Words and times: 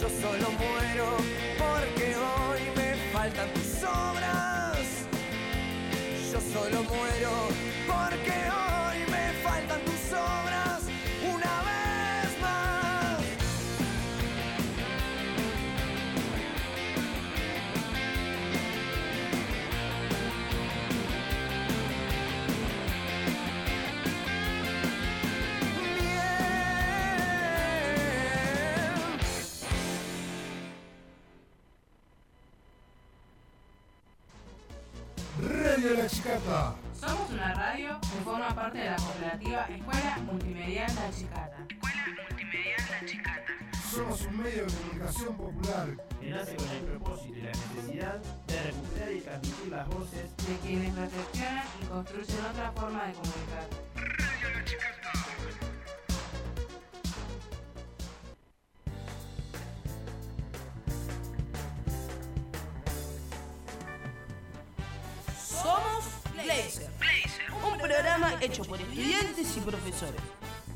Yo 0.00 0.08
solo 0.20 0.50
muero 0.52 1.16
porque 1.58 2.14
hoy 2.14 2.60
me 2.76 2.94
faltan 3.12 3.52
tus 3.52 3.82
obras. 3.82 4.78
Yo 6.32 6.40
solo 6.52 6.84
muero 6.84 7.48
porque 7.88 8.30
hoy 8.30 8.61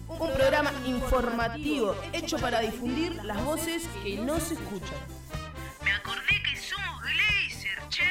Un 0.08 0.32
programa 0.32 0.72
informativo 0.86 1.96
hecho 2.12 2.38
para 2.38 2.60
difundir 2.60 3.24
las 3.24 3.42
voces 3.44 3.82
que 4.02 4.16
no 4.16 4.38
se 4.38 4.54
escuchan. 4.54 4.98
Me 5.82 5.92
acordé 5.92 6.42
que 6.42 6.56
somos 6.56 7.02
Glazer, 7.02 7.88
che. 7.88 8.04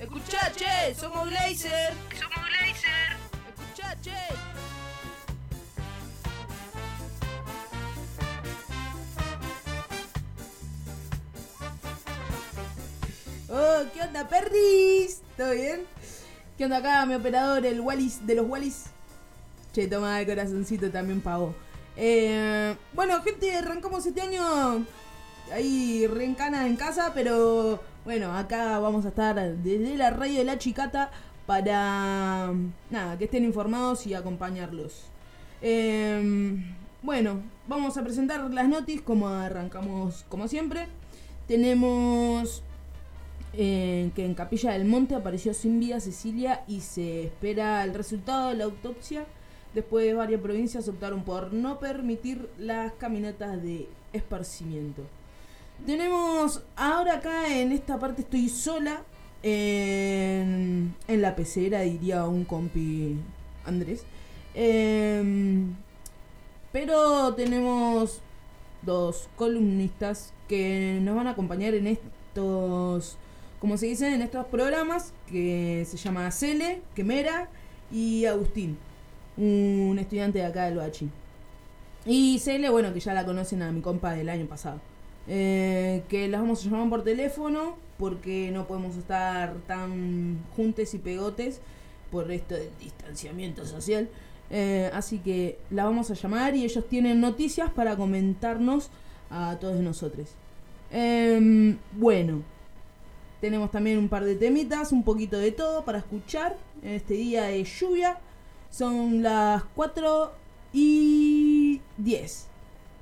Escuchá, 0.00 0.52
che, 0.52 0.94
somos 0.94 1.28
Blazer. 1.30 1.94
Somos 2.18 2.48
Glazer. 2.48 3.16
Escuchá, 3.48 3.96
che. 4.02 4.54
Oh, 13.48 13.84
¿qué 13.92 14.02
onda, 14.02 14.28
perris? 14.28 15.22
¿Todo 15.36 15.52
bien? 15.52 15.93
¿Qué 16.56 16.64
onda 16.64 16.76
acá, 16.76 17.04
mi 17.04 17.14
operador, 17.14 17.66
el 17.66 17.80
Wallis 17.80 18.24
de 18.24 18.36
los 18.36 18.48
Wallis? 18.48 18.84
Che, 19.72 19.88
toma 19.88 20.20
el 20.20 20.26
corazoncito 20.26 20.88
también 20.88 21.20
pagó. 21.20 21.52
Eh, 21.96 22.76
bueno, 22.92 23.20
gente, 23.22 23.56
arrancamos 23.56 24.06
este 24.06 24.20
año 24.20 24.86
ahí 25.52 26.06
reencana 26.06 26.68
en 26.68 26.76
casa, 26.76 27.10
pero 27.12 27.82
bueno, 28.04 28.36
acá 28.36 28.78
vamos 28.78 29.04
a 29.04 29.08
estar 29.08 29.34
desde 29.34 29.96
la 29.96 30.10
radio 30.10 30.38
de 30.38 30.44
la 30.44 30.56
chicata 30.56 31.10
para 31.44 32.52
nada, 32.88 33.18
que 33.18 33.24
estén 33.24 33.44
informados 33.44 34.06
y 34.06 34.14
acompañarlos. 34.14 35.06
Eh, 35.60 36.54
bueno, 37.02 37.42
vamos 37.66 37.96
a 37.96 38.04
presentar 38.04 38.48
las 38.52 38.68
noticias 38.68 39.02
como 39.02 39.26
arrancamos 39.26 40.24
como 40.28 40.46
siempre. 40.46 40.86
Tenemos 41.48 42.62
que 43.56 44.24
en 44.24 44.34
Capilla 44.34 44.72
del 44.72 44.84
Monte 44.84 45.14
apareció 45.14 45.54
sin 45.54 45.80
vida 45.80 46.00
Cecilia 46.00 46.64
y 46.66 46.80
se 46.80 47.24
espera 47.24 47.82
el 47.84 47.94
resultado 47.94 48.48
de 48.48 48.56
la 48.56 48.64
autopsia. 48.64 49.24
Después 49.74 50.14
varias 50.14 50.40
provincias 50.40 50.88
optaron 50.88 51.24
por 51.24 51.52
no 51.52 51.78
permitir 51.78 52.48
las 52.58 52.92
caminatas 52.94 53.62
de 53.62 53.88
esparcimiento. 54.12 55.02
Tenemos 55.84 56.62
ahora 56.76 57.14
acá 57.14 57.48
en 57.56 57.72
esta 57.72 57.98
parte 57.98 58.22
estoy 58.22 58.48
sola 58.48 59.02
en, 59.42 60.94
en 61.08 61.22
la 61.22 61.34
pecera, 61.34 61.80
diría 61.80 62.24
un 62.26 62.44
compi 62.44 63.16
Andrés. 63.66 64.04
Em, 64.54 65.74
pero 66.72 67.34
tenemos 67.34 68.20
dos 68.82 69.28
columnistas 69.36 70.32
que 70.48 70.98
nos 71.02 71.16
van 71.16 71.26
a 71.26 71.30
acompañar 71.30 71.74
en 71.74 71.88
estos 71.88 73.16
como 73.64 73.78
se 73.78 73.86
dice 73.86 74.12
en 74.14 74.20
estos 74.20 74.44
programas, 74.44 75.14
que 75.26 75.86
se 75.88 75.96
llama 75.96 76.30
Cele, 76.30 76.82
Quemera 76.94 77.48
y 77.90 78.26
Agustín, 78.26 78.76
un 79.38 79.98
estudiante 79.98 80.40
de 80.40 80.44
acá 80.44 80.66
del 80.66 80.76
Bachi. 80.76 81.08
Y 82.04 82.40
Cele, 82.40 82.68
bueno, 82.68 82.92
que 82.92 83.00
ya 83.00 83.14
la 83.14 83.24
conocen 83.24 83.62
a 83.62 83.72
mi 83.72 83.80
compa 83.80 84.12
del 84.12 84.28
año 84.28 84.44
pasado. 84.44 84.82
Eh, 85.28 86.02
que 86.10 86.28
las 86.28 86.42
vamos 86.42 86.60
a 86.60 86.68
llamar 86.68 86.90
por 86.90 87.04
teléfono 87.04 87.78
porque 87.96 88.50
no 88.52 88.66
podemos 88.66 88.96
estar 88.96 89.54
tan 89.66 90.44
juntes 90.54 90.92
y 90.92 90.98
pegotes 90.98 91.62
por 92.10 92.30
esto 92.32 92.56
del 92.56 92.68
distanciamiento 92.78 93.64
social. 93.64 94.10
Eh, 94.50 94.90
así 94.92 95.20
que 95.20 95.58
la 95.70 95.86
vamos 95.86 96.10
a 96.10 96.14
llamar 96.14 96.54
y 96.54 96.64
ellos 96.64 96.86
tienen 96.86 97.18
noticias 97.18 97.70
para 97.70 97.96
comentarnos 97.96 98.90
a 99.30 99.56
todos 99.58 99.80
nosotros. 99.80 100.34
Em, 100.90 101.78
bueno, 101.92 102.42
tenemos 103.44 103.70
también 103.70 103.98
un 103.98 104.08
par 104.08 104.24
de 104.24 104.36
temitas, 104.36 104.90
un 104.90 105.02
poquito 105.02 105.36
de 105.36 105.52
todo 105.52 105.84
para 105.84 105.98
escuchar 105.98 106.56
en 106.82 106.92
este 106.92 107.12
día 107.12 107.42
de 107.42 107.62
lluvia. 107.62 108.16
Son 108.70 109.22
las 109.22 109.64
4 109.74 110.32
y 110.72 111.82
10. 111.98 112.46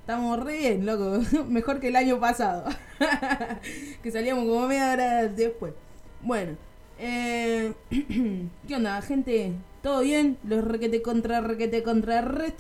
Estamos 0.01 0.41
re 0.41 0.59
bien, 0.59 0.85
loco. 0.85 1.21
Mejor 1.49 1.79
que 1.79 1.89
el 1.89 1.95
año 1.95 2.19
pasado. 2.19 2.65
que 4.03 4.11
salíamos 4.11 4.47
como 4.47 4.67
media 4.67 4.91
hora 4.91 5.29
después. 5.29 5.75
Bueno. 6.23 6.57
Eh, 6.99 7.73
¿Qué 8.67 8.75
onda, 8.75 9.01
gente? 9.01 9.53
¿Todo 9.81 10.01
bien? 10.01 10.39
Los 10.43 10.65
requete 10.65 11.03
contra, 11.03 11.41
requete 11.41 11.85
contra, 11.85 12.21
re 12.23 12.53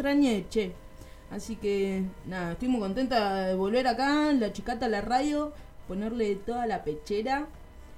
che. 0.50 0.73
Así 1.32 1.56
que, 1.56 2.05
nada, 2.26 2.52
estoy 2.52 2.69
muy 2.69 2.79
contenta 2.79 3.46
de 3.46 3.56
volver 3.56 3.88
acá, 3.88 4.32
la 4.34 4.52
chicata, 4.52 4.87
la 4.87 5.00
radio, 5.00 5.52
ponerle 5.88 6.37
toda 6.37 6.69
la 6.69 6.84
pechera. 6.84 7.49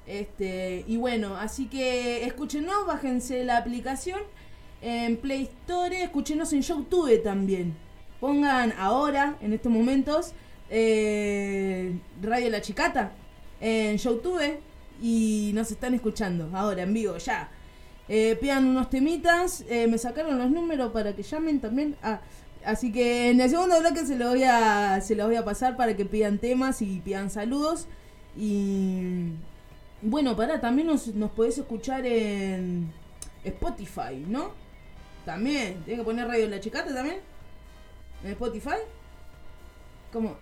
Este, 0.06 0.84
y 0.86 0.96
bueno, 0.96 1.36
así 1.36 1.66
que 1.66 2.24
escúchenos, 2.26 2.86
bájense 2.86 3.44
la 3.44 3.56
aplicación 3.56 4.20
en 4.82 5.16
Play 5.16 5.44
Store, 5.44 6.02
escúchenos 6.02 6.52
en 6.52 6.62
YouTube 6.62 7.22
también. 7.22 7.74
Pongan 8.20 8.72
ahora, 8.78 9.36
en 9.40 9.52
estos 9.52 9.72
momentos, 9.72 10.32
eh, 10.70 11.98
Radio 12.22 12.50
La 12.50 12.60
Chicata 12.60 13.12
en 13.60 13.96
YouTube 13.96 14.58
y 15.00 15.52
nos 15.54 15.70
están 15.70 15.94
escuchando 15.94 16.50
ahora 16.52 16.82
en 16.82 16.92
vivo, 16.92 17.16
ya. 17.16 17.48
Eh, 18.08 18.36
pidan 18.38 18.66
unos 18.66 18.90
temitas, 18.90 19.64
eh, 19.68 19.86
me 19.86 19.96
sacaron 19.96 20.38
los 20.38 20.50
números 20.50 20.92
para 20.92 21.14
que 21.14 21.22
llamen 21.22 21.60
también. 21.60 21.96
Ah, 22.02 22.20
así 22.64 22.92
que 22.92 23.30
en 23.30 23.40
el 23.40 23.48
segundo 23.48 23.80
bloque 23.80 24.04
se 24.04 24.16
lo 24.16 24.28
voy 24.30 24.44
a 24.44 25.00
se 25.00 25.14
los 25.14 25.26
voy 25.26 25.36
a 25.36 25.44
pasar 25.44 25.76
para 25.76 25.96
que 25.96 26.04
pidan 26.04 26.38
temas 26.38 26.82
y 26.82 27.00
pidan 27.00 27.30
saludos. 27.30 27.86
Y 28.36 29.30
bueno, 30.04 30.36
para 30.36 30.60
también 30.60 30.86
nos, 30.86 31.08
nos 31.08 31.30
podés 31.30 31.58
escuchar 31.58 32.06
en 32.06 32.92
Spotify, 33.42 34.24
¿no? 34.26 34.52
También, 35.24 35.82
¿Tienes 35.84 36.00
que 36.00 36.04
poner 36.04 36.28
Radio 36.28 36.48
La 36.48 36.60
Chicata 36.60 36.94
también? 36.94 37.16
¿En 38.22 38.30
Spotify? 38.30 38.76
¿Cómo? 40.12 40.36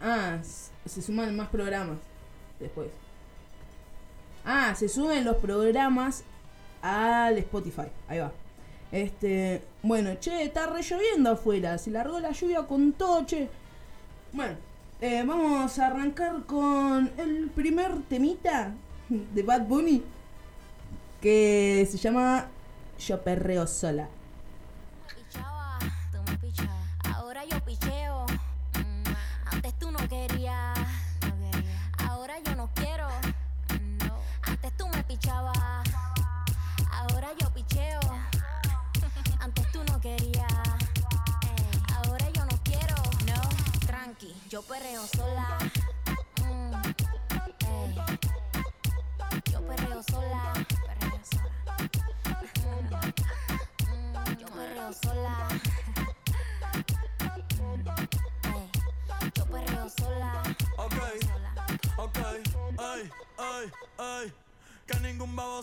Ah, 0.00 0.38
se 0.84 1.02
suman 1.02 1.36
más 1.36 1.48
programas 1.48 1.98
después. 2.58 2.88
Ah, 4.44 4.74
se 4.74 4.88
suben 4.88 5.24
los 5.24 5.36
programas 5.36 6.24
al 6.82 7.38
Spotify. 7.38 7.88
Ahí 8.08 8.18
va. 8.18 8.32
Este, 8.92 9.62
bueno, 9.82 10.14
che, 10.20 10.44
está 10.44 10.66
re 10.66 10.82
lloviendo 10.82 11.30
afuera. 11.30 11.78
Se 11.78 11.90
largó 11.90 12.20
la 12.20 12.30
lluvia 12.30 12.62
con 12.62 12.92
todo, 12.92 13.24
che. 13.26 13.48
Bueno, 14.32 14.56
eh, 15.00 15.24
vamos 15.26 15.78
a 15.78 15.86
arrancar 15.86 16.44
con 16.46 17.10
el 17.18 17.50
primer 17.54 18.02
temita 18.08 18.74
de 19.08 19.42
Bad 19.42 19.66
Bunny 19.66 20.02
que 21.20 21.86
se 21.90 21.98
llama 21.98 22.48
Yo 22.98 23.22
perreo 23.22 23.66
sola. 23.66 24.08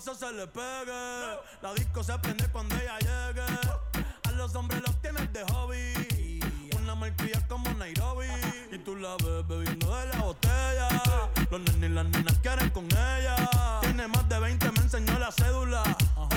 Se 0.02 0.34
le 0.34 0.48
pegue. 0.48 1.38
La 1.62 1.74
disco 1.76 2.04
se 2.04 2.18
prende 2.18 2.48
cuando 2.52 2.76
ella 2.76 2.98
llegue. 3.00 3.44
A 4.24 4.32
los 4.32 4.56
hombres 4.56 4.82
los 4.82 5.00
tienes 5.00 5.32
de 5.32 5.44
hobby. 5.52 6.40
Una 6.76 6.96
malcria 6.96 7.40
como 7.48 7.72
Nairobi. 7.76 8.26
Y 8.72 8.80
tú 8.80 8.96
la 8.96 9.16
ves 9.18 9.48
bebiendo 9.48 9.96
de 9.96 10.08
la 10.08 10.18
botella. 10.22 10.90
Los 11.52 11.62
nenes 11.62 11.90
y 11.92 11.94
las 11.94 12.06
nenas 12.06 12.40
quieren 12.40 12.70
con 12.72 12.86
ella. 12.86 13.36
Tiene 13.82 14.08
más 14.08 14.28
de 14.28 14.40
20, 14.40 14.72
me 14.72 14.80
enseñó 14.80 15.20
la 15.20 15.32
cédula. 15.32 15.84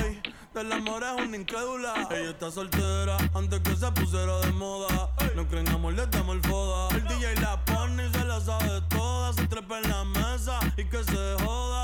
Ey, 0.05 0.21
del 0.53 0.71
amor 0.71 1.03
es 1.03 1.27
una 1.27 1.37
incrédula. 1.37 2.07
Ella 2.11 2.31
está 2.31 2.51
soltera 2.51 3.17
antes 3.35 3.61
que 3.61 3.77
se 3.77 3.91
pusiera 3.93 4.41
de 4.41 4.53
moda. 4.53 5.11
No 5.35 5.49
creen 5.49 5.69
amor, 5.71 5.95
le 5.95 6.07
damos 6.09 6.37
el 6.37 6.43
foda. 6.43 6.95
El 6.95 7.05
DJ 7.05 7.37
la 7.37 7.65
pone 7.65 8.07
y 8.07 8.13
se 8.13 8.25
la 8.25 8.41
sabe 8.41 8.83
toda. 8.91 9.33
Se 9.33 9.47
trepa 9.47 9.79
en 9.79 9.89
la 9.89 10.05
mesa 10.05 10.61
y 10.77 10.85
que 10.85 11.03
se 11.03 11.37
joda. 11.43 11.84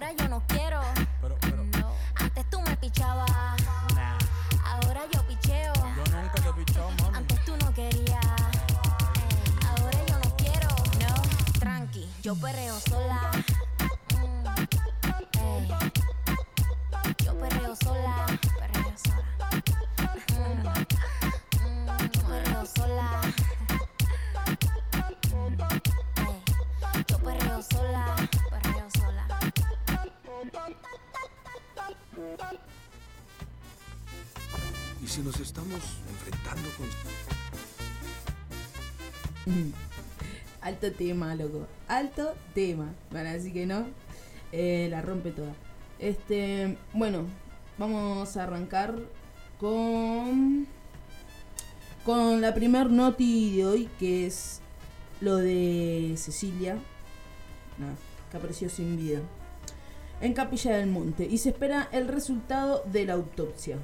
yo 12.21 12.35
perreo 12.35 12.79
sola. 12.81 13.31
Mm, 14.13 14.45
ey. 15.39 15.67
Yo 17.25 17.33
perreo 17.39 17.75
sola. 17.75 18.25
Perreo 18.59 18.93
sola. 19.03 19.49
Mm, 20.37 20.67
mm, 21.57 21.87
yo 22.13 22.21
perreo 22.27 22.65
sola. 22.65 23.21
Mm, 25.33 25.61
ey. 26.21 26.37
Yo 27.07 27.17
perreo 27.17 27.61
sola. 27.63 28.15
Perreo 28.51 28.87
sola. 28.95 29.25
Y 35.01 35.07
si 35.07 35.21
nos 35.21 35.39
estamos 35.39 35.81
enfrentando 36.07 36.69
con 36.77 36.87
Alto 40.61 40.91
tema, 40.91 41.33
loco. 41.35 41.67
Alto 41.87 42.33
tema. 42.53 42.93
Bueno, 43.11 43.29
así 43.29 43.51
que 43.51 43.65
no. 43.65 43.87
eh, 44.51 44.87
la 44.89 45.01
rompe 45.01 45.31
toda. 45.31 45.53
Este, 45.99 46.77
bueno, 46.93 47.25
vamos 47.77 48.35
a 48.37 48.43
arrancar 48.43 48.95
con 49.59 50.67
con 52.05 52.41
la 52.41 52.53
primer 52.55 52.89
noti 52.89 53.55
de 53.57 53.65
hoy 53.65 53.89
que 53.99 54.25
es 54.25 54.59
lo 55.19 55.35
de 55.35 56.15
Cecilia, 56.17 56.77
Nada, 57.77 57.93
que 58.31 58.37
apareció 58.37 58.69
sin 58.69 58.97
vida 58.97 59.19
en 60.19 60.33
Capilla 60.33 60.77
del 60.77 60.89
Monte 60.89 61.25
y 61.25 61.37
se 61.37 61.49
espera 61.49 61.87
el 61.91 62.07
resultado 62.07 62.83
de 62.91 63.05
la 63.05 63.13
autopsia. 63.13 63.77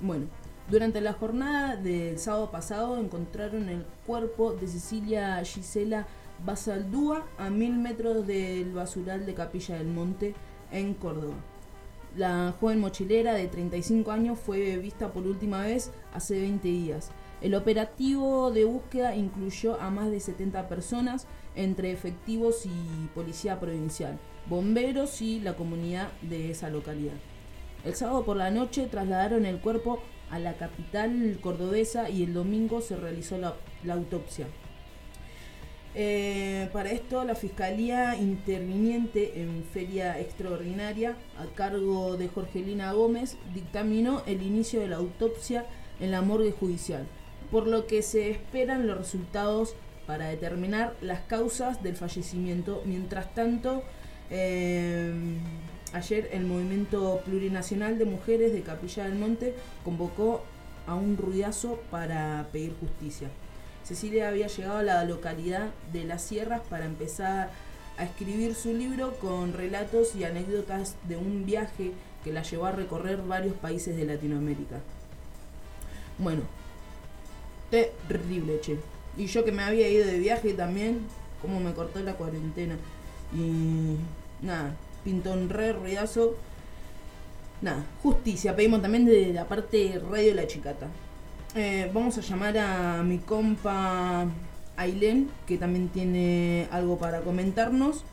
Bueno, 0.00 0.26
durante 0.70 1.00
la 1.00 1.14
jornada 1.14 1.76
del 1.76 2.18
sábado 2.18 2.50
pasado 2.50 2.98
encontraron 2.98 3.70
el 3.70 3.86
cuerpo 4.06 4.52
de 4.52 4.66
Cecilia 4.66 5.42
Gisela 5.42 6.06
Basaldúa 6.44 7.26
a 7.38 7.48
mil 7.48 7.74
metros 7.78 8.26
del 8.26 8.72
basural 8.72 9.24
de 9.24 9.32
Capilla 9.32 9.76
del 9.76 9.88
Monte 9.88 10.34
en 10.70 10.92
Córdoba. 10.92 11.36
La 12.16 12.54
joven 12.60 12.80
mochilera 12.80 13.32
de 13.32 13.48
35 13.48 14.10
años 14.10 14.38
fue 14.38 14.76
vista 14.76 15.10
por 15.12 15.26
última 15.26 15.62
vez 15.62 15.90
hace 16.12 16.38
20 16.38 16.68
días. 16.68 17.10
El 17.40 17.54
operativo 17.54 18.50
de 18.50 18.64
búsqueda 18.64 19.16
incluyó 19.16 19.80
a 19.80 19.90
más 19.90 20.10
de 20.10 20.20
70 20.20 20.68
personas, 20.68 21.26
entre 21.54 21.92
efectivos 21.92 22.66
y 22.66 23.08
policía 23.14 23.58
provincial, 23.58 24.18
bomberos 24.46 25.22
y 25.22 25.40
la 25.40 25.56
comunidad 25.56 26.12
de 26.22 26.50
esa 26.50 26.68
localidad. 26.68 27.14
El 27.84 27.94
sábado 27.94 28.24
por 28.24 28.36
la 28.36 28.50
noche 28.50 28.86
trasladaron 28.86 29.46
el 29.46 29.60
cuerpo 29.60 30.00
a 30.30 30.38
la 30.38 30.54
capital 30.54 31.38
cordobesa 31.40 32.10
y 32.10 32.22
el 32.22 32.34
domingo 32.34 32.80
se 32.80 32.96
realizó 32.96 33.38
la, 33.38 33.54
autopsia. 33.92 34.46
Eh, 35.94 36.68
para 36.72 36.92
esto, 36.92 37.24
la 37.24 37.34
Fiscalía 37.34 38.16
Interviniente 38.16 39.40
en 39.40 39.64
Feria 39.64 40.20
Extraordinaria, 40.20 41.16
a 41.38 41.46
cargo 41.54 42.16
de 42.16 42.28
Jorgelina 42.28 42.92
Gómez, 42.92 43.36
dictaminó 43.54 44.22
el 44.26 44.42
inicio 44.42 44.80
de 44.80 44.88
la 44.88 44.96
autopsia 44.96 45.66
en 45.98 46.10
la 46.10 46.22
morgue 46.22 46.52
judicial, 46.52 47.06
por 47.50 47.66
lo 47.66 47.86
que 47.86 48.02
se 48.02 48.30
esperan 48.30 48.86
los 48.86 48.98
resultados 48.98 49.74
para 50.06 50.28
determinar 50.28 50.94
las 51.00 51.20
causas 51.20 51.82
del 51.82 51.96
fallecimiento. 51.96 52.82
Mientras 52.84 53.34
tanto, 53.34 53.82
eh, 54.30 55.12
ayer 55.94 56.28
el 56.32 56.44
Movimiento 56.44 57.20
Plurinacional 57.24 57.98
de 57.98 58.04
Mujeres 58.04 58.52
de 58.52 58.62
Capilla 58.62 59.04
del 59.04 59.14
Monte 59.14 59.54
convocó 59.84 60.44
a 60.86 60.94
un 60.94 61.16
ruidazo 61.16 61.80
para 61.90 62.48
pedir 62.52 62.74
justicia. 62.80 63.28
Cecilia 63.84 64.28
había 64.28 64.48
llegado 64.48 64.78
a 64.78 64.82
la 64.82 65.04
localidad 65.04 65.68
de 65.92 66.04
Las 66.04 66.22
Sierras 66.22 66.62
para 66.68 66.84
empezar 66.84 67.50
a 67.96 68.04
escribir 68.04 68.54
su 68.54 68.72
libro 68.72 69.14
con 69.18 69.52
relatos 69.52 70.14
y 70.14 70.24
anécdotas 70.24 70.96
de 71.08 71.16
un 71.16 71.44
viaje 71.46 71.92
que 72.24 72.32
la 72.32 72.42
llevó 72.42 72.66
a 72.66 72.72
recorrer 72.72 73.22
varios 73.22 73.54
países 73.56 73.96
de 73.96 74.04
Latinoamérica. 74.04 74.80
Bueno, 76.18 76.42
terrible, 77.70 78.60
che. 78.60 78.78
Y 79.16 79.26
yo 79.26 79.44
que 79.44 79.52
me 79.52 79.62
había 79.62 79.88
ido 79.88 80.06
de 80.06 80.18
viaje 80.18 80.52
también, 80.54 81.00
como 81.42 81.60
me 81.60 81.72
cortó 81.72 82.00
la 82.00 82.14
cuarentena. 82.14 82.76
Y 83.34 83.96
nada, 84.44 84.76
pintó 85.08 85.32
un 85.32 85.48
re 85.48 85.72
ruidazo. 85.72 86.34
Nada, 87.62 87.82
justicia. 88.02 88.54
Pedimos 88.54 88.82
también 88.82 89.06
de 89.06 89.32
la 89.32 89.48
parte 89.48 89.98
Radio 90.10 90.34
La 90.34 90.46
Chicata. 90.46 90.88
Eh, 91.54 91.90
vamos 91.94 92.18
a 92.18 92.20
llamar 92.20 92.58
a 92.58 93.02
mi 93.02 93.16
compa 93.16 94.26
Ailén, 94.76 95.30
que 95.46 95.56
también 95.56 95.88
tiene 95.88 96.68
algo 96.70 96.98
para 96.98 97.22
comentarnos. 97.22 98.04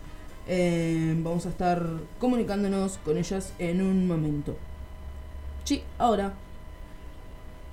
Eh, 0.47 1.15
vamos 1.17 1.45
a 1.45 1.49
estar 1.49 1.85
comunicándonos 2.17 2.97
con 2.99 3.17
ellas 3.17 3.51
en 3.59 3.81
un 3.81 4.07
momento. 4.07 4.55
Sí, 5.65 5.83
ahora. 5.97 6.31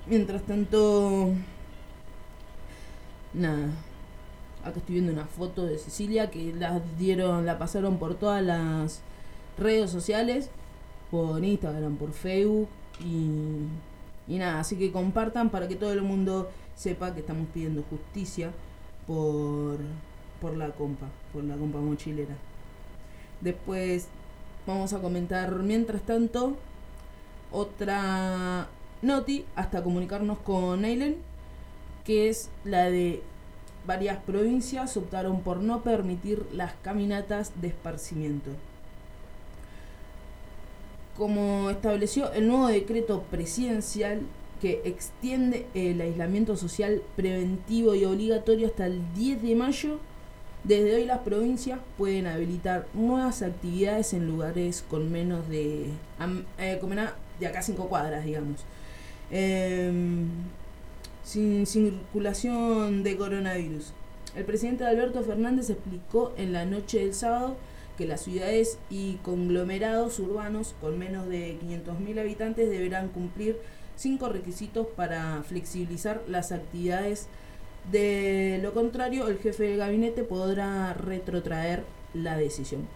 Mientras 0.05 0.41
tanto. 0.41 1.29
Nada. 3.33 3.69
Acá 4.65 4.79
estoy 4.79 4.95
viendo 4.95 5.13
una 5.13 5.27
foto 5.27 5.65
de 5.65 5.77
Cecilia 5.77 6.29
que 6.29 6.53
la 6.53 6.81
dieron, 6.99 7.45
la 7.45 7.57
pasaron 7.57 7.99
por 7.99 8.15
todas 8.15 8.43
las 8.43 9.01
redes 9.57 9.91
sociales, 9.91 10.49
por 11.11 11.43
Instagram, 11.43 11.95
por 11.95 12.11
Facebook 12.11 12.67
y, 12.99 13.67
y 14.27 14.37
nada, 14.37 14.59
así 14.59 14.77
que 14.77 14.91
compartan 14.91 15.49
para 15.49 15.67
que 15.67 15.75
todo 15.75 15.93
el 15.93 16.01
mundo 16.01 16.49
sepa 16.75 17.13
que 17.13 17.19
estamos 17.19 17.47
pidiendo 17.53 17.83
justicia 17.89 18.51
por, 19.05 19.77
por 20.41 20.57
la 20.57 20.71
compa, 20.71 21.07
por 21.31 21.43
la 21.43 21.55
compa 21.55 21.79
mochilera. 21.79 22.35
Después 23.41 24.07
vamos 24.65 24.93
a 24.93 24.99
comentar 24.99 25.53
mientras 25.59 26.01
tanto 26.03 26.57
otra 27.51 28.67
noti 29.01 29.45
hasta 29.55 29.83
comunicarnos 29.83 30.39
con 30.39 30.85
Eilen, 30.85 31.17
que 32.05 32.29
es 32.29 32.49
la 32.63 32.89
de 32.89 33.21
varias 33.85 34.17
provincias 34.23 34.95
optaron 34.97 35.41
por 35.41 35.57
no 35.57 35.83
permitir 35.83 36.45
las 36.53 36.73
caminatas 36.81 37.51
de 37.61 37.67
esparcimiento. 37.67 38.51
Como 41.17 41.69
estableció 41.69 42.31
el 42.33 42.47
nuevo 42.47 42.67
decreto 42.67 43.23
presidencial 43.29 44.21
que 44.61 44.81
extiende 44.85 45.67
el 45.73 46.01
aislamiento 46.01 46.55
social 46.55 47.01
preventivo 47.15 47.95
y 47.95 48.05
obligatorio 48.05 48.67
hasta 48.67 48.87
el 48.87 49.01
10 49.13 49.41
de 49.43 49.55
mayo, 49.55 49.99
desde 50.63 50.95
hoy 50.95 51.05
las 51.05 51.19
provincias 51.19 51.79
pueden 51.97 52.25
habilitar 52.25 52.87
nuevas 52.93 53.41
actividades 53.41 54.13
en 54.13 54.25
lugares 54.27 54.83
con 54.89 55.11
menos 55.11 55.49
de, 55.49 55.89
eh, 56.57 56.79
de 57.39 57.47
acá 57.47 57.61
5 57.61 57.89
cuadras, 57.89 58.23
digamos. 58.23 58.61
Em, 59.29 60.29
sin 61.23 61.65
circulación 61.65 63.03
de 63.03 63.17
coronavirus. 63.17 63.93
El 64.35 64.45
presidente 64.45 64.85
Alberto 64.85 65.21
Fernández 65.23 65.69
explicó 65.69 66.33
en 66.37 66.53
la 66.53 66.65
noche 66.65 66.99
del 66.99 67.13
sábado 67.13 67.57
que 67.97 68.05
las 68.05 68.21
ciudades 68.21 68.77
y 68.89 69.15
conglomerados 69.23 70.19
urbanos 70.19 70.75
con 70.81 70.97
menos 70.97 71.27
de 71.27 71.57
500.000 71.59 72.19
habitantes 72.19 72.69
deberán 72.69 73.09
cumplir 73.09 73.59
cinco 73.95 74.29
requisitos 74.29 74.87
para 74.87 75.43
flexibilizar 75.43 76.21
las 76.27 76.51
actividades. 76.51 77.27
De 77.91 78.59
lo 78.61 78.73
contrario, 78.73 79.27
el 79.27 79.37
jefe 79.37 79.63
del 79.63 79.77
gabinete 79.77 80.23
podrá 80.23 80.93
retrotraer 80.93 81.83
la 82.13 82.37
decisión. 82.37 82.87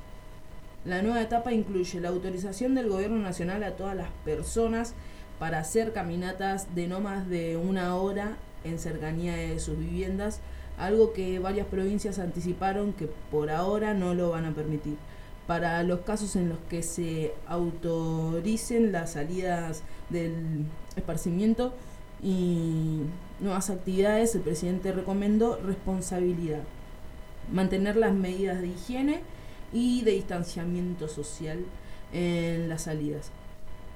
La 0.86 1.02
nueva 1.02 1.22
etapa 1.22 1.52
incluye 1.52 2.00
la 2.00 2.10
autorización 2.10 2.74
del 2.74 2.88
gobierno 2.88 3.18
nacional 3.18 3.64
a 3.64 3.76
todas 3.76 3.96
las 3.96 4.10
personas 4.24 4.94
para 5.40 5.60
hacer 5.60 5.92
caminatas 5.92 6.74
de 6.76 6.88
no 6.88 7.02
más 7.02 7.28
de 7.28 7.58
una 7.58 7.96
hora 7.96 8.38
en 8.64 8.80
cercanía 8.80 9.36
de 9.36 9.60
sus 9.60 9.78
viviendas, 9.78 10.40
algo 10.78 11.14
que 11.14 11.40
varias 11.40 11.68
provincias 11.68 12.20
anticiparon 12.20 12.94
que 12.94 13.08
por 13.32 13.50
ahora 13.50 13.94
no 13.94 14.14
lo 14.14 14.30
van 14.30 14.46
a 14.46 14.54
permitir. 14.54 14.96
Para 15.48 15.82
los 15.84 16.02
casos 16.02 16.36
en 16.36 16.50
los 16.50 16.60
que 16.70 16.84
se 16.84 17.34
autoricen 17.48 18.92
las 18.92 19.14
salidas 19.14 19.82
del 20.10 20.66
esparcimiento 20.96 21.74
y 22.22 23.02
nuevas 23.40 23.70
actividades, 23.70 24.36
el 24.36 24.42
presidente 24.42 24.92
recomendó 24.92 25.58
responsabilidad, 25.58 26.64
mantener 27.52 27.96
las 27.96 28.14
medidas 28.14 28.62
de 28.62 28.68
higiene 28.68 29.22
y 29.72 30.04
de 30.04 30.12
distanciamiento 30.12 31.08
social 31.08 31.60
en 32.14 32.70
las 32.70 32.84
salidas. 32.84 33.32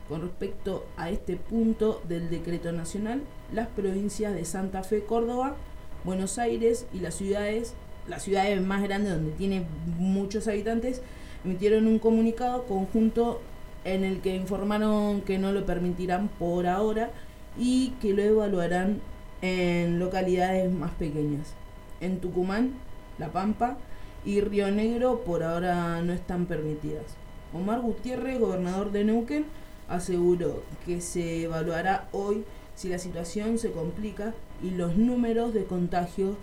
Con 0.08 0.22
respecto 0.22 0.86
a 0.98 1.10
este 1.10 1.38
punto 1.38 2.02
del 2.08 2.30
decreto 2.30 2.72
nacional, 2.72 3.22
las 3.54 3.68
provincias 3.68 4.34
de 4.34 4.46
Santa 4.46 4.84
Fe, 4.84 5.04
Córdoba, 5.06 5.56
Buenos 6.04 6.40
Aires 6.40 6.88
y 6.94 7.00
las 7.00 7.14
ciudades, 7.14 7.76
las 8.08 8.24
ciudades 8.24 8.60
más 8.62 8.82
grandes 8.82 9.14
donde 9.14 9.32
tiene 9.34 9.66
muchos 10.00 10.48
habitantes, 10.48 11.02
emitieron 11.46 11.86
un 11.86 12.00
comunicado 12.00 12.66
conjunto 12.66 13.40
en 13.86 14.04
el 14.04 14.22
que 14.22 14.36
informaron 14.36 15.22
que 15.22 15.38
no 15.38 15.52
lo 15.52 15.66
permitirán 15.66 16.28
por 16.28 16.66
ahora 16.66 17.12
y 17.58 17.92
que 18.02 18.14
lo 18.14 18.24
evaluarán 18.24 19.00
en 19.44 20.00
localidades 20.00 20.72
más 20.72 20.92
pequeñas. 20.92 21.54
En 22.00 22.20
Tucumán, 22.20 22.74
La 23.20 23.32
Pampa 23.32 23.78
y 24.26 24.42
Río 24.42 24.72
Negro 24.72 25.22
por 25.24 25.44
ahora 25.44 26.02
no 26.02 26.14
están 26.14 26.48
permitidas. 26.48 27.06
Omar 27.54 27.82
Gutiérrez, 27.82 28.40
gobernador 28.40 28.92
de 28.92 29.04
Neuquén, 29.04 29.46
aseguró 29.88 30.64
que 30.86 31.02
se 31.02 31.44
evaluará 31.44 32.08
hoy 32.12 32.44
si 32.76 32.90
la 32.90 32.98
situación 32.98 33.60
se 33.60 33.72
complica 33.72 34.34
y 34.64 34.72
los 34.72 34.98
números 34.98 35.54
de 35.54 35.66
contagio 35.66 36.36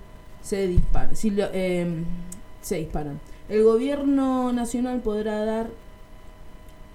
se 0.43 0.67
disparan. 0.67 1.15
Em, 1.53 2.05
se 2.61 2.77
disparan. 2.77 3.21
El 3.49 3.63
gobierno 3.65 4.53
nacional 4.53 5.01
podrá 5.01 5.45
dar 5.45 5.71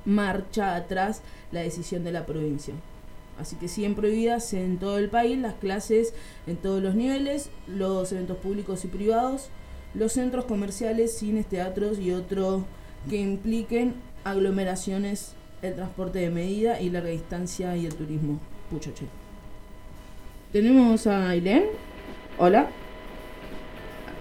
marcha 0.06 0.76
atrás 0.76 1.22
la 1.52 1.62
decisión 1.62 2.04
de 2.04 2.12
la 2.12 2.26
provincia. 2.26 2.74
Así 3.40 3.56
que 3.56 3.68
siguen 3.68 3.96
prohibidas 3.96 4.54
en 4.54 4.78
todo 4.78 5.00
el 5.00 5.10
país 5.10 5.38
las 5.40 5.56
clases 5.56 6.14
en 6.46 6.58
todos 6.58 6.84
los 6.84 6.94
niveles, 6.94 7.50
los 7.68 8.12
eventos 8.12 8.38
públicos 8.38 8.86
y 8.86 8.88
privados, 8.88 9.50
los 9.96 10.14
centros 10.14 10.46
comerciales, 10.46 11.18
cines, 11.18 11.48
teatros 11.48 11.98
y 11.98 12.12
otros 12.12 12.64
que 13.10 13.18
impliquen 13.18 13.96
aglomeraciones, 14.24 15.34
el 15.62 15.76
transporte 15.76 16.20
de 16.20 16.30
medida 16.30 16.80
y 16.80 16.90
larga 16.90 17.10
distancia 17.10 17.76
y 17.76 17.86
el 17.86 17.96
turismo. 17.96 18.40
Pucha, 18.70 18.94
che. 18.94 19.23
Tenemos 20.54 21.08
a 21.08 21.32
Ailén. 21.32 21.64
Hola. 22.38 22.70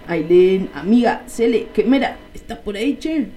Ailén, 0.07 0.67
amiga, 0.73 1.21
Cele, 1.27 1.67
que 1.71 1.83
mira, 1.83 2.17
¿estás 2.33 2.57
por 2.57 2.75
ahí, 2.75 2.97
che? 2.97 3.27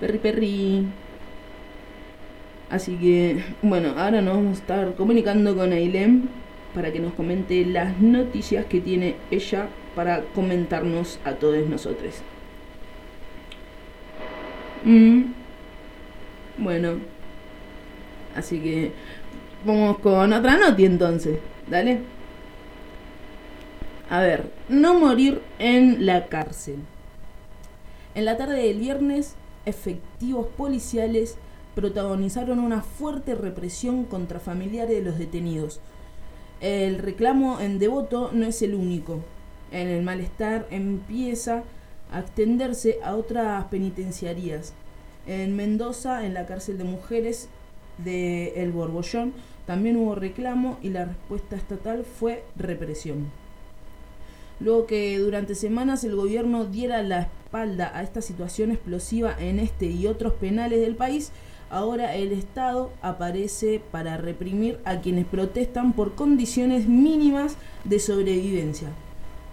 Perri, 0.00 0.18
perri. 0.18 0.86
Así 2.68 2.96
que, 2.96 3.40
bueno, 3.62 3.94
ahora 3.96 4.20
nos 4.20 4.34
vamos 4.34 4.58
a 4.58 4.62
estar 4.62 4.94
comunicando 4.96 5.54
con 5.54 5.72
Ailén 5.72 6.28
para 6.74 6.92
que 6.92 6.98
nos 6.98 7.14
comente 7.14 7.64
las 7.66 8.00
noticias 8.00 8.66
que 8.66 8.80
tiene 8.80 9.14
ella 9.30 9.68
para 9.94 10.22
comentarnos 10.34 11.20
a 11.24 11.34
todos 11.34 11.68
nosotros. 11.68 12.20
Mm. 14.84 15.22
Bueno, 16.58 16.96
así 18.34 18.58
que 18.58 18.90
vamos 19.64 19.98
con 19.98 20.32
otra 20.32 20.56
noti 20.56 20.84
entonces, 20.84 21.38
dale. 21.68 22.00
A 24.10 24.20
ver, 24.20 24.50
no 24.68 24.94
morir 24.94 25.40
en 25.58 26.04
la 26.04 26.26
cárcel. 26.26 26.76
En 28.14 28.24
la 28.26 28.36
tarde 28.36 28.62
del 28.62 28.78
viernes, 28.78 29.36
efectivos 29.64 30.46
policiales 30.48 31.38
protagonizaron 31.74 32.58
una 32.58 32.82
fuerte 32.82 33.34
represión 33.34 34.04
contra 34.04 34.38
familiares 34.38 34.96
de 34.96 35.02
los 35.02 35.18
detenidos. 35.18 35.80
El 36.60 36.98
reclamo 36.98 37.60
en 37.60 37.78
Devoto 37.78 38.30
no 38.32 38.46
es 38.46 38.60
el 38.62 38.74
único. 38.74 39.20
En 39.70 39.88
el 39.88 40.02
malestar 40.02 40.66
empieza 40.70 41.64
a 42.12 42.20
extenderse 42.20 42.98
a 43.02 43.16
otras 43.16 43.64
penitenciarías. 43.64 44.74
En 45.26 45.56
Mendoza, 45.56 46.26
en 46.26 46.34
la 46.34 46.46
cárcel 46.46 46.76
de 46.76 46.84
mujeres 46.84 47.48
de 47.98 48.62
El 48.62 48.72
Borbollón, 48.72 49.32
también 49.66 49.96
hubo 49.96 50.14
reclamo 50.14 50.78
y 50.82 50.90
la 50.90 51.04
respuesta 51.04 51.56
estatal 51.56 52.04
fue 52.04 52.44
represión. 52.56 53.30
Luego 54.60 54.86
que 54.86 55.18
durante 55.18 55.54
semanas 55.54 56.04
el 56.04 56.14
gobierno 56.14 56.66
diera 56.66 57.02
la 57.02 57.22
espalda 57.22 57.90
a 57.94 58.02
esta 58.02 58.22
situación 58.22 58.70
explosiva 58.70 59.34
en 59.38 59.58
este 59.58 59.86
y 59.86 60.06
otros 60.06 60.34
penales 60.34 60.80
del 60.80 60.94
país, 60.94 61.32
ahora 61.70 62.14
el 62.14 62.32
Estado 62.32 62.92
aparece 63.02 63.80
para 63.90 64.18
reprimir 64.18 64.78
a 64.84 65.00
quienes 65.00 65.26
protestan 65.26 65.94
por 65.94 66.14
condiciones 66.14 66.86
mínimas 66.86 67.56
de 67.84 67.98
sobrevivencia. 67.98 68.88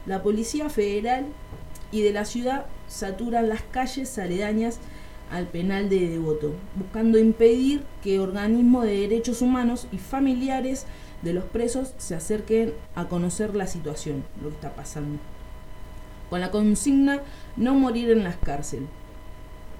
La 0.05 0.21
Policía 0.21 0.69
Federal 0.69 1.25
y 1.91 2.01
de 2.01 2.11
la 2.11 2.25
ciudad 2.25 2.65
saturan 2.87 3.49
las 3.49 3.61
calles 3.61 4.17
aledañas 4.19 4.79
al 5.31 5.47
penal 5.47 5.89
de 5.89 6.09
Devoto, 6.09 6.53
buscando 6.75 7.19
impedir 7.19 7.83
que 8.03 8.19
organismos 8.19 8.85
de 8.85 8.99
derechos 9.01 9.41
humanos 9.41 9.87
y 9.91 9.97
familiares 9.97 10.85
de 11.21 11.33
los 11.33 11.43
presos 11.43 11.93
se 11.97 12.15
acerquen 12.15 12.73
a 12.95 13.07
conocer 13.07 13.55
la 13.55 13.67
situación, 13.67 14.23
lo 14.41 14.49
que 14.49 14.55
está 14.55 14.73
pasando. 14.73 15.19
Con 16.29 16.41
la 16.41 16.51
consigna 16.51 17.21
no 17.57 17.75
morir 17.75 18.11
en 18.11 18.23
las 18.23 18.37
cárceles. 18.37 18.87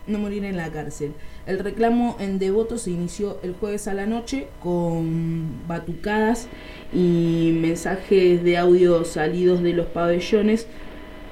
No 0.07 0.17
morir 0.17 0.43
en 0.43 0.57
la 0.57 0.71
cárcel. 0.71 1.13
El 1.45 1.59
reclamo 1.59 2.15
en 2.19 2.39
Devoto 2.39 2.79
se 2.79 2.89
inició 2.89 3.37
el 3.43 3.53
jueves 3.53 3.87
a 3.87 3.93
la 3.93 4.07
noche 4.07 4.47
con 4.63 5.67
batucadas 5.67 6.47
y 6.91 7.55
mensajes 7.61 8.43
de 8.43 8.57
audio 8.57 9.05
salidos 9.05 9.61
de 9.61 9.73
los 9.73 9.85
pabellones 9.85 10.65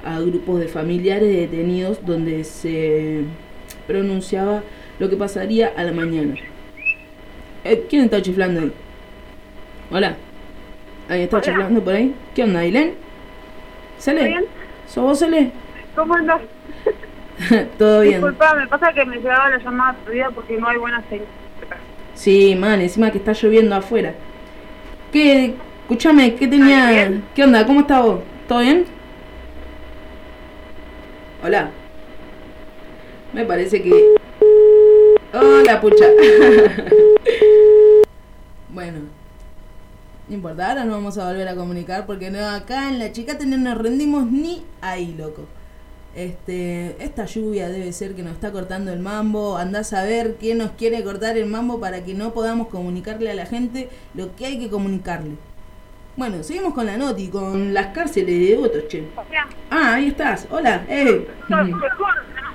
a 0.05 0.19
grupos 0.19 0.59
de 0.59 0.67
familiares 0.67 1.27
de 1.27 1.47
detenidos 1.47 2.05
donde 2.05 2.43
se 2.43 3.23
pronunciaba 3.87 4.61
lo 4.99 5.09
que 5.09 5.15
pasaría 5.15 5.71
a 5.75 5.83
la 5.83 5.91
mañana. 5.91 6.35
Eh, 7.63 7.85
¿Quién 7.89 8.03
está 8.03 8.21
chiflando 8.21 8.61
ahí? 8.61 8.71
Hola. 9.91 10.15
¿Ahí 11.09 11.21
está 11.21 11.41
chiflando 11.41 11.81
por 11.81 11.93
ahí? 11.95 12.13
¿Qué 12.35 12.43
onda, 12.43 12.59
Ailén? 12.59 12.95
¿Sale? 13.97 14.25
bien? 14.25 14.45
¿Sos 14.85 15.03
vos, 15.03 15.19
Sale? 15.19 15.51
¿Cómo 15.95 16.13
andas? 16.13 16.41
Todo 17.77 18.01
bien. 18.01 18.15
Disculpa, 18.15 18.53
me 18.55 18.67
pasa 18.67 18.93
que 18.93 19.05
me 19.05 19.17
llegaba 19.17 19.49
la 19.49 19.57
llamada 19.57 19.93
perdida 20.03 20.29
porque 20.31 20.57
no 20.57 20.67
hay 20.67 20.77
buena 20.77 21.03
señal. 21.09 21.27
Sí, 22.13 22.55
man, 22.55 22.81
encima 22.81 23.11
que 23.11 23.19
está 23.19 23.33
lloviendo 23.33 23.75
afuera. 23.75 24.13
¿Qué? 25.11 25.55
Escúchame, 25.81 26.35
¿qué 26.35 26.47
tenía? 26.47 27.21
¿Qué 27.33 27.43
onda? 27.43 27.65
¿Cómo 27.65 27.81
estás 27.81 28.03
vos? 28.03 28.19
¿Todo 28.47 28.59
bien? 28.59 28.85
Hola. 31.43 31.69
Me 33.33 33.45
parece 33.45 33.81
que... 33.81 34.15
Hola, 35.33 35.81
pucha. 35.81 36.05
bueno. 38.69 38.99
No 40.27 40.35
importa, 40.35 40.69
ahora 40.69 40.83
no 40.83 40.91
vamos 40.91 41.17
a 41.17 41.27
volver 41.27 41.47
a 41.47 41.55
comunicar 41.55 42.05
porque 42.05 42.29
no, 42.29 42.45
acá 42.49 42.89
en 42.89 42.99
la 42.99 43.13
chicata 43.13 43.45
no 43.45 43.57
nos 43.57 43.77
rendimos 43.77 44.29
ni 44.29 44.65
ahí, 44.81 45.15
loco. 45.17 45.45
Este, 46.15 47.01
esta 47.01 47.25
lluvia 47.25 47.69
debe 47.69 47.93
ser 47.93 48.15
que 48.15 48.23
nos 48.23 48.33
está 48.33 48.51
cortando 48.51 48.91
el 48.91 48.99
mambo. 48.99 49.57
Andás 49.57 49.93
a 49.93 50.03
ver 50.03 50.35
quién 50.39 50.57
nos 50.57 50.71
quiere 50.71 51.03
cortar 51.03 51.37
el 51.37 51.45
mambo 51.45 51.79
para 51.79 52.03
que 52.03 52.13
no 52.13 52.33
podamos 52.33 52.67
comunicarle 52.67 53.31
a 53.31 53.35
la 53.35 53.45
gente 53.45 53.89
lo 54.15 54.35
que 54.35 54.47
hay 54.47 54.59
que 54.59 54.69
comunicarle. 54.69 55.37
Bueno, 56.17 56.43
seguimos 56.43 56.73
con 56.73 56.87
la 56.87 56.97
noti, 56.97 57.29
con 57.29 57.73
las 57.73 57.87
cárceles 57.87 58.49
de 58.49 58.57
votos, 58.57 58.87
che. 58.87 59.07
Ah, 59.69 59.93
ahí 59.93 60.07
estás. 60.07 60.47
Hola, 60.49 60.83
eh. 60.89 61.27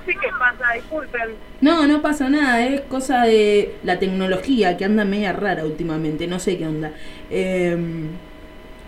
Sé 0.05 0.13
qué 0.21 0.29
pasa, 0.37 0.73
disculpen. 0.75 1.35
No, 1.61 1.87
no 1.87 2.01
pasa 2.01 2.29
nada, 2.29 2.65
es 2.65 2.81
cosa 2.81 3.23
de 3.23 3.75
la 3.83 3.99
tecnología 3.99 4.75
que 4.75 4.85
anda 4.85 5.05
media 5.05 5.31
rara 5.31 5.63
últimamente, 5.65 6.27
no 6.27 6.39
sé 6.39 6.57
qué 6.57 6.67
onda. 6.67 6.91
Eh, 7.29 7.77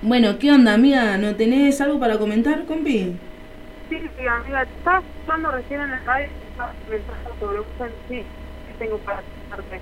bueno, 0.02 0.38
¿qué 0.40 0.52
onda, 0.52 0.74
amiga? 0.74 1.18
¿No 1.18 1.36
tenés 1.36 1.80
algo 1.80 2.00
para 2.00 2.18
comentar, 2.18 2.66
compi? 2.66 3.16
Sí, 3.90 3.98
sí, 3.98 4.28
amiga, 4.28 4.64
estaba 4.64 5.00
escuchando 5.00 5.52
recién 5.52 5.82
en 5.82 5.94
el 5.94 6.06
radio 6.06 6.28
mensaje 6.90 7.40
sobre 7.40 7.60
un 7.60 7.66
sí 8.10 8.24
que 8.24 8.74
tengo 8.78 8.98
para 9.00 9.22
contarte. 9.50 9.82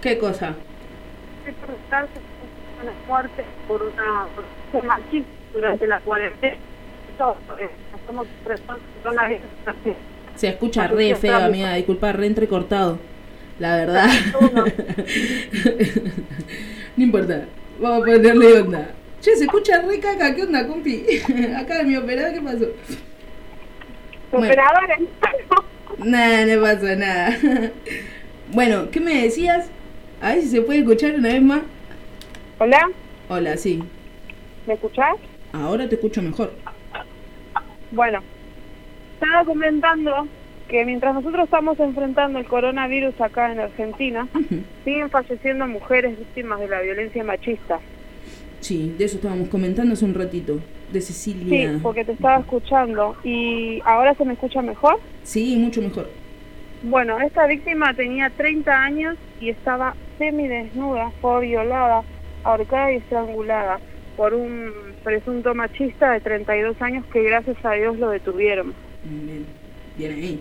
¿Qué 0.00 0.18
cosa? 0.18 0.54
Es 1.46 1.54
preguntarse 1.54 2.20
una 2.82 2.92
muerte 3.06 3.44
por 3.66 3.82
una 3.82 4.26
por 4.72 4.84
machismo 4.84 5.26
durante 5.52 5.86
la 5.86 6.00
cuarentena. 6.00 6.56
Eso, 7.14 7.36
eh, 7.58 7.70
somos 8.06 8.26
personas 8.44 9.32
así. 9.66 9.94
Se 10.38 10.46
escucha 10.46 10.86
re 10.86 11.16
feo, 11.16 11.36
amiga, 11.36 11.74
disculpa, 11.74 12.12
re 12.12 12.28
entrecortado. 12.28 13.00
La 13.58 13.74
verdad. 13.74 14.08
no 16.96 17.04
importa, 17.04 17.46
vamos 17.80 18.02
a 18.02 18.04
ponerle 18.04 18.60
onda. 18.60 18.90
Che, 19.20 19.34
se 19.34 19.46
escucha 19.46 19.82
re 19.82 19.98
caca, 19.98 20.32
¿qué 20.36 20.44
onda, 20.44 20.64
compi? 20.68 21.02
Acá 21.56 21.82
mi 21.82 21.96
operador, 21.96 22.34
¿qué 22.34 22.40
pasó? 22.40 22.66
Bueno. 24.30 24.46
Operadora, 24.46 24.96
Nada, 26.04 26.46
no 26.46 26.62
pasó 26.62 26.94
nada. 26.94 27.36
bueno, 28.52 28.88
¿qué 28.92 29.00
me 29.00 29.22
decías? 29.22 29.68
A 30.22 30.34
ver 30.34 30.42
si 30.42 30.50
se 30.50 30.62
puede 30.62 30.78
escuchar 30.78 31.16
una 31.16 31.30
vez 31.30 31.42
más. 31.42 31.62
Hola, 32.60 32.88
Hola, 33.28 33.56
sí. 33.56 33.82
¿me 34.68 34.74
escuchás? 34.74 35.16
Ahora 35.52 35.88
te 35.88 35.96
escucho 35.96 36.22
mejor. 36.22 36.52
Bueno, 37.90 38.20
estaba 39.20 39.44
comentando 39.44 40.26
que 40.68 40.84
mientras 40.84 41.14
nosotros 41.14 41.44
estamos 41.44 41.78
enfrentando 41.80 42.38
el 42.38 42.44
coronavirus 42.46 43.18
acá 43.20 43.50
en 43.52 43.58
Argentina, 43.60 44.28
siguen 44.84 45.10
falleciendo 45.10 45.66
mujeres 45.66 46.18
víctimas 46.18 46.60
de 46.60 46.68
la 46.68 46.80
violencia 46.82 47.24
machista. 47.24 47.80
Sí, 48.60 48.94
de 48.98 49.04
eso 49.04 49.16
estábamos 49.16 49.48
comentando 49.48 49.94
hace 49.94 50.04
un 50.04 50.14
ratito. 50.14 50.60
De 50.92 51.00
Sí, 51.02 51.12
Cecilia. 51.12 51.78
porque 51.82 52.02
te 52.04 52.12
estaba 52.12 52.38
escuchando. 52.38 53.14
¿Y 53.22 53.80
ahora 53.84 54.14
se 54.14 54.24
me 54.24 54.32
escucha 54.32 54.62
mejor? 54.62 54.98
Sí, 55.22 55.54
mucho 55.56 55.82
mejor. 55.82 56.08
Bueno, 56.82 57.18
esta 57.20 57.46
víctima 57.46 57.92
tenía 57.94 58.30
30 58.30 58.72
años 58.84 59.16
y 59.40 59.50
estaba 59.50 59.94
semidesnuda, 60.16 61.10
fue 61.20 61.46
violada, 61.46 62.02
ahorcada 62.44 62.92
y 62.92 62.96
estrangulada 62.96 63.80
por 64.16 64.32
un 64.32 64.70
presunto 65.04 65.54
machista 65.54 66.12
de 66.12 66.20
32 66.20 66.80
años 66.80 67.04
que 67.12 67.22
gracias 67.22 67.56
a 67.64 67.72
Dios 67.72 67.98
lo 67.98 68.10
detuvieron. 68.10 68.72
Bien, 69.04 69.46
bien 69.96 70.12
ahí. 70.12 70.40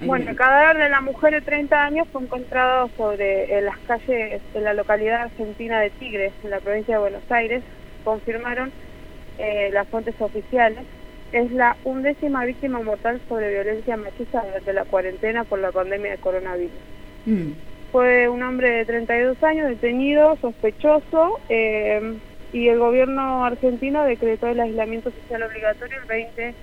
Ahí 0.00 0.08
Bueno, 0.08 0.30
el 0.30 0.36
cadáver 0.36 0.76
de 0.76 0.88
la 0.90 1.00
mujer 1.00 1.34
de 1.34 1.40
30 1.40 1.84
años 1.84 2.08
fue 2.12 2.22
encontrado 2.22 2.90
sobre 2.96 3.58
en 3.58 3.64
las 3.64 3.78
calles 3.80 4.42
de 4.52 4.60
la 4.60 4.74
localidad 4.74 5.22
argentina 5.22 5.80
de 5.80 5.90
Tigres, 5.90 6.32
en 6.42 6.50
la 6.50 6.60
provincia 6.60 6.94
de 6.94 7.00
Buenos 7.00 7.30
Aires. 7.30 7.62
Confirmaron 8.04 8.72
eh, 9.38 9.70
las 9.72 9.88
fuentes 9.88 10.14
oficiales. 10.20 10.84
Es 11.32 11.50
la 11.52 11.76
undécima 11.84 12.44
víctima 12.44 12.80
mortal 12.80 13.20
sobre 13.28 13.50
violencia 13.50 13.96
machista 13.96 14.42
durante 14.44 14.72
la 14.72 14.84
cuarentena 14.84 15.44
por 15.44 15.58
la 15.58 15.72
pandemia 15.72 16.12
de 16.12 16.18
coronavirus. 16.18 16.72
Mm, 17.24 17.52
fue 17.90 18.28
un 18.28 18.42
hombre 18.42 18.70
de 18.70 18.84
32 18.84 19.42
años 19.42 19.68
detenido, 19.68 20.36
sospechoso, 20.36 21.40
eh, 21.48 22.18
y 22.52 22.68
el 22.68 22.78
gobierno 22.78 23.44
argentino 23.44 24.04
decretó 24.04 24.46
el 24.48 24.60
aislamiento 24.60 25.10
social 25.10 25.42
obligatorio 25.42 25.96
el 26.02 26.08
20 26.08 26.54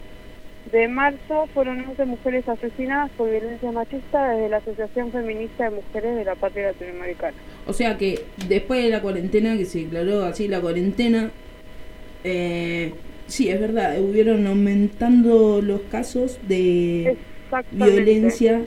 de 0.73 0.87
marzo. 0.89 1.47
Fueron 1.53 1.79
11 1.87 2.05
mujeres 2.05 2.49
asesinadas 2.49 3.09
por 3.11 3.29
violencia 3.29 3.71
machista 3.71 4.31
desde 4.31 4.49
la 4.49 4.57
Asociación 4.57 5.11
Feminista 5.11 5.69
de 5.69 5.75
Mujeres 5.77 6.15
de 6.15 6.25
la 6.25 6.35
Patria 6.35 6.67
Latinoamericana. 6.67 7.37
O 7.65 7.71
sea 7.71 7.97
que 7.97 8.25
después 8.49 8.83
de 8.83 8.89
la 8.89 9.01
cuarentena, 9.01 9.55
que 9.55 9.65
se 9.65 9.83
declaró 9.83 10.25
así 10.25 10.49
la 10.49 10.59
cuarentena, 10.59 11.31
eh, 12.25 12.93
sí, 13.27 13.49
es 13.49 13.61
verdad, 13.61 14.01
hubieron 14.01 14.45
aumentando 14.47 15.61
los 15.61 15.81
casos 15.83 16.39
de 16.47 17.17
violencia, 17.71 18.63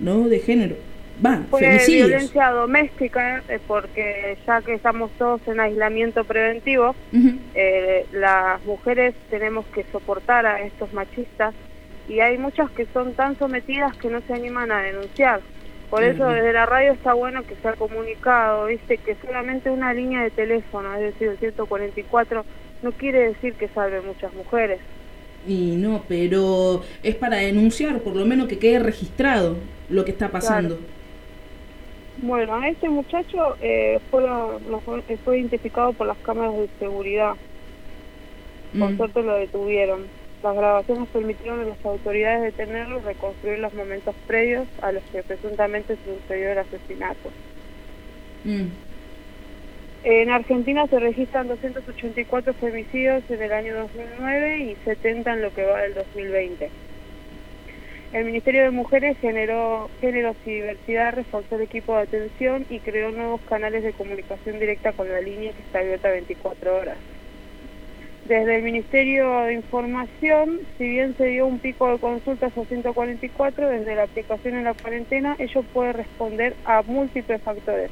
¿no? 0.00 0.28
De 0.28 0.38
género. 0.38 0.76
Va, 1.24 1.42
Fue 1.50 1.78
violencia 1.86 2.50
doméstica, 2.50 3.42
eh, 3.48 3.58
porque 3.66 4.38
ya 4.46 4.62
que 4.62 4.74
estamos 4.74 5.10
todos 5.18 5.40
en 5.48 5.58
aislamiento 5.58 6.24
preventivo, 6.24 6.94
eh, 7.54 8.06
las 8.12 8.64
mujeres 8.64 9.14
tenemos 9.28 9.66
que 9.66 9.84
soportar 9.90 10.46
a 10.46 10.62
estos 10.62 10.92
machistas 10.92 11.54
y 12.08 12.20
hay 12.20 12.38
muchas 12.38 12.70
que 12.70 12.86
son 12.92 13.14
tan 13.14 13.36
sometidas 13.38 13.96
que 13.96 14.08
no 14.08 14.20
se 14.22 14.32
animan 14.32 14.70
a 14.70 14.82
denunciar. 14.82 15.40
Por 15.90 16.04
eso 16.04 16.28
desde 16.28 16.52
la 16.52 16.66
radio 16.66 16.92
está 16.92 17.14
bueno 17.14 17.42
que 17.44 17.56
se 17.56 17.66
ha 17.66 17.72
comunicado, 17.72 18.66
viste, 18.66 18.98
que 18.98 19.16
solamente 19.24 19.70
una 19.70 19.94
línea 19.94 20.22
de 20.22 20.30
teléfono, 20.30 20.94
es 20.94 21.00
decir, 21.00 21.28
el 21.28 21.38
144, 21.38 22.44
no 22.82 22.92
quiere 22.92 23.28
decir 23.28 23.54
que 23.54 23.68
salve 23.68 24.02
muchas 24.02 24.32
mujeres. 24.34 24.80
Y 25.46 25.76
no, 25.76 26.04
pero 26.06 26.82
es 27.02 27.14
para 27.14 27.38
denunciar, 27.38 28.00
por 28.00 28.14
lo 28.14 28.26
menos 28.26 28.48
que 28.48 28.58
quede 28.58 28.80
registrado 28.80 29.56
lo 29.88 30.04
que 30.04 30.10
está 30.10 30.28
pasando. 30.28 30.78
Bueno, 32.20 32.56
a 32.56 32.68
este 32.68 32.88
muchacho 32.88 33.56
eh, 33.60 34.00
fue, 34.10 34.24
fue 35.22 35.38
identificado 35.38 35.94
por 35.94 36.06
las 36.08 36.18
cámaras 36.20 36.54
de 36.56 36.68
seguridad. 36.78 37.34
Por 38.76 38.92
Mm. 38.92 38.96
suerte 38.96 39.22
lo 39.22 39.34
detuvieron. 39.36 40.12
Las 40.42 40.54
grabaciones 40.56 41.08
permitieron 41.10 41.60
a 41.60 41.64
las 41.64 41.84
autoridades 41.84 42.42
detenerlo 42.42 42.98
y 42.98 43.02
reconstruir 43.02 43.58
los 43.60 43.72
momentos 43.72 44.16
previos 44.26 44.68
a 44.82 44.92
los 44.92 45.04
que 45.12 45.22
presuntamente 45.24 45.96
sucedió 46.04 46.52
el 46.52 46.58
asesinato. 46.58 47.34
Mm. 48.44 48.66
En 50.02 50.30
Argentina 50.30 50.86
se 50.88 50.98
registran 51.00 51.48
284 51.48 52.54
femicidios 52.54 53.28
en 53.30 53.42
el 53.42 53.52
año 53.52 53.76
2009 53.76 54.58
y 54.60 54.76
70 54.84 55.34
en 55.34 55.42
lo 55.42 55.52
que 55.52 55.64
va 55.64 55.82
del 55.82 55.94
2020. 55.94 56.72
El 58.12 58.24
Ministerio 58.24 58.62
de 58.62 58.70
Mujeres 58.70 59.18
generó 59.18 59.90
géneros 60.00 60.34
y 60.46 60.50
diversidad, 60.52 61.12
reforzó 61.14 61.56
el 61.56 61.62
equipo 61.62 61.94
de 61.94 62.04
atención 62.04 62.64
y 62.70 62.80
creó 62.80 63.10
nuevos 63.10 63.42
canales 63.42 63.82
de 63.82 63.92
comunicación 63.92 64.58
directa 64.58 64.92
con 64.92 65.10
la 65.10 65.20
línea 65.20 65.52
que 65.52 65.60
está 65.60 65.80
abierta 65.80 66.08
24 66.08 66.74
horas. 66.74 66.96
Desde 68.24 68.56
el 68.56 68.62
Ministerio 68.62 69.40
de 69.40 69.54
Información, 69.54 70.60
si 70.78 70.88
bien 70.88 71.14
se 71.18 71.26
dio 71.26 71.46
un 71.46 71.58
pico 71.58 71.90
de 71.90 71.98
consultas 71.98 72.56
a 72.56 72.64
144, 72.64 73.68
desde 73.68 73.94
la 73.94 74.04
aplicación 74.04 74.56
en 74.56 74.64
la 74.64 74.74
cuarentena, 74.74 75.36
ello 75.38 75.62
puede 75.74 75.92
responder 75.92 76.54
a 76.64 76.82
múltiples 76.82 77.42
factores, 77.42 77.90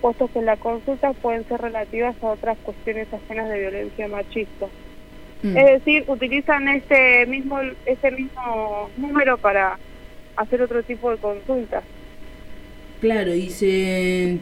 puesto 0.00 0.28
que 0.28 0.42
las 0.42 0.60
consultas 0.60 1.16
pueden 1.16 1.44
ser 1.48 1.60
relativas 1.60 2.14
a 2.22 2.26
otras 2.26 2.56
cuestiones 2.58 3.12
ajenas 3.12 3.48
de 3.48 3.58
violencia 3.58 4.06
machista. 4.06 4.66
Mm. 5.42 5.56
Es 5.56 5.66
decir, 5.66 6.04
utilizan 6.06 6.68
este 6.68 7.26
mismo, 7.26 7.60
ese 7.84 8.10
mismo 8.10 8.90
número 8.96 9.38
para 9.38 9.78
hacer 10.36 10.62
otro 10.62 10.82
tipo 10.82 11.10
de 11.10 11.16
consultas. 11.18 11.84
Claro, 13.00 13.34
y 13.34 13.50
se... 13.50 14.38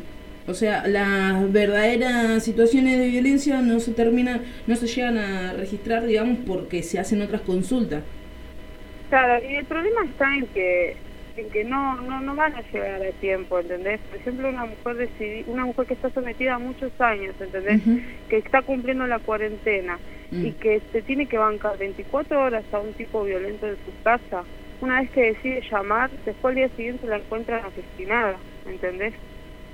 O 0.46 0.52
sea, 0.52 0.87
las 0.87 1.50
verdaderas 1.52 2.44
situaciones 2.44 2.98
de 2.98 3.09
violencia 3.09 3.62
no 3.62 3.80
se 3.80 3.92
terminan, 3.92 4.42
no 4.66 4.76
se 4.76 4.87
llegan 4.87 5.16
a 5.16 5.54
registrar, 5.54 6.04
digamos, 6.04 6.38
porque 6.46 6.83
se 6.83 6.98
hacen 6.98 7.22
otras 7.22 7.40
consultas. 7.40 8.02
Claro, 9.09 9.42
y 9.48 9.54
el 9.54 9.64
problema 9.64 10.04
está 10.04 10.35
en 10.37 10.46
que 10.48 10.96
que 11.35 11.64
no, 11.64 11.97
no 12.01 12.20
no 12.20 12.35
van 12.37 12.55
a 12.55 12.62
llegar 12.70 13.03
a 13.03 13.11
tiempo, 13.20 13.59
¿entendés? 13.59 14.01
Por 14.11 14.18
ejemplo, 14.20 14.49
una 14.49 14.64
mujer 14.66 14.97
decidi- 15.09 15.44
una 15.47 15.64
mujer 15.66 15.87
que 15.87 15.94
está 15.94 16.11
sometida 16.11 16.55
a 16.55 16.59
muchos 16.59 16.92
años, 17.01 17.35
¿entendés? 17.40 17.81
Que 18.29 18.38
está 18.38 18.62
cumpliendo 18.62 19.07
la 19.07 19.18
cuarentena 19.18 19.99
Mm. 20.31 20.47
y 20.47 20.53
que 20.53 20.81
se 20.92 21.03
tiene 21.03 21.27
que 21.27 21.37
bancar 21.38 21.77
24 21.79 22.40
horas 22.42 22.64
a 22.73 22.79
un 22.79 22.92
tipo 22.94 23.25
violento 23.25 23.66
en 23.66 23.77
su 23.85 24.03
casa. 24.03 24.42
Una 24.81 25.01
vez 25.01 25.11
que 25.11 25.33
decide 25.33 25.62
llamar, 25.70 26.11
después 26.25 26.53
al 26.53 26.55
día 26.57 26.68
siguiente 26.77 27.07
la 27.07 27.16
encuentran 27.18 27.62
asesinada, 27.64 28.37
¿entendés? 28.68 29.12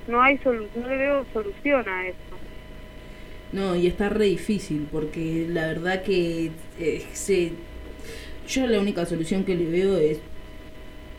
No 0.07 0.21
hay 0.21 0.37
solu- 0.39 0.67
no 0.75 0.87
le 0.87 0.97
veo 0.97 1.25
solución 1.33 1.87
a 1.87 2.07
eso. 2.07 2.17
No, 3.53 3.75
y 3.75 3.87
está 3.87 4.09
re 4.09 4.25
difícil, 4.25 4.87
porque 4.91 5.45
la 5.49 5.67
verdad 5.67 6.03
que 6.03 6.51
eh, 6.79 7.03
se... 7.13 7.51
yo 8.47 8.65
la 8.67 8.79
única 8.79 9.05
solución 9.05 9.43
que 9.43 9.55
le 9.55 9.65
veo 9.65 9.97
es 9.97 10.19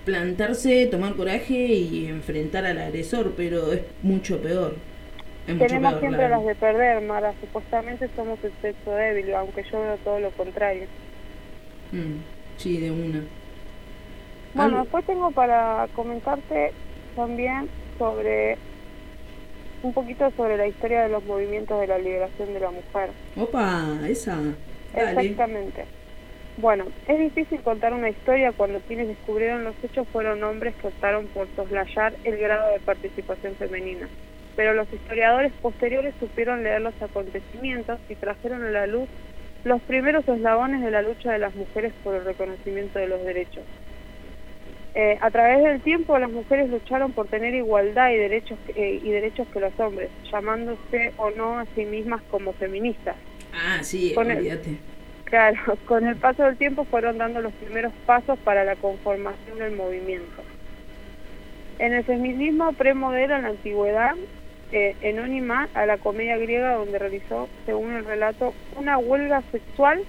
plantarse, 0.04 0.86
tomar 0.86 1.16
coraje 1.16 1.54
y 1.54 2.06
enfrentar 2.06 2.64
al 2.66 2.78
agresor, 2.78 3.34
pero 3.36 3.72
es 3.72 3.82
mucho 4.00 4.40
peor. 4.42 4.86
Es 5.46 5.56
mucho 5.56 5.78
Tenemos 5.78 5.78
peor, 5.80 6.00
siempre 6.00 6.28
la 6.28 6.28
las 6.28 6.44
de 6.44 6.56
perder, 6.56 7.00
Mara. 7.02 7.34
Supuestamente 7.40 8.10
somos 8.14 8.42
el 8.44 8.54
sexo 8.60 8.90
débil, 8.92 9.32
aunque 9.34 9.62
yo 9.70 9.80
veo 9.80 9.98
todo 9.98 10.20
lo 10.20 10.34
contrario. 10.34 10.90
Mm, 11.92 12.24
sí, 12.56 12.78
de 12.80 12.90
una. 12.90 13.32
Bueno, 14.54 14.78
Algo- 14.78 14.80
después 14.80 15.04
tengo 15.06 15.32
para 15.32 15.88
comentarte 15.92 16.74
también 17.14 17.70
sobre 17.98 18.60
un 19.82 19.92
poquito 19.94 20.30
sobre 20.32 20.56
la 20.56 20.66
historia 20.66 21.02
de 21.02 21.08
los 21.10 21.24
movimientos 21.24 21.78
de 21.80 21.86
la 21.86 21.98
liberación 21.98 22.52
de 22.54 22.60
la 22.60 22.70
mujer. 22.70 23.14
Opa, 23.34 24.00
esa. 24.08 24.36
Dale. 24.92 25.36
Exactamente. 25.36 25.88
Bueno, 26.58 26.84
es 27.08 27.18
difícil 27.18 27.60
contar 27.62 27.94
una 27.94 28.10
historia 28.10 28.52
cuando 28.52 28.78
quienes 28.80 29.08
descubrieron 29.08 29.64
los 29.64 29.74
hechos 29.82 30.06
fueron 30.12 30.42
hombres 30.44 30.74
que 30.76 30.88
optaron 30.88 31.26
por 31.28 31.48
soslayar 31.56 32.14
el 32.24 32.36
grado 32.36 32.72
de 32.72 32.80
participación 32.80 33.54
femenina. 33.56 34.06
Pero 34.54 34.74
los 34.74 34.92
historiadores 34.92 35.50
posteriores 35.62 36.14
supieron 36.20 36.62
leer 36.62 36.82
los 36.82 36.94
acontecimientos 37.00 37.98
y 38.08 38.14
trajeron 38.16 38.64
a 38.64 38.70
la 38.70 38.86
luz 38.86 39.08
los 39.64 39.80
primeros 39.82 40.28
eslabones 40.28 40.82
de 40.82 40.90
la 40.90 41.02
lucha 41.02 41.32
de 41.32 41.38
las 41.38 41.54
mujeres 41.54 41.92
por 42.04 42.14
el 42.14 42.24
reconocimiento 42.24 42.98
de 42.98 43.06
los 43.06 43.24
derechos. 43.24 43.64
Eh, 44.94 45.16
a 45.22 45.30
través 45.30 45.62
del 45.64 45.80
tiempo 45.80 46.18
las 46.18 46.30
mujeres 46.30 46.68
lucharon 46.68 47.12
por 47.12 47.26
tener 47.28 47.54
igualdad 47.54 48.10
y 48.10 48.18
derechos 48.18 48.58
eh, 48.76 49.00
y 49.02 49.10
derechos 49.10 49.48
que 49.48 49.60
los 49.60 49.72
hombres, 49.80 50.10
llamándose 50.30 51.14
o 51.16 51.30
no 51.30 51.60
a 51.60 51.66
sí 51.74 51.86
mismas 51.86 52.20
como 52.30 52.52
feministas. 52.52 53.16
Ah, 53.54 53.82
sí, 53.82 54.12
olvídate. 54.14 54.76
Claro, 55.32 55.78
con 55.86 56.06
el 56.06 56.16
paso 56.16 56.42
del 56.42 56.58
tiempo 56.58 56.84
fueron 56.84 57.16
dando 57.16 57.40
los 57.40 57.54
primeros 57.54 57.94
pasos 58.04 58.38
para 58.40 58.64
la 58.64 58.76
conformación 58.76 59.58
del 59.58 59.74
movimiento. 59.74 60.42
En 61.78 61.94
el 61.94 62.04
feminismo 62.04 62.74
premodelo 62.74 63.36
en 63.36 63.42
la 63.44 63.48
antigüedad, 63.48 64.14
eh, 64.72 64.94
enónima 65.00 65.70
a 65.72 65.86
la 65.86 65.96
comedia 65.96 66.36
griega 66.36 66.74
donde 66.74 66.98
realizó, 66.98 67.48
según 67.64 67.94
el 67.94 68.04
relato, 68.04 68.52
una 68.76 68.98
huelga 68.98 69.42
sexual 69.52 70.02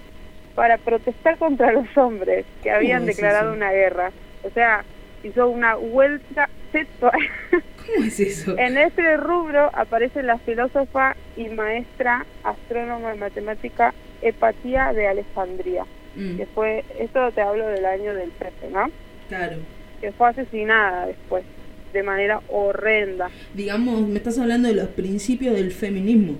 para 0.55 0.77
protestar 0.77 1.37
contra 1.37 1.71
los 1.71 1.87
hombres 1.97 2.45
que 2.61 2.71
habían 2.71 2.99
¿Cómo 2.99 3.11
es 3.11 3.15
declarado 3.15 3.53
una 3.53 3.71
guerra. 3.71 4.11
O 4.43 4.49
sea, 4.49 4.83
hizo 5.23 5.47
una 5.47 5.77
huelga 5.77 6.49
sexual. 6.73 7.17
¿Cómo 7.85 8.05
es 8.05 8.19
eso? 8.19 8.57
En 8.57 8.77
este 8.77 9.17
rubro 9.17 9.69
aparece 9.73 10.23
la 10.23 10.37
filósofa 10.39 11.15
y 11.35 11.49
maestra 11.49 12.25
astrónoma 12.43 13.15
y 13.15 13.19
matemática 13.19 13.93
Hepatía 14.21 14.93
de 14.93 15.07
Alejandría, 15.07 15.85
Mm, 16.15 16.37
que 16.37 16.45
fue, 16.45 16.85
esto 16.99 17.31
te 17.31 17.41
hablo 17.41 17.67
del 17.67 17.85
año 17.85 18.13
del 18.13 18.29
13, 18.31 18.69
¿no? 18.71 18.85
claro. 19.27 19.57
Que 19.99 20.11
fue 20.11 20.29
asesinada 20.29 21.07
después, 21.07 21.43
de 21.91 22.03
manera 22.03 22.41
horrenda. 22.49 23.29
Digamos, 23.55 24.07
me 24.07 24.17
estás 24.17 24.37
hablando 24.37 24.67
de 24.67 24.75
los 24.75 24.89
principios 24.89 25.55
del 25.55 25.71
feminismo. 25.71 26.37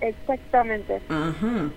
Exactamente. 0.00 1.00
Ajá. 1.08 1.70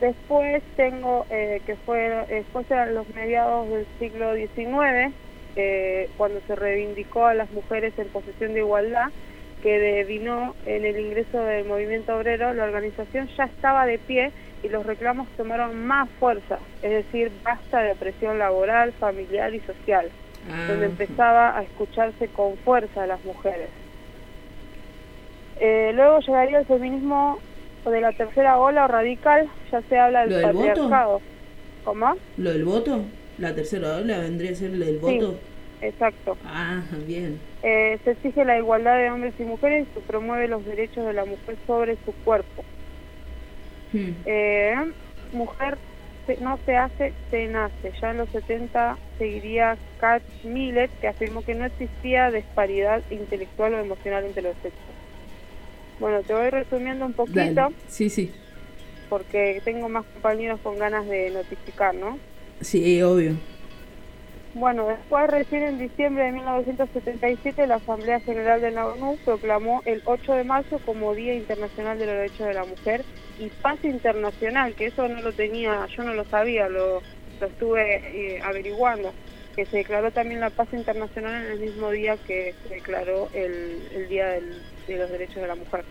Después 0.00 0.62
tengo 0.76 1.24
eh, 1.30 1.62
que 1.64 1.76
fue 1.76 1.98
después 2.28 2.70
a 2.72 2.86
los 2.86 3.08
mediados 3.14 3.68
del 3.70 3.86
siglo 4.00 4.34
XIX, 4.34 5.14
eh, 5.56 6.08
cuando 6.16 6.40
se 6.46 6.54
reivindicó 6.56 7.26
a 7.26 7.34
las 7.34 7.50
mujeres 7.52 7.92
en 7.98 8.08
posesión 8.08 8.54
de 8.54 8.60
igualdad, 8.60 9.08
que 9.62 9.78
devino 9.78 10.54
en 10.66 10.84
el 10.84 10.98
ingreso 10.98 11.38
del 11.44 11.64
movimiento 11.66 12.16
obrero, 12.16 12.52
la 12.52 12.64
organización 12.64 13.28
ya 13.36 13.44
estaba 13.44 13.86
de 13.86 13.98
pie 13.98 14.32
y 14.62 14.68
los 14.68 14.84
reclamos 14.84 15.28
tomaron 15.36 15.86
más 15.86 16.08
fuerza, 16.18 16.58
es 16.82 16.90
decir, 16.90 17.30
basta 17.44 17.80
de 17.82 17.92
opresión 17.92 18.38
laboral, 18.38 18.92
familiar 18.94 19.54
y 19.54 19.60
social, 19.60 20.10
donde 20.68 20.86
Ah, 20.86 20.88
empezaba 20.88 21.56
a 21.58 21.62
escucharse 21.62 22.26
con 22.28 22.56
fuerza 22.58 23.04
a 23.04 23.06
las 23.06 23.24
mujeres. 23.24 23.68
Eh, 25.60 25.92
luego 25.94 26.18
llegaría 26.20 26.58
el 26.58 26.66
feminismo 26.66 27.38
de 27.84 28.00
la 28.00 28.12
tercera 28.12 28.58
ola 28.58 28.84
o 28.84 28.88
radical, 28.88 29.48
ya 29.70 29.80
se 29.82 29.98
habla 29.98 30.26
¿Lo 30.26 30.36
del 30.36 30.42
del 30.46 30.52
voto? 30.54 30.66
patriarcado. 30.68 31.20
¿Cómo? 31.84 32.14
¿Lo 32.36 32.50
del 32.52 32.64
voto? 32.64 33.00
¿La 33.38 33.54
tercera 33.54 33.96
ola 33.96 34.18
vendría 34.18 34.52
a 34.52 34.54
ser 34.54 34.70
Sí. 34.72 34.98
voto? 35.00 35.38
exacto. 35.80 36.36
Ah, 36.44 36.82
bien. 37.06 37.38
Eh, 37.62 37.98
se 38.04 38.12
exige 38.12 38.44
la 38.44 38.58
igualdad 38.58 38.98
de 38.98 39.10
hombres 39.10 39.34
y 39.38 39.42
mujeres 39.44 39.86
y 39.90 39.94
se 39.94 40.00
promueve 40.00 40.48
los 40.48 40.64
derechos 40.64 41.04
de 41.06 41.12
la 41.12 41.24
mujer 41.24 41.56
sobre 41.66 41.96
su 42.04 42.12
cuerpo. 42.24 42.64
Hmm. 43.92 44.10
Eh, 44.26 44.74
mujer 45.32 45.78
se- 46.26 46.36
no 46.40 46.58
se 46.64 46.76
hace, 46.76 47.12
se 47.30 47.46
nace. 47.48 47.92
Ya 48.00 48.10
en 48.10 48.18
los 48.18 48.28
70 48.30 48.96
seguiría 49.18 49.76
Kat 49.98 50.22
Millet, 50.44 50.90
que 51.00 51.08
afirmó 51.08 51.42
que 51.44 51.54
no 51.54 51.64
existía 51.66 52.30
disparidad 52.30 53.02
intelectual 53.10 53.74
o 53.74 53.78
emocional 53.80 54.24
entre 54.24 54.42
los 54.42 54.54
sexos. 54.62 54.80
Bueno, 55.98 56.20
te 56.22 56.34
voy 56.34 56.50
resumiendo 56.50 57.06
un 57.06 57.12
poquito, 57.12 57.40
Dale. 57.54 57.74
Sí, 57.88 58.08
sí. 58.10 58.32
porque 59.08 59.60
tengo 59.64 59.88
más 59.88 60.04
compañeros 60.06 60.58
con 60.62 60.78
ganas 60.78 61.06
de 61.08 61.30
notificar, 61.30 61.94
¿no? 61.94 62.18
Sí, 62.62 63.02
obvio. 63.02 63.36
Bueno, 64.54 64.86
después 64.86 65.30
recién 65.30 65.62
en 65.62 65.78
diciembre 65.78 66.24
de 66.24 66.32
1977 66.32 67.66
la 67.66 67.76
Asamblea 67.76 68.20
General 68.20 68.60
de 68.60 68.70
la 68.70 68.86
ONU 68.86 69.16
proclamó 69.24 69.82
el 69.86 70.02
8 70.04 70.34
de 70.34 70.44
marzo 70.44 70.78
como 70.84 71.14
Día 71.14 71.34
Internacional 71.34 71.98
de 71.98 72.04
los 72.04 72.14
Derechos 72.16 72.46
de 72.46 72.54
la 72.54 72.64
Mujer 72.64 73.02
y 73.38 73.48
Paz 73.48 73.82
Internacional, 73.82 74.74
que 74.74 74.86
eso 74.86 75.08
no 75.08 75.22
lo 75.22 75.32
tenía, 75.32 75.86
yo 75.86 76.04
no 76.04 76.12
lo 76.12 76.24
sabía, 76.26 76.68
lo, 76.68 77.00
lo 77.40 77.46
estuve 77.46 78.36
eh, 78.36 78.42
averiguando, 78.44 79.14
que 79.56 79.64
se 79.64 79.78
declaró 79.78 80.10
también 80.10 80.40
la 80.40 80.50
paz 80.50 80.68
internacional 80.72 81.46
en 81.46 81.52
el 81.52 81.60
mismo 81.60 81.90
día 81.90 82.18
que 82.18 82.54
se 82.62 82.74
declaró 82.74 83.30
el, 83.32 83.88
el 83.94 84.08
Día 84.08 84.26
de 84.86 84.96
los 84.98 85.10
Derechos 85.10 85.36
de 85.36 85.48
la 85.48 85.54
Mujer. 85.54 85.82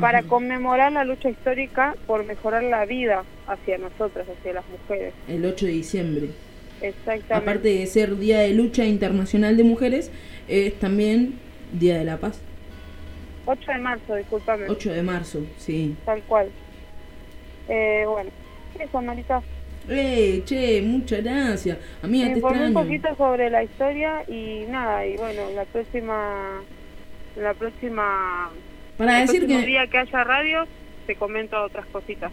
Para 0.00 0.22
conmemorar 0.22 0.92
la 0.92 1.04
lucha 1.04 1.28
histórica 1.28 1.94
por 2.06 2.24
mejorar 2.24 2.62
la 2.62 2.84
vida 2.86 3.24
hacia 3.46 3.78
nosotras, 3.78 4.26
hacia 4.28 4.54
las 4.54 4.64
mujeres. 4.68 5.12
El 5.28 5.44
8 5.44 5.66
de 5.66 5.72
diciembre. 5.72 6.28
Exactamente. 6.80 7.34
Aparte 7.34 7.68
de 7.68 7.86
ser 7.86 8.16
Día 8.16 8.40
de 8.40 8.54
Lucha 8.54 8.84
Internacional 8.84 9.56
de 9.56 9.64
Mujeres, 9.64 10.10
es 10.48 10.74
también 10.78 11.38
Día 11.72 11.98
de 11.98 12.04
la 12.04 12.16
Paz. 12.18 12.40
8 13.46 13.72
de 13.72 13.78
marzo, 13.78 14.14
discúlpame. 14.16 14.66
8 14.68 14.92
de 14.92 15.02
marzo, 15.02 15.40
sí. 15.58 15.94
Tal 16.04 16.22
cual. 16.22 16.48
Eh, 17.68 18.04
bueno, 18.08 18.30
eso, 18.78 19.02
Marita. 19.02 19.42
Eh, 19.88 20.42
che, 20.44 20.80
muchas 20.82 21.22
gracias. 21.24 21.76
Amiga, 22.02 22.26
Me 22.26 22.32
te 22.32 22.38
informé 22.38 22.58
un 22.60 22.66
extraño. 22.68 22.86
poquito 22.88 23.16
sobre 23.16 23.50
la 23.50 23.62
historia 23.64 24.24
y 24.28 24.64
nada, 24.68 25.04
y 25.06 25.16
bueno, 25.16 25.50
la 25.54 25.64
próxima, 25.64 26.62
la 27.36 27.54
próxima, 27.54 28.50
Para 29.06 29.20
el 29.20 29.26
decir 29.26 29.46
que... 29.46 29.66
día 29.66 29.86
que 29.88 29.98
haya 29.98 30.24
radio, 30.24 30.64
te 31.06 31.16
comento 31.16 31.60
otras 31.60 31.86
cositas. 31.86 32.30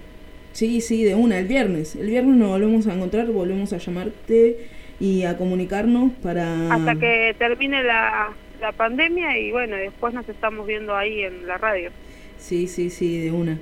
Sí, 0.51 0.81
sí, 0.81 1.03
de 1.03 1.15
una, 1.15 1.39
el 1.39 1.47
viernes. 1.47 1.95
El 1.95 2.07
viernes 2.07 2.35
nos 2.35 2.49
volvemos 2.49 2.85
a 2.87 2.93
encontrar, 2.93 3.25
volvemos 3.27 3.73
a 3.73 3.77
llamarte 3.77 4.67
y 4.99 5.23
a 5.23 5.35
comunicarnos 5.35 6.11
para... 6.21 6.73
Hasta 6.73 6.95
que 6.95 7.35
termine 7.39 7.81
la, 7.83 8.29
la 8.61 8.71
pandemia 8.71 9.37
y 9.39 9.51
bueno, 9.51 9.75
después 9.77 10.13
nos 10.13 10.29
estamos 10.29 10.67
viendo 10.67 10.95
ahí 10.95 11.23
en 11.23 11.47
la 11.47 11.57
radio. 11.57 11.89
Sí, 12.37 12.67
sí, 12.67 12.89
sí, 12.89 13.19
de 13.19 13.31
una. 13.31 13.57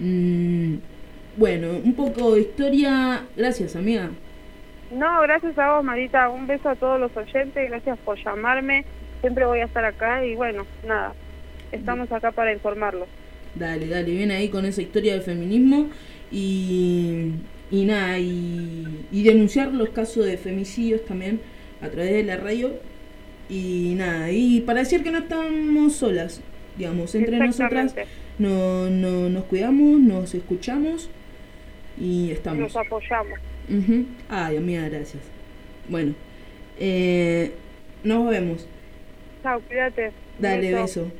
Mm, 0.00 0.76
bueno, 1.36 1.68
un 1.82 1.94
poco 1.94 2.34
de 2.34 2.42
historia. 2.42 3.26
Gracias, 3.36 3.74
amiga. 3.74 4.10
No, 4.90 5.20
gracias 5.22 5.58
a 5.58 5.74
vos, 5.74 5.84
Marita. 5.84 6.28
Un 6.28 6.46
beso 6.46 6.68
a 6.68 6.76
todos 6.76 7.00
los 7.00 7.16
oyentes. 7.16 7.70
Gracias 7.70 7.98
por 8.00 8.22
llamarme. 8.22 8.84
Siempre 9.20 9.46
voy 9.46 9.60
a 9.60 9.64
estar 9.64 9.84
acá 9.84 10.24
y 10.24 10.34
bueno, 10.34 10.66
nada. 10.86 11.14
Estamos 11.72 12.10
acá 12.12 12.32
para 12.32 12.52
informarlos. 12.52 13.08
Dale, 13.54 13.88
dale, 13.88 14.10
viene 14.10 14.34
ahí 14.34 14.48
con 14.48 14.64
esa 14.64 14.82
historia 14.82 15.14
del 15.14 15.22
feminismo 15.22 15.88
y, 16.30 17.32
y 17.70 17.84
nada, 17.84 18.18
y, 18.18 19.06
y 19.10 19.22
denunciar 19.22 19.72
los 19.72 19.90
casos 19.90 20.26
de 20.26 20.36
femicidios 20.36 21.04
también 21.04 21.40
a 21.80 21.88
través 21.88 22.12
de 22.12 22.22
la 22.24 22.36
radio. 22.36 22.72
Y 23.48 23.94
nada, 23.96 24.30
y 24.30 24.60
para 24.60 24.80
decir 24.80 25.02
que 25.02 25.10
no 25.10 25.18
estamos 25.18 25.94
solas, 25.94 26.42
digamos, 26.76 27.14
entre 27.14 27.38
nosotras 27.38 27.94
no, 28.38 28.90
no, 28.90 29.28
nos 29.28 29.44
cuidamos, 29.44 29.98
nos 30.00 30.34
escuchamos 30.34 31.10
y 31.98 32.30
estamos. 32.30 32.60
Nos 32.60 32.76
apoyamos. 32.76 33.38
Ujú. 33.68 34.04
Ay, 34.28 34.56
amiga, 34.58 34.88
gracias. 34.88 35.22
Bueno, 35.88 36.14
eh, 36.78 37.52
nos 38.04 38.30
vemos. 38.30 38.66
Chao, 39.42 39.60
cuídate. 39.60 40.12
Dale, 40.38 40.74
beso. 40.74 41.10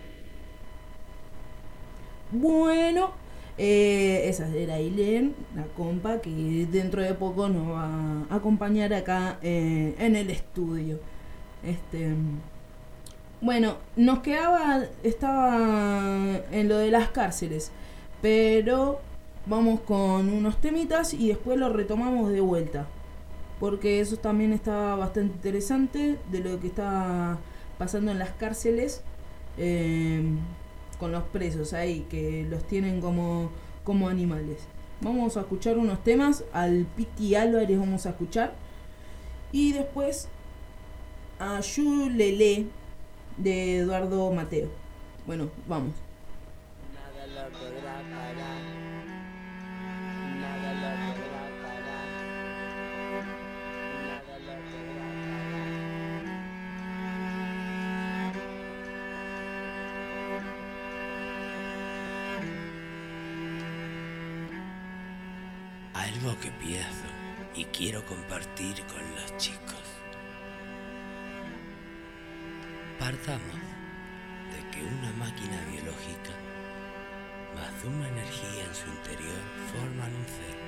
Bueno, 2.31 3.13
eh, 3.57 4.29
esa 4.29 4.49
era 4.55 4.75
Aileen, 4.75 5.35
la 5.57 5.65
compa, 5.77 6.21
que 6.21 6.67
dentro 6.71 7.03
de 7.03 7.15
poco 7.15 7.49
nos 7.49 7.69
va 7.73 8.25
a 8.31 8.37
acompañar 8.37 8.93
acá 8.93 9.39
eh, 9.43 9.95
en 9.99 10.15
el 10.15 10.31
estudio. 10.31 11.01
Este, 11.65 12.15
bueno, 13.41 13.77
nos 13.97 14.21
quedaba, 14.21 14.83
estaba 15.03 16.41
en 16.53 16.69
lo 16.69 16.79
de 16.79 16.91
las 16.91 17.09
cárceles, 17.11 17.73
pero 18.21 19.01
vamos 19.47 19.81
con 19.81 20.29
unos 20.29 20.61
temitas 20.61 21.15
y 21.15 21.29
después 21.29 21.59
lo 21.59 21.71
retomamos 21.73 22.31
de 22.31 22.41
vuelta. 22.43 22.87
Porque 23.59 24.01
eso 24.01 24.19
también 24.19 24.53
está 24.53 24.95
bastante 24.97 25.35
interesante 25.35 26.19
de 26.31 26.41
lo 26.41 26.61
que 26.61 26.69
está 26.69 27.39
pasando 27.79 28.13
en 28.13 28.19
las 28.19 28.31
cárceles 28.31 29.03
eh, 29.57 30.23
con 30.99 31.13
los 31.13 31.25
presos 31.25 31.73
ahí, 31.73 32.07
que 32.11 32.47
los 32.49 32.65
tienen 32.65 33.01
como, 33.01 33.51
como 33.85 34.09
animales. 34.09 34.59
Vamos 35.01 35.37
a 35.37 35.41
escuchar 35.41 35.79
unos 35.79 36.03
temas, 36.03 36.45
al 36.53 36.87
Piti 36.97 37.35
Álvarez 37.35 37.79
vamos 37.79 38.07
a 38.07 38.11
escuchar. 38.11 38.55
Y 39.53 39.73
después 39.73 40.29
a 41.39 41.61
Yulele 41.61 42.67
de 43.37 43.79
Eduardo 43.79 44.31
Mateo. 44.33 44.69
Bueno, 45.27 45.51
vamos. 45.69 46.08
Quiero 67.79 68.05
compartir 68.07 68.75
con 68.87 69.01
los 69.15 69.37
chicos. 69.37 69.85
Partamos 72.99 73.55
de 74.51 74.71
que 74.73 74.83
una 74.83 75.13
máquina 75.13 75.65
biológica 75.71 76.33
más 77.55 77.85
una 77.85 78.09
energía 78.09 78.65
en 78.65 78.75
su 78.75 78.89
interior 78.89 79.39
forman 79.71 80.13
un 80.13 80.27
ser. 80.27 80.59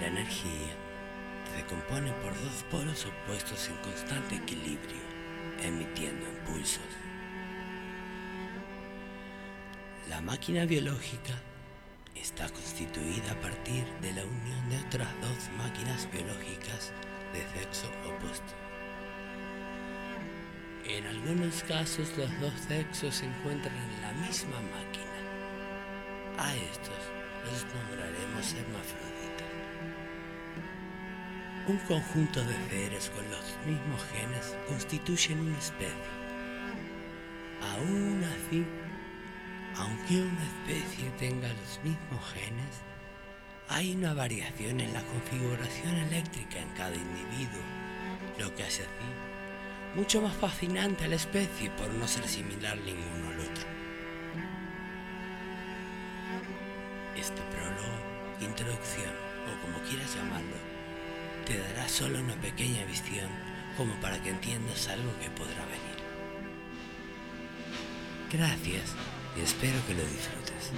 La 0.00 0.06
energía 0.08 0.74
se 1.54 1.64
compone 1.66 2.10
por 2.14 2.34
dos 2.34 2.64
polos 2.68 3.06
opuestos 3.06 3.68
en 3.68 3.76
constante 3.76 4.34
equilibrio, 4.34 5.04
emitiendo 5.62 6.26
impulsos. 6.26 6.82
La 10.08 10.20
máquina 10.20 10.64
biológica 10.64 11.34
está 12.20 12.48
constituida 12.48 13.32
a 13.32 13.40
partir 13.40 13.84
de 14.02 14.12
la 14.12 14.24
unión 14.24 14.68
de 14.68 14.78
otras 14.86 15.08
dos 15.20 15.50
máquinas 15.56 16.08
biológicas 16.12 16.92
de 17.32 17.40
sexo 17.58 17.88
opuesto. 18.06 18.52
En 20.84 21.06
algunos 21.06 21.62
casos 21.64 22.16
los 22.18 22.40
dos 22.40 22.52
sexos 22.68 23.16
se 23.16 23.26
encuentran 23.26 23.74
en 23.76 24.02
la 24.02 24.12
misma 24.26 24.60
máquina. 24.60 25.06
A 26.38 26.54
estos 26.54 27.00
los 27.44 27.64
nombraremos 27.74 28.54
hermafroditas. 28.54 29.20
Un 31.68 31.78
conjunto 31.86 32.42
de 32.44 32.54
seres 32.68 33.10
con 33.10 33.24
los 33.30 33.56
mismos 33.66 34.02
genes 34.12 34.56
constituyen 34.68 35.40
una 35.40 35.58
especie. 35.58 36.20
Aún 37.62 38.24
así, 38.24 38.64
aunque 39.76 40.22
una 40.22 40.44
especie 40.44 41.10
tenga 41.18 41.48
los 41.48 41.80
mismos 41.82 42.32
genes, 42.32 42.82
hay 43.68 43.94
una 43.94 44.14
variación 44.14 44.80
en 44.80 44.92
la 44.92 45.02
configuración 45.02 45.94
eléctrica 45.96 46.58
en 46.58 46.68
cada 46.70 46.94
individuo, 46.94 47.62
lo 48.38 48.54
que 48.54 48.64
hace 48.64 48.82
así 48.82 49.30
mucho 49.94 50.22
más 50.22 50.34
fascinante 50.34 51.04
a 51.04 51.08
la 51.08 51.16
especie 51.16 51.70
por 51.70 51.88
no 51.88 52.06
ser 52.06 52.26
similar 52.26 52.76
ninguno 52.78 53.28
al 53.28 53.40
otro. 53.40 53.64
Este 57.16 57.40
prólogo, 57.50 58.40
introducción 58.40 59.12
o 59.46 59.60
como 59.62 59.82
quieras 59.88 60.14
llamarlo, 60.14 60.56
te 61.44 61.58
dará 61.58 61.88
solo 61.88 62.20
una 62.20 62.34
pequeña 62.36 62.84
visión 62.84 63.28
como 63.76 63.94
para 64.00 64.22
que 64.22 64.30
entiendas 64.30 64.88
algo 64.88 65.12
que 65.20 65.30
podrá 65.30 65.64
venir. 65.66 66.00
Gracias 68.30 68.94
y 69.36 69.40
espero 69.42 69.78
que 69.86 69.94
lo 69.94 70.02
disfrutes. 70.02 70.72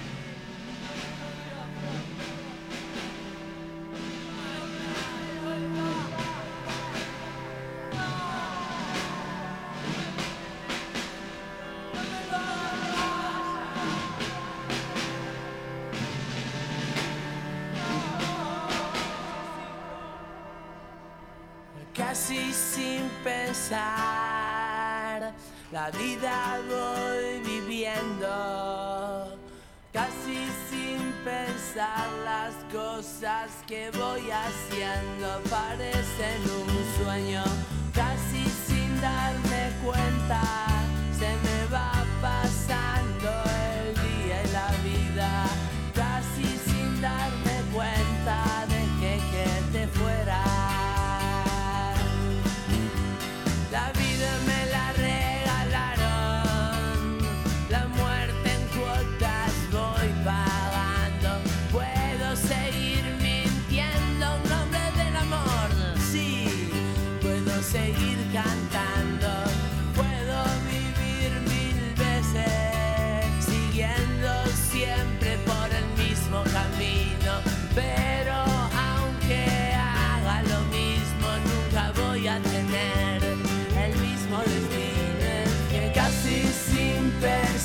Casi 21.95 22.51
sin 22.53 23.07
pensar, 23.23 23.81
la 25.71 25.91
vida 25.91 26.59
voy 26.67 27.52
casi 29.91 30.47
sin 30.69 31.11
pensar 31.25 32.07
las 32.23 32.53
cosas 32.71 33.49
que 33.67 33.89
voy 33.91 34.29
haciendo 34.31 35.41
parecen 35.49 36.41
un 36.61 37.03
sueño, 37.03 37.43
casi 37.93 38.45
sin 38.67 39.01
darme 39.01 39.71
cuenta 39.83 40.41
se 41.17 41.27
me 41.27 41.73
va 41.73 42.05
pasando. 42.21 43.12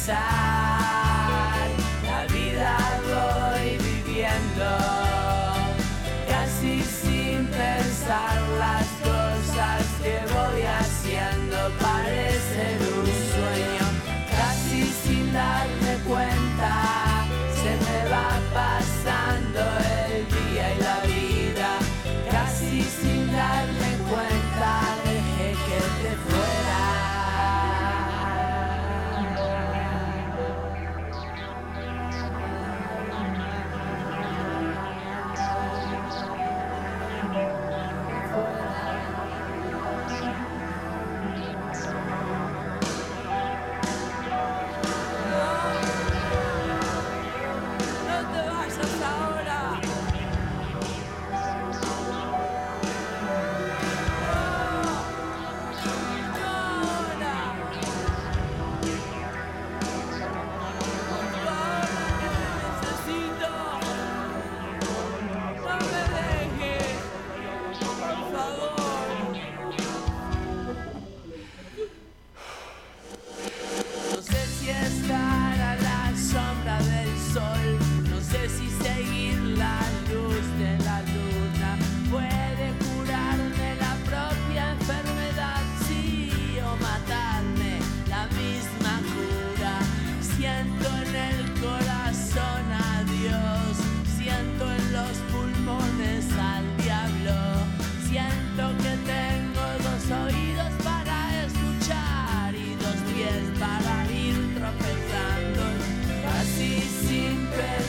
side. 0.08 0.47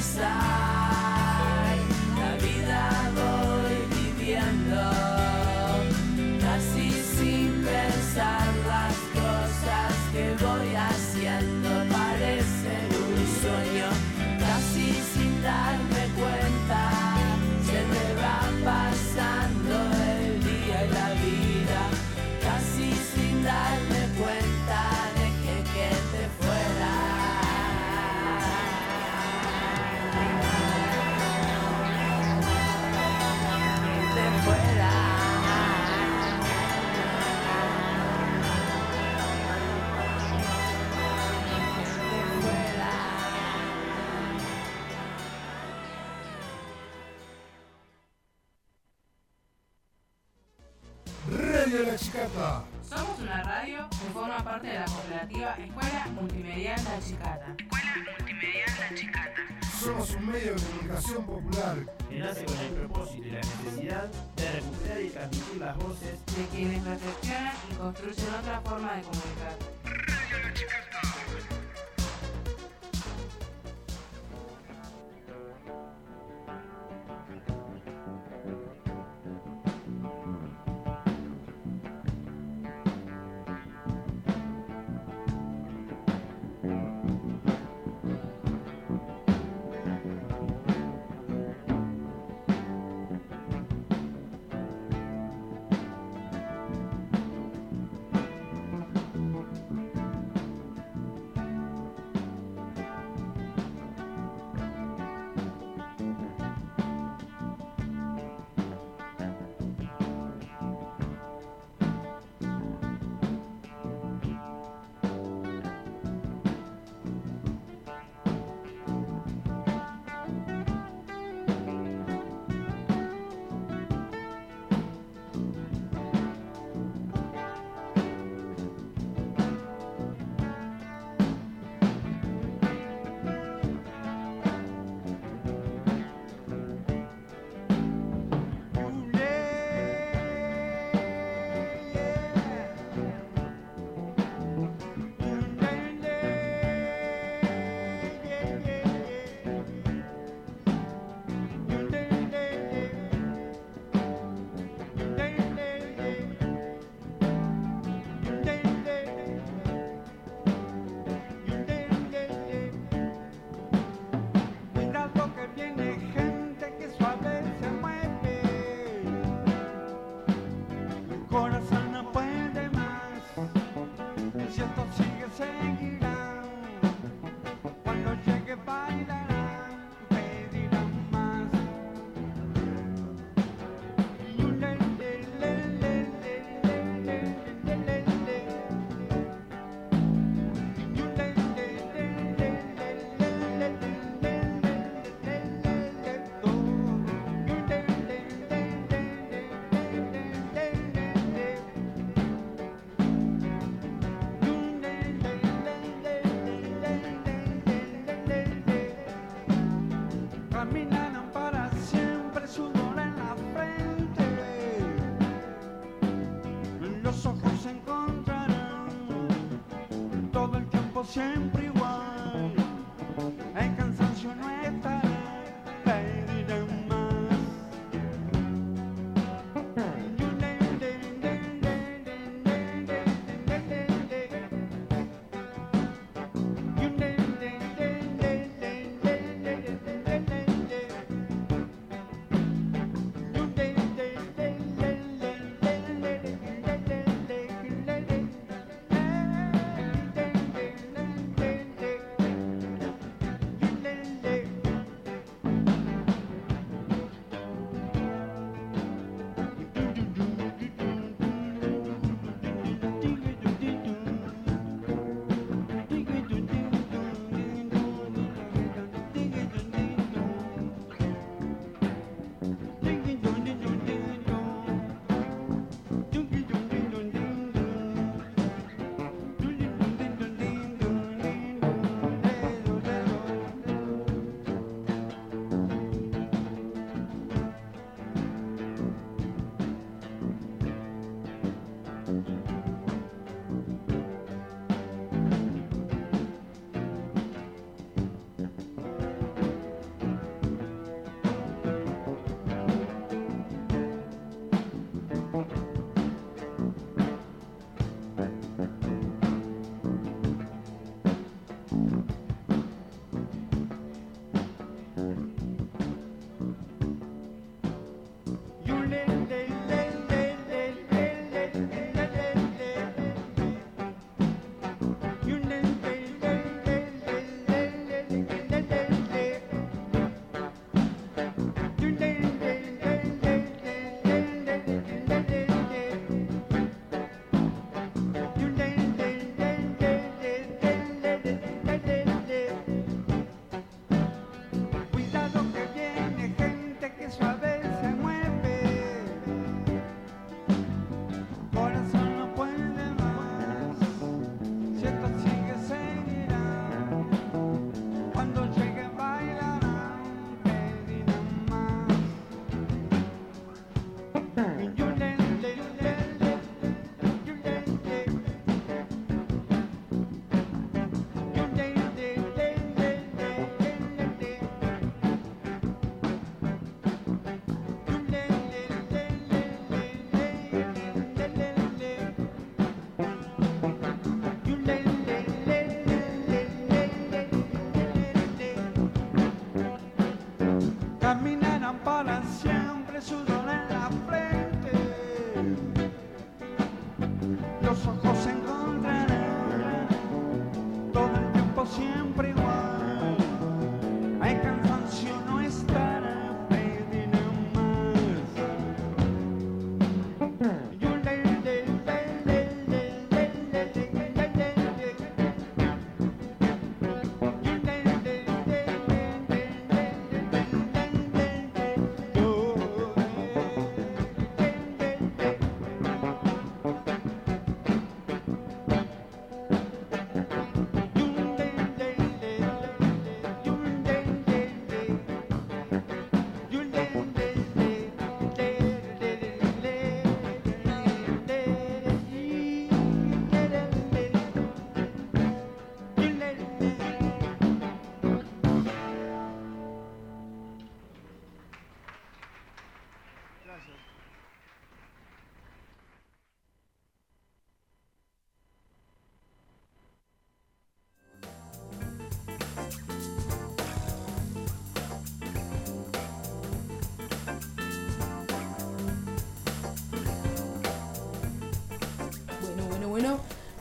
side. 0.09 0.48
Escuela 57.09 57.55
Multimedia 58.19 58.65
La 58.79 58.95
Chicata. 58.95 59.41
Somos 59.81 60.11
un 60.11 60.27
medio 60.27 60.53
de 60.53 60.61
comunicación 60.61 61.25
popular 61.25 61.77
que 62.07 62.19
nace 62.19 62.45
con 62.45 62.57
el 62.59 62.73
propósito 62.73 63.27
y 63.27 63.31
la 63.31 63.39
necesidad 63.39 64.11
de 64.35 64.51
recuperar 64.51 65.01
y 65.01 65.09
transmitir 65.09 65.57
las 65.57 65.77
voces 65.77 66.25
de 66.27 66.45
quienes 66.51 66.83
reflexionan 66.83 67.53
y 67.71 67.75
construyen 67.75 68.35
otra 68.39 68.61
forma 68.61 68.93
de 68.95 69.01
comunicar. 69.01 69.57
Radio 69.85 70.37
La 70.43 70.53
Chicata. 70.53 71.28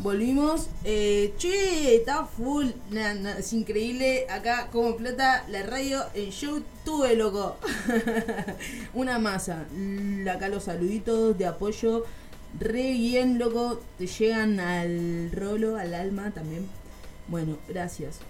Volvimos. 0.09 0.71
Eh, 0.85 1.35
che, 1.37 1.97
está 1.97 2.25
full. 2.25 2.69
Es 3.39 3.53
increíble 3.53 4.25
acá 4.31 4.71
cómo 4.73 4.89
explota 4.89 5.45
la 5.49 5.63
radio 5.65 6.03
en 6.15 6.31
show 6.31 6.63
tuve, 6.83 7.15
loco. 7.15 7.59
Una 8.95 9.19
masa. 9.19 9.67
Acá 10.35 10.49
los 10.49 10.65
saluditos 10.65 11.37
de 11.37 11.45
apoyo. 11.45 12.07
Re 12.59 12.93
bien, 12.93 13.39
loco. 13.39 13.83
Te 13.99 14.07
llegan 14.07 14.61
al 14.61 15.31
rolo, 15.31 15.77
al 15.77 15.93
alma 15.93 16.31
también. 16.31 16.67
Bueno, 17.27 17.59
gracias. 17.69 18.21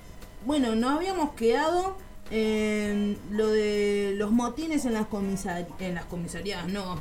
Bueno, 0.44 0.74
nos 0.74 0.96
habíamos 0.96 1.34
quedado 1.34 1.96
en 2.32 3.18
lo 3.30 3.46
de 3.46 4.14
los 4.16 4.32
motines 4.32 4.84
en 4.84 4.94
las, 4.94 5.06
comisar 5.06 5.68
en 5.78 5.94
las 5.94 6.06
comisarías, 6.06 6.66
no, 6.66 7.00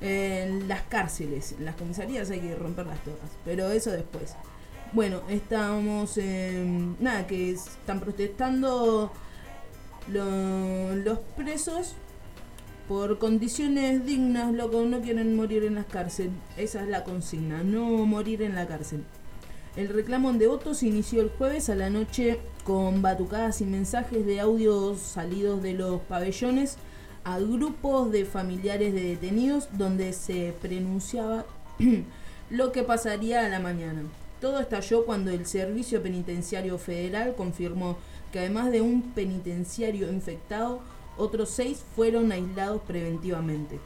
en 0.00 0.68
las 0.68 0.82
cárceles. 0.82 1.52
En 1.58 1.64
las 1.64 1.76
comisarías 1.76 2.30
hay 2.30 2.40
que 2.40 2.54
romperlas 2.54 3.02
todas, 3.04 3.30
pero 3.44 3.70
eso 3.70 3.90
después. 3.90 4.34
Bueno, 4.92 5.22
estamos 5.28 6.18
en... 6.18 6.96
Nada, 7.00 7.26
que 7.26 7.50
están 7.50 8.00
protestando 8.00 9.10
lo- 10.08 10.94
los 10.96 11.18
presos 11.36 11.94
por 12.86 13.18
condiciones 13.18 14.04
dignas, 14.04 14.52
loco, 14.52 14.82
no 14.82 15.00
quieren 15.00 15.34
morir 15.36 15.64
en 15.64 15.74
las 15.74 15.86
cárceles. 15.86 16.32
Esa 16.56 16.82
es 16.82 16.88
la 16.88 17.02
consigna, 17.02 17.62
no 17.64 17.84
morir 18.04 18.42
en 18.42 18.54
la 18.54 18.66
cárcel. 18.66 19.02
El 19.74 19.88
reclamo 19.88 20.30
en 20.30 20.38
Devoto 20.38 20.74
se 20.74 20.86
inició 20.86 21.22
el 21.22 21.30
jueves 21.30 21.68
a 21.70 21.74
la 21.74 21.90
noche 21.90 22.38
con 22.62 23.02
batucadas 23.02 23.60
y 23.60 23.64
mensajes 23.64 24.24
de 24.24 24.38
audios 24.38 25.00
salidos 25.00 25.62
de 25.62 25.72
los 25.72 26.00
pabellones 26.02 26.76
a 27.24 27.38
grupos 27.38 28.12
de 28.12 28.24
familiares 28.24 28.92
de 28.92 29.02
detenidos 29.02 29.68
donde 29.72 30.12
se 30.12 30.54
prenunciaba 30.60 31.46
lo 32.50 32.70
que 32.72 32.82
pasaría 32.82 33.44
a 33.44 33.48
la 33.48 33.60
mañana. 33.60 34.02
Todo 34.40 34.60
estalló 34.60 35.06
cuando 35.06 35.30
el 35.30 35.46
Servicio 35.46 36.02
Penitenciario 36.02 36.76
Federal 36.78 37.34
confirmó 37.34 37.96
que 38.30 38.40
además 38.40 38.70
de 38.70 38.82
un 38.82 39.00
penitenciario 39.12 40.10
infectado, 40.12 40.80
otros 41.16 41.50
seis 41.50 41.82
fueron 41.96 42.30
aislados 42.30 42.82
preventivamente. 42.86 43.80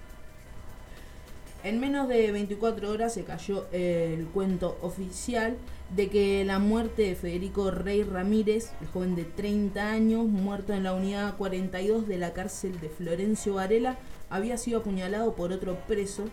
En 1.64 1.78
menos 1.78 2.08
de 2.08 2.32
24 2.32 2.90
horas 2.90 3.14
se 3.14 3.22
cayó 3.22 3.66
el 3.70 4.26
cuento 4.26 4.76
oficial 4.82 5.56
de 5.94 6.08
que 6.08 6.44
la 6.44 6.58
muerte 6.58 7.02
de 7.02 7.14
Federico 7.14 7.70
Rey 7.70 8.02
Ramírez, 8.02 8.72
el 8.80 8.88
joven 8.88 9.14
de 9.14 9.24
30 9.24 9.90
años, 9.90 10.26
muerto 10.26 10.72
en 10.72 10.82
la 10.82 10.92
unidad 10.92 11.36
42 11.36 12.08
de 12.08 12.18
la 12.18 12.32
cárcel 12.32 12.80
de 12.80 12.88
Florencio 12.88 13.54
Varela, 13.54 13.96
había 14.28 14.56
sido 14.56 14.80
apuñalado 14.80 15.34
por 15.34 15.52
otro 15.52 15.78
preso. 15.86 16.24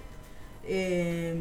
eh, 0.66 1.40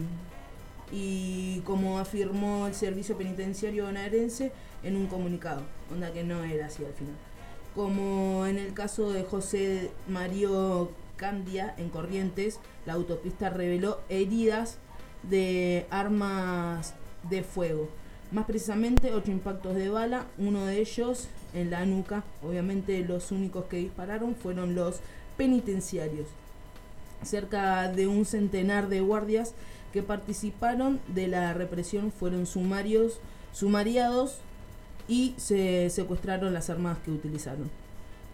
y 0.91 1.61
como 1.67 1.99
afirmó 1.99 2.67
el 2.67 2.75
servicio 2.75 3.17
penitenciario 3.19 3.85
bonaerense 3.85 4.53
en 4.83 4.97
un 4.97 5.07
comunicado, 5.07 5.63
onda 5.93 6.13
que 6.13 6.25
no 6.25 6.45
era 6.45 6.67
así 6.67 6.85
al 6.85 6.93
final. 6.95 7.15
Como 7.75 8.47
en 8.47 8.59
el 8.59 8.73
caso 8.73 9.13
de 9.13 9.23
José 9.23 9.91
Mario 10.09 10.91
Candia 11.19 11.75
en 11.77 11.91
Corrientes, 11.91 12.59
la 12.87 12.95
autopista 12.95 13.51
reveló 13.51 14.01
heridas 14.09 14.79
de 15.23 15.87
armas 15.91 16.95
de 17.29 17.43
fuego. 17.43 17.91
Más 18.31 18.47
precisamente, 18.47 19.13
ocho 19.13 19.31
impactos 19.31 19.75
de 19.75 19.91
bala, 19.91 20.27
uno 20.39 20.65
de 20.65 20.81
ellos 20.81 21.29
en 21.53 21.71
la 21.71 21.85
nuca. 21.85 22.25
Obviamente 22.43 23.05
los 23.05 23.33
únicos 23.33 23.67
que 23.67 23.79
dispararon 23.79 24.35
fueron 24.35 24.75
los 24.75 25.01
penitenciarios. 25.37 26.29
Cerca 27.23 27.91
de 27.91 28.07
un 28.07 28.25
centenar 28.25 28.89
de 28.89 29.01
guardias 29.01 29.55
que 29.93 30.03
participaron 30.03 31.01
de 31.09 31.29
la 31.29 31.53
represión 31.55 32.13
fueron 32.13 32.47
sumarios, 32.47 33.21
sumariados 33.53 34.39
y 35.09 35.35
se 35.39 35.89
secuestraron 35.91 36.53
las 36.53 36.71
armas 36.71 36.99
que 36.99 37.11
utilizaron. 37.11 37.71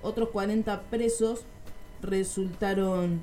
Otros 0.03 0.30
40 0.30 0.82
presos 0.91 1.45
resultaron 2.05 3.20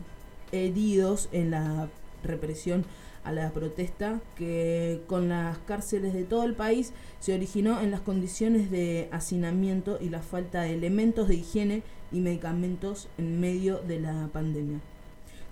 heridos 0.51 1.29
en 1.31 1.51
la 1.51 1.89
represión 2.23 2.85
a 3.23 3.31
la 3.31 3.51
protesta 3.51 4.19
que 4.35 5.01
con 5.07 5.29
las 5.29 5.57
cárceles 5.59 6.13
de 6.13 6.23
todo 6.23 6.43
el 6.43 6.55
país 6.55 6.91
se 7.19 7.33
originó 7.35 7.79
en 7.79 7.91
las 7.91 8.01
condiciones 8.01 8.71
de 8.71 9.07
hacinamiento 9.11 9.99
y 10.01 10.09
la 10.09 10.21
falta 10.21 10.63
de 10.63 10.73
elementos 10.73 11.27
de 11.27 11.35
higiene 11.35 11.83
y 12.11 12.19
medicamentos 12.19 13.07
en 13.19 13.39
medio 13.39 13.77
de 13.79 13.99
la 13.99 14.27
pandemia. 14.33 14.79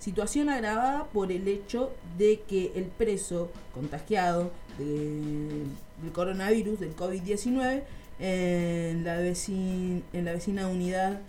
Situación 0.00 0.48
agravada 0.48 1.04
por 1.12 1.30
el 1.30 1.46
hecho 1.46 1.92
de 2.18 2.40
que 2.48 2.72
el 2.74 2.84
preso 2.86 3.50
contagiado 3.72 4.50
de- 4.78 5.62
del 6.02 6.12
coronavirus, 6.12 6.80
del 6.80 6.96
COVID-19, 6.96 7.82
en 8.18 9.04
la, 9.04 9.18
en 9.22 10.24
la 10.24 10.32
vecina 10.32 10.68
unidad 10.68 11.20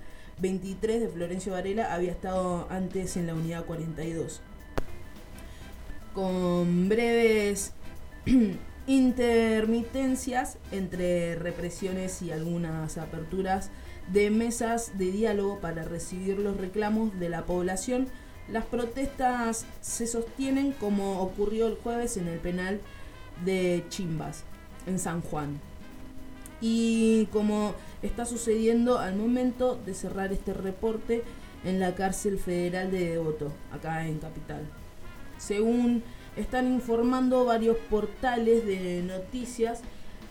23 0.42 1.02
de 1.02 1.08
Florencio 1.08 1.54
Varela 1.54 1.94
había 1.94 2.12
estado 2.12 2.68
antes 2.72 3.16
en 3.16 3.28
la 3.28 3.36
unidad 3.36 3.66
42. 3.66 4.42
Con 6.14 6.89
breves 6.89 7.74
intermitencias 8.88 10.58
entre 10.72 11.36
represiones 11.36 12.22
y 12.24 12.32
algunas 12.32 12.98
aperturas 12.98 13.70
de 14.12 14.32
mesas 14.32 14.98
de 14.98 15.12
diálogo 15.12 15.60
para 15.60 15.84
recibir 15.84 16.39
los 16.39 16.58
reclamos 16.58 17.18
de 17.20 17.30
la 17.30 17.46
población, 17.46 18.08
Las 18.50 18.66
protestas 18.66 19.66
se 19.80 20.08
sostienen 20.08 20.74
como 20.74 21.22
ocurrió 21.22 21.68
el 21.68 21.76
jueves 21.76 22.18
en 22.18 22.28
el 22.28 22.39
penal 22.39 22.82
de 23.46 23.86
Chimbas, 23.88 24.44
en 24.88 25.00
San 25.00 25.22
Juan. 25.22 25.70
Y 26.62 27.26
como 27.32 27.74
está 28.03 28.26
sucediendo 28.26 28.99
al 28.99 29.16
momento 29.16 29.80
de 29.86 29.93
cerrar 29.93 30.32
este 30.32 30.53
reporte 30.53 31.24
en 31.66 31.80
la 31.80 31.95
cárcel 31.95 32.38
federal 32.38 32.91
de 32.91 33.09
Devoto, 33.09 33.51
acá 33.72 34.07
en 34.07 34.20
Capital. 34.20 34.62
Según 35.38 36.03
están 36.38 36.72
informando 36.72 37.45
varios 37.45 37.78
portales 37.89 38.66
de 38.66 39.03
noticias 39.03 39.82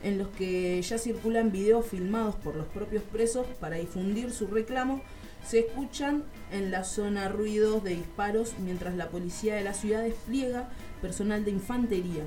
en 0.02 0.18
los 0.18 0.28
que 0.28 0.80
ya 0.80 0.98
circulan 0.98 1.52
videos 1.52 1.86
filmados 1.86 2.36
por 2.36 2.56
los 2.56 2.66
propios 2.68 3.02
presos 3.02 3.46
para 3.60 3.76
difundir 3.76 4.30
su 4.30 4.46
reclamo, 4.46 5.02
se 5.44 5.60
escuchan 5.60 6.24
en 6.52 6.70
la 6.70 6.84
zona 6.84 7.28
ruidos 7.28 7.82
de 7.82 7.96
disparos 7.96 8.54
mientras 8.58 8.94
la 8.94 9.08
policía 9.08 9.54
de 9.54 9.64
la 9.64 9.74
ciudad 9.74 10.02
despliega 10.02 10.68
personal 11.00 11.44
de 11.44 11.50
infantería, 11.50 12.24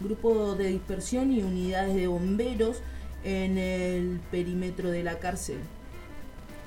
grupo 0.00 0.54
de 0.54 0.68
dispersión 0.68 1.32
y 1.32 1.42
unidades 1.42 1.94
de 1.94 2.06
bomberos 2.06 2.82
en 3.24 3.58
el 3.58 4.20
perímetro 4.30 4.90
de 4.90 5.02
la 5.02 5.18
cárcel. 5.18 5.58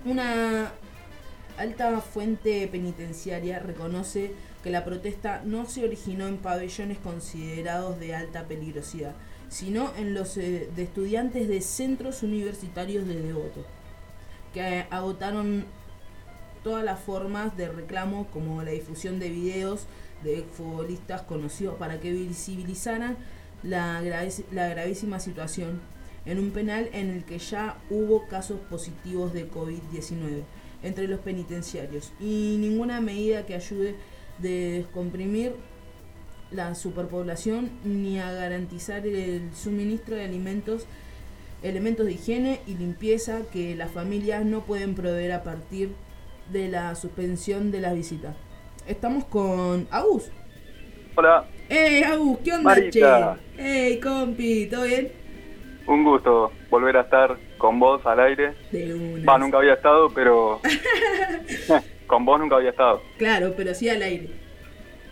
Una 0.05 0.71
alta 1.57 2.01
fuente 2.01 2.67
penitenciaria 2.67 3.59
reconoce 3.59 4.31
que 4.63 4.69
la 4.69 4.83
protesta 4.83 5.41
no 5.45 5.65
se 5.65 5.83
originó 5.83 6.27
en 6.27 6.37
pabellones 6.37 6.97
considerados 6.97 7.99
de 7.99 8.15
alta 8.15 8.45
peligrosidad, 8.45 9.13
sino 9.49 9.91
en 9.95 10.13
los 10.13 10.37
eh, 10.37 10.69
de 10.75 10.83
estudiantes 10.83 11.47
de 11.47 11.61
centros 11.61 12.23
universitarios 12.23 13.07
de 13.07 13.21
Devoto, 13.21 13.65
que 14.53 14.85
agotaron 14.89 15.65
todas 16.63 16.83
las 16.83 16.99
formas 16.99 17.55
de 17.55 17.69
reclamo 17.69 18.27
como 18.27 18.61
la 18.63 18.71
difusión 18.71 19.19
de 19.19 19.29
videos 19.29 19.85
de 20.23 20.43
futbolistas 20.43 21.21
conocidos 21.21 21.75
para 21.75 21.99
que 21.99 22.11
visibilizaran 22.11 23.15
la, 23.63 24.01
la 24.51 24.67
gravísima 24.67 25.19
situación 25.19 25.79
en 26.27 26.39
un 26.39 26.51
penal 26.51 26.89
en 26.93 27.09
el 27.09 27.23
que 27.23 27.39
ya 27.39 27.77
hubo 27.89 28.27
casos 28.27 28.59
positivos 28.69 29.33
de 29.33 29.49
COVID-19 29.49 30.43
entre 30.83 31.07
los 31.07 31.19
penitenciarios 31.21 32.11
y 32.19 32.57
ninguna 32.59 33.01
medida 33.01 33.45
que 33.45 33.55
ayude 33.55 33.95
de 34.39 34.71
descomprimir 34.79 35.53
la 36.51 36.75
superpoblación 36.75 37.71
ni 37.83 38.19
a 38.19 38.31
garantizar 38.31 39.07
el 39.07 39.49
suministro 39.55 40.15
de 40.15 40.25
alimentos, 40.25 40.85
elementos 41.63 42.05
de 42.05 42.13
higiene 42.13 42.59
y 42.67 42.75
limpieza 42.75 43.41
que 43.51 43.75
las 43.75 43.91
familias 43.91 44.45
no 44.45 44.61
pueden 44.61 44.95
proveer 44.95 45.31
a 45.31 45.43
partir 45.43 45.91
de 46.51 46.69
la 46.69 46.95
suspensión 46.95 47.71
de 47.71 47.81
las 47.81 47.95
visitas. 47.95 48.35
Estamos 48.85 49.25
con 49.25 49.87
Agus. 49.91 50.29
Hola, 51.15 51.47
¡Ey, 51.67 52.03
Agus! 52.03 52.39
¿Qué 52.43 52.51
onda, 52.51 52.63
Marica. 52.63 53.39
che? 53.55 53.61
¡Ey, 53.87 53.99
compi! 53.99 54.67
¿Todo 54.67 54.83
bien? 54.83 55.11
Un 55.87 56.03
gusto 56.03 56.51
volver 56.69 56.97
a 56.97 57.01
estar 57.01 57.37
con 57.57 57.79
vos 57.79 58.05
al 58.05 58.19
aire. 58.19 58.53
De 58.71 58.93
una. 58.93 59.25
Va, 59.31 59.37
nunca 59.37 59.57
había 59.57 59.73
estado, 59.73 60.09
pero 60.09 60.59
con 62.07 62.25
vos 62.25 62.39
nunca 62.39 62.57
había 62.57 62.69
estado. 62.71 63.01
Claro, 63.17 63.53
pero 63.55 63.73
sí 63.73 63.89
al 63.89 64.01
aire. 64.01 64.29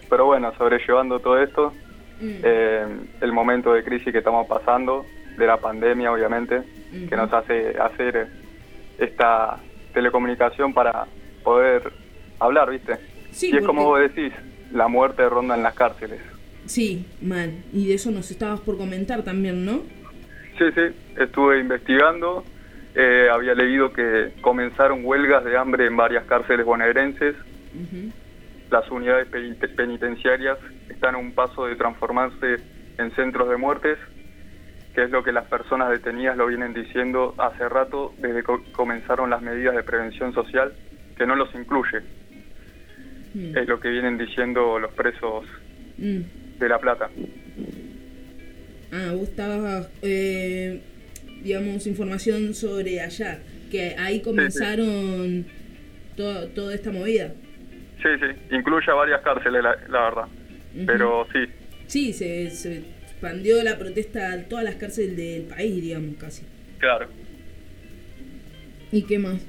Pero 0.09 0.25
bueno, 0.25 0.53
sobrellevando 0.57 1.19
todo 1.19 1.41
esto, 1.41 1.73
Mm. 2.17 2.29
eh, 2.43 2.85
el 3.19 3.33
momento 3.33 3.73
de 3.73 3.83
crisis 3.83 4.09
que 4.13 4.19
estamos 4.19 4.47
pasando, 4.47 5.05
de 5.37 5.45
la 5.45 5.57
pandemia 5.57 6.13
obviamente, 6.13 6.61
que 7.09 7.13
nos 7.17 7.33
hace 7.33 7.75
hacer 7.77 8.29
esta 8.97 9.57
telecomunicación 9.93 10.73
para 10.73 11.07
poder 11.43 11.91
hablar, 12.39 12.69
¿viste? 12.71 12.93
Sí, 13.31 13.51
y 13.53 13.57
es 13.57 13.65
como 13.65 13.83
vos 13.83 13.99
decís, 13.99 14.31
la 14.71 14.87
muerte 14.87 15.27
ronda 15.27 15.55
en 15.55 15.63
las 15.63 15.73
cárceles. 15.73 16.21
Sí, 16.67 17.05
mal. 17.21 17.51
Y 17.73 17.87
de 17.87 17.95
eso 17.95 18.11
nos 18.11 18.31
estabas 18.31 18.61
por 18.61 18.77
comentar 18.77 19.23
también, 19.23 19.65
¿no? 19.65 19.81
Sí, 20.57 20.65
sí, 20.73 20.81
estuve 21.17 21.59
investigando, 21.59 22.45
eh, 22.95 23.27
había 23.31 23.53
leído 23.53 23.91
que 23.91 24.31
comenzaron 24.41 25.03
huelgas 25.03 25.43
de 25.43 25.57
hambre 25.57 25.85
en 25.85 25.97
varias 25.97 26.23
cárceles 26.25 26.65
bonaerenses, 26.65 27.35
las 28.71 28.89
unidades 28.89 29.27
penite- 29.31 29.75
penitenciarias 29.75 30.57
están 30.89 31.15
a 31.15 31.17
un 31.17 31.33
paso 31.33 31.65
de 31.65 31.75
transformarse 31.75 32.59
en 32.97 33.11
centros 33.15 33.49
de 33.49 33.57
muertes, 33.57 33.97
que 34.93 35.03
es 35.03 35.11
lo 35.11 35.23
que 35.23 35.33
las 35.33 35.45
personas 35.45 35.89
detenidas 35.89 36.37
lo 36.37 36.47
vienen 36.47 36.73
diciendo 36.73 37.35
hace 37.37 37.67
rato, 37.67 38.13
desde 38.17 38.43
que 38.43 38.53
comenzaron 38.71 39.29
las 39.29 39.41
medidas 39.41 39.75
de 39.75 39.83
prevención 39.83 40.33
social, 40.33 40.73
que 41.17 41.25
no 41.25 41.35
los 41.35 41.53
incluye. 41.53 41.99
Mm. 43.33 43.57
Es 43.57 43.67
lo 43.67 43.79
que 43.81 43.89
vienen 43.89 44.17
diciendo 44.17 44.79
los 44.79 44.93
presos 44.93 45.45
Mm. 45.97 46.59
de 46.59 46.69
La 46.69 46.79
Plata. 46.79 47.09
Ah, 48.91 49.11
vos 49.13 49.29
estabas, 49.29 49.89
eh, 50.01 50.79
digamos, 51.43 51.85
información 51.87 52.53
sobre 52.53 53.01
allá, 53.01 53.39
que 53.71 53.95
ahí 53.97 54.21
comenzaron 54.21 55.45
to- 56.15 56.47
toda 56.49 56.73
esta 56.73 56.91
movida. 56.91 57.33
Sí, 58.01 58.09
sí, 58.19 58.55
incluye 58.55 58.89
a 58.91 58.93
varias 58.93 59.21
cárceles, 59.21 59.63
la, 59.63 59.75
la 59.89 60.01
verdad. 60.01 60.25
Ujú. 60.75 60.85
Pero 60.85 61.27
sí, 61.33 61.39
Sí, 61.87 62.13
se, 62.13 62.49
se 62.51 62.77
expandió 63.03 63.61
la 63.63 63.77
protesta 63.77 64.31
a 64.33 64.43
todas 64.43 64.63
las 64.65 64.75
cárceles 64.75 65.15
del 65.17 65.43
país, 65.43 65.81
digamos, 65.81 66.15
casi. 66.17 66.43
claro. 66.79 67.07
¿Y 68.91 69.01
qué 69.03 69.19
más? 69.19 69.41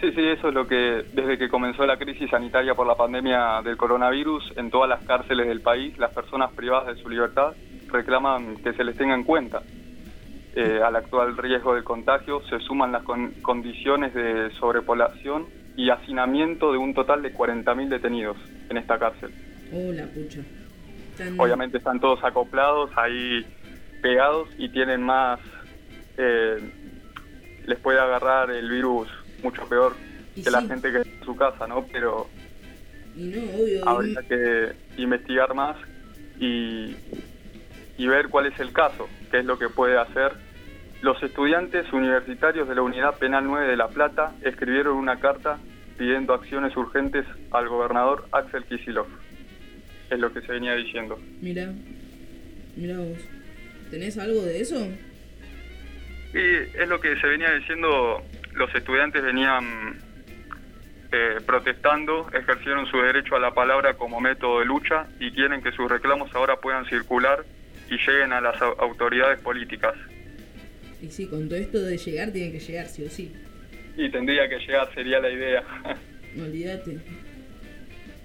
Sí, 0.00 0.10
sí, 0.14 0.20
eso 0.20 0.48
es 0.48 0.54
lo 0.54 0.66
que, 0.66 1.04
desde 1.12 1.38
que 1.38 1.48
comenzó 1.48 1.86
la 1.86 1.96
crisis 1.96 2.28
sanitaria 2.28 2.74
por 2.74 2.86
la 2.86 2.96
pandemia 2.96 3.62
del 3.64 3.76
coronavirus, 3.76 4.52
en 4.56 4.70
todas 4.70 4.88
las 4.88 5.02
cárceles 5.04 5.46
del 5.46 5.60
país, 5.60 5.96
las 5.98 6.10
personas 6.12 6.52
privadas 6.52 6.94
de 6.94 7.00
su 7.02 7.08
libertad 7.08 7.52
reclaman 7.94 8.56
que 8.62 8.72
se 8.74 8.84
les 8.84 8.96
tenga 8.96 9.14
en 9.14 9.24
cuenta. 9.24 9.62
Eh, 10.56 10.80
al 10.82 10.94
actual 10.96 11.36
riesgo 11.36 11.74
de 11.74 11.82
contagio 11.82 12.42
se 12.48 12.60
suman 12.60 12.92
las 12.92 13.02
con- 13.02 13.32
condiciones 13.42 14.12
de 14.14 14.50
sobrepoblación 14.60 15.48
y 15.76 15.90
hacinamiento 15.90 16.70
de 16.70 16.78
un 16.78 16.94
total 16.94 17.22
de 17.22 17.32
40.000 17.32 17.88
detenidos 17.88 18.36
en 18.68 18.76
esta 18.76 18.98
cárcel. 18.98 19.32
Oh, 19.72 19.90
la 19.92 20.06
pucha. 20.06 20.40
Tan- 21.16 21.40
Obviamente 21.40 21.78
están 21.78 21.98
todos 22.00 22.22
acoplados, 22.22 22.90
ahí 22.96 23.44
pegados 24.00 24.48
y 24.58 24.68
tienen 24.68 25.02
más... 25.02 25.40
eh, 26.18 26.60
les 27.66 27.78
puede 27.80 27.98
agarrar 27.98 28.50
el 28.50 28.68
virus 28.68 29.08
mucho 29.42 29.66
peor 29.68 29.96
que 30.44 30.50
la 30.50 30.60
gente 30.68 30.92
que 30.92 30.98
está 30.98 31.10
en 31.20 31.26
su 31.26 31.34
casa, 31.36 31.66
¿no? 31.66 31.86
Pero 31.90 32.28
no, 33.16 33.42
obvio. 33.58 33.88
habría 33.88 34.22
que 34.28 34.72
investigar 34.96 35.54
más 35.54 35.76
y, 36.38 36.94
y 37.96 38.06
ver 38.06 38.28
cuál 38.28 38.46
es 38.46 38.58
el 38.60 38.72
caso, 38.72 39.08
qué 39.30 39.38
es 39.38 39.44
lo 39.44 39.58
que 39.58 39.68
puede 39.68 39.98
hacer. 39.98 40.32
Los 41.02 41.22
estudiantes 41.22 41.92
universitarios 41.92 42.68
de 42.68 42.74
la 42.74 42.82
Unidad 42.82 43.18
Penal 43.18 43.44
9 43.44 43.68
de 43.68 43.76
La 43.76 43.88
Plata 43.88 44.34
escribieron 44.42 44.96
una 44.96 45.20
carta 45.20 45.58
pidiendo 45.98 46.34
acciones 46.34 46.76
urgentes 46.76 47.24
al 47.52 47.68
gobernador 47.68 48.26
Axel 48.32 48.64
Kicillof. 48.64 49.08
Es 50.10 50.18
lo 50.18 50.32
que 50.32 50.40
se 50.40 50.52
venía 50.52 50.74
diciendo. 50.74 51.18
Mira, 51.40 51.72
mira 52.76 52.98
vos. 52.98 53.18
¿Tenés 53.90 54.18
algo 54.18 54.42
de 54.42 54.60
eso? 54.60 54.88
Y 56.34 56.78
es 56.78 56.88
lo 56.88 57.00
que 57.00 57.16
se 57.20 57.26
venía 57.28 57.52
diciendo, 57.52 58.22
los 58.54 58.74
estudiantes 58.74 59.22
venían 59.22 60.00
eh, 61.12 61.40
protestando, 61.46 62.28
ejercieron 62.32 62.86
su 62.86 62.96
derecho 62.98 63.36
a 63.36 63.38
la 63.38 63.54
palabra 63.54 63.94
como 63.94 64.20
método 64.20 64.58
de 64.58 64.64
lucha 64.64 65.06
y 65.20 65.30
quieren 65.30 65.62
que 65.62 65.70
sus 65.70 65.88
reclamos 65.88 66.34
ahora 66.34 66.56
puedan 66.56 66.86
circular 66.86 67.44
y 67.90 67.96
lleguen 67.96 68.32
a 68.32 68.40
las 68.40 68.56
au- 68.60 68.74
autoridades 68.78 69.40
políticas. 69.40 69.94
Y 71.02 71.10
sí, 71.10 71.26
con 71.26 71.48
todo 71.48 71.58
esto 71.58 71.80
de 71.82 71.96
llegar, 71.98 72.30
tiene 72.32 72.52
que 72.52 72.60
llegar, 72.60 72.86
sí 72.86 73.04
o 73.04 73.08
sí. 73.10 73.32
Y 73.96 74.10
tendría 74.10 74.48
que 74.48 74.58
llegar, 74.58 74.92
sería 74.94 75.20
la 75.20 75.30
idea. 75.30 75.62
Olvídate. 76.40 76.98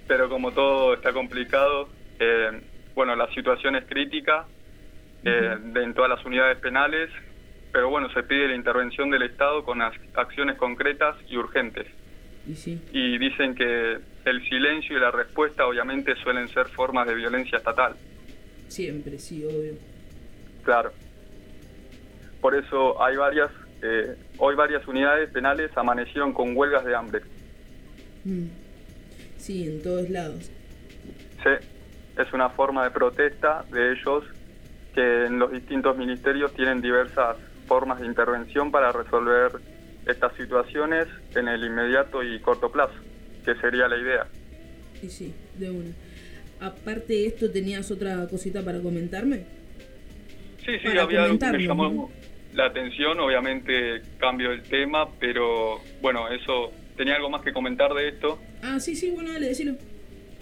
Pero 0.08 0.28
como 0.28 0.50
todo 0.52 0.94
está 0.94 1.12
complicado, 1.12 1.88
eh, 2.18 2.60
bueno, 2.94 3.14
la 3.14 3.28
situación 3.34 3.76
es 3.76 3.84
crítica 3.84 4.46
eh, 5.24 5.56
de- 5.62 5.82
en 5.84 5.94
todas 5.94 6.10
las 6.10 6.24
unidades 6.24 6.58
penales, 6.58 7.10
pero 7.72 7.88
bueno, 7.90 8.10
se 8.12 8.22
pide 8.24 8.48
la 8.48 8.54
intervención 8.56 9.10
del 9.10 9.22
Estado 9.22 9.62
con 9.64 9.78
ac- 9.80 10.00
acciones 10.14 10.56
concretas 10.56 11.16
y 11.28 11.36
urgentes. 11.36 11.86
Y 12.48 12.54
sí. 12.54 12.80
y 12.92 13.18
dicen 13.18 13.54
que 13.54 13.98
el 14.24 14.48
silencio 14.48 14.96
y 14.96 15.00
la 15.00 15.10
respuesta 15.10 15.66
obviamente 15.66 16.16
suelen 16.16 16.48
ser 16.48 16.66
formas 16.68 17.06
de 17.06 17.14
violencia 17.14 17.58
estatal, 17.58 17.94
Siempre, 18.70 19.18
sí, 19.18 19.44
obvio. 19.44 19.74
claro. 20.62 20.92
Por 22.40 22.54
eso 22.54 23.02
hay 23.02 23.16
varias, 23.16 23.50
eh, 23.82 24.16
hoy 24.38 24.54
varias 24.54 24.86
unidades 24.86 25.28
penales 25.30 25.70
amanecieron 25.76 26.32
con 26.32 26.56
huelgas 26.56 26.84
de 26.84 26.94
hambre. 26.94 27.20
Mm. 28.24 28.46
Sí, 29.36 29.66
en 29.66 29.82
todos 29.82 30.08
lados. 30.08 30.50
Sí, 31.42 31.66
es 32.16 32.32
una 32.32 32.48
forma 32.50 32.84
de 32.84 32.90
protesta 32.92 33.64
de 33.72 33.92
ellos 33.92 34.24
que 34.94 35.26
en 35.26 35.38
los 35.38 35.50
distintos 35.50 35.96
ministerios 35.96 36.54
tienen 36.54 36.80
diversas 36.80 37.36
formas 37.66 38.00
de 38.00 38.06
intervención 38.06 38.70
para 38.70 38.92
resolver 38.92 39.60
estas 40.06 40.34
situaciones 40.36 41.08
en 41.34 41.48
el 41.48 41.64
inmediato 41.64 42.22
y 42.22 42.40
corto 42.40 42.70
plazo, 42.70 42.94
que 43.44 43.54
sería 43.56 43.88
la 43.88 43.98
idea. 43.98 44.26
Y 45.02 45.08
sí, 45.08 45.34
de 45.58 45.70
una. 45.70 45.90
Aparte 46.60 47.14
de 47.14 47.26
esto, 47.26 47.50
¿tenías 47.50 47.90
otra 47.90 48.26
cosita 48.28 48.62
para 48.62 48.80
comentarme? 48.80 49.44
Sí, 50.64 50.72
sí, 50.82 50.88
Para 50.88 51.02
había 51.02 51.24
algo 51.24 51.38
que 51.38 51.52
me 51.52 51.58
llamó 51.66 51.88
¿no? 51.90 52.10
la 52.52 52.66
atención, 52.66 53.18
obviamente 53.18 54.02
cambio 54.18 54.52
el 54.52 54.62
tema, 54.62 55.08
pero 55.18 55.80
bueno, 56.02 56.28
eso, 56.28 56.72
tenía 56.96 57.14
algo 57.16 57.30
más 57.30 57.42
que 57.42 57.52
comentar 57.52 57.94
de 57.94 58.08
esto. 58.08 58.38
Ah, 58.62 58.78
sí, 58.78 58.94
sí, 58.94 59.10
bueno, 59.10 59.32
dale, 59.32 59.48
decilo. 59.48 59.74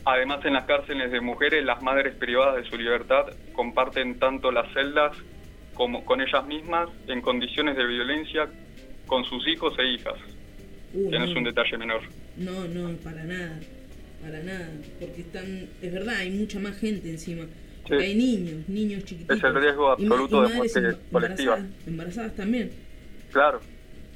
Además, 0.04 0.44
en 0.44 0.54
las 0.54 0.64
cárceles 0.64 1.12
de 1.12 1.20
mujeres, 1.20 1.64
las 1.64 1.82
madres 1.82 2.14
privadas 2.16 2.56
de 2.62 2.68
su 2.68 2.76
libertad 2.76 3.26
comparten 3.52 4.18
tanto 4.18 4.50
las 4.50 4.72
celdas 4.72 5.16
como 5.74 6.04
con 6.04 6.20
ellas 6.20 6.44
mismas 6.46 6.88
en 7.06 7.20
condiciones 7.20 7.76
de 7.76 7.86
violencia 7.86 8.48
con 9.06 9.24
sus 9.24 9.46
hijos 9.46 9.74
e 9.78 9.86
hijas, 9.94 10.14
Uh, 10.94 11.10
que 11.10 11.18
no 11.18 11.26
es 11.26 11.36
un 11.36 11.44
detalle 11.44 11.76
menor. 11.76 12.00
No, 12.38 12.64
no, 12.64 12.96
para 13.04 13.22
nada. 13.24 13.60
Para 14.22 14.42
nada. 14.42 14.70
Porque 15.00 15.20
están. 15.22 15.68
Es 15.82 15.92
verdad, 15.92 16.16
hay 16.16 16.30
mucha 16.30 16.58
más 16.58 16.76
gente 16.78 17.08
encima. 17.10 17.46
Hay 17.90 18.14
niños, 18.14 18.68
niños 18.68 19.04
chiquititos. 19.04 19.38
Es 19.38 19.44
el 19.44 19.54
riesgo 19.54 19.90
absoluto 19.92 20.44
y 20.44 20.48
de 20.50 20.54
muerte 20.56 20.80
colectiva. 21.10 21.54
Embarazadas, 21.56 21.86
embarazadas 21.86 22.34
también. 22.36 22.70
Claro, 23.32 23.60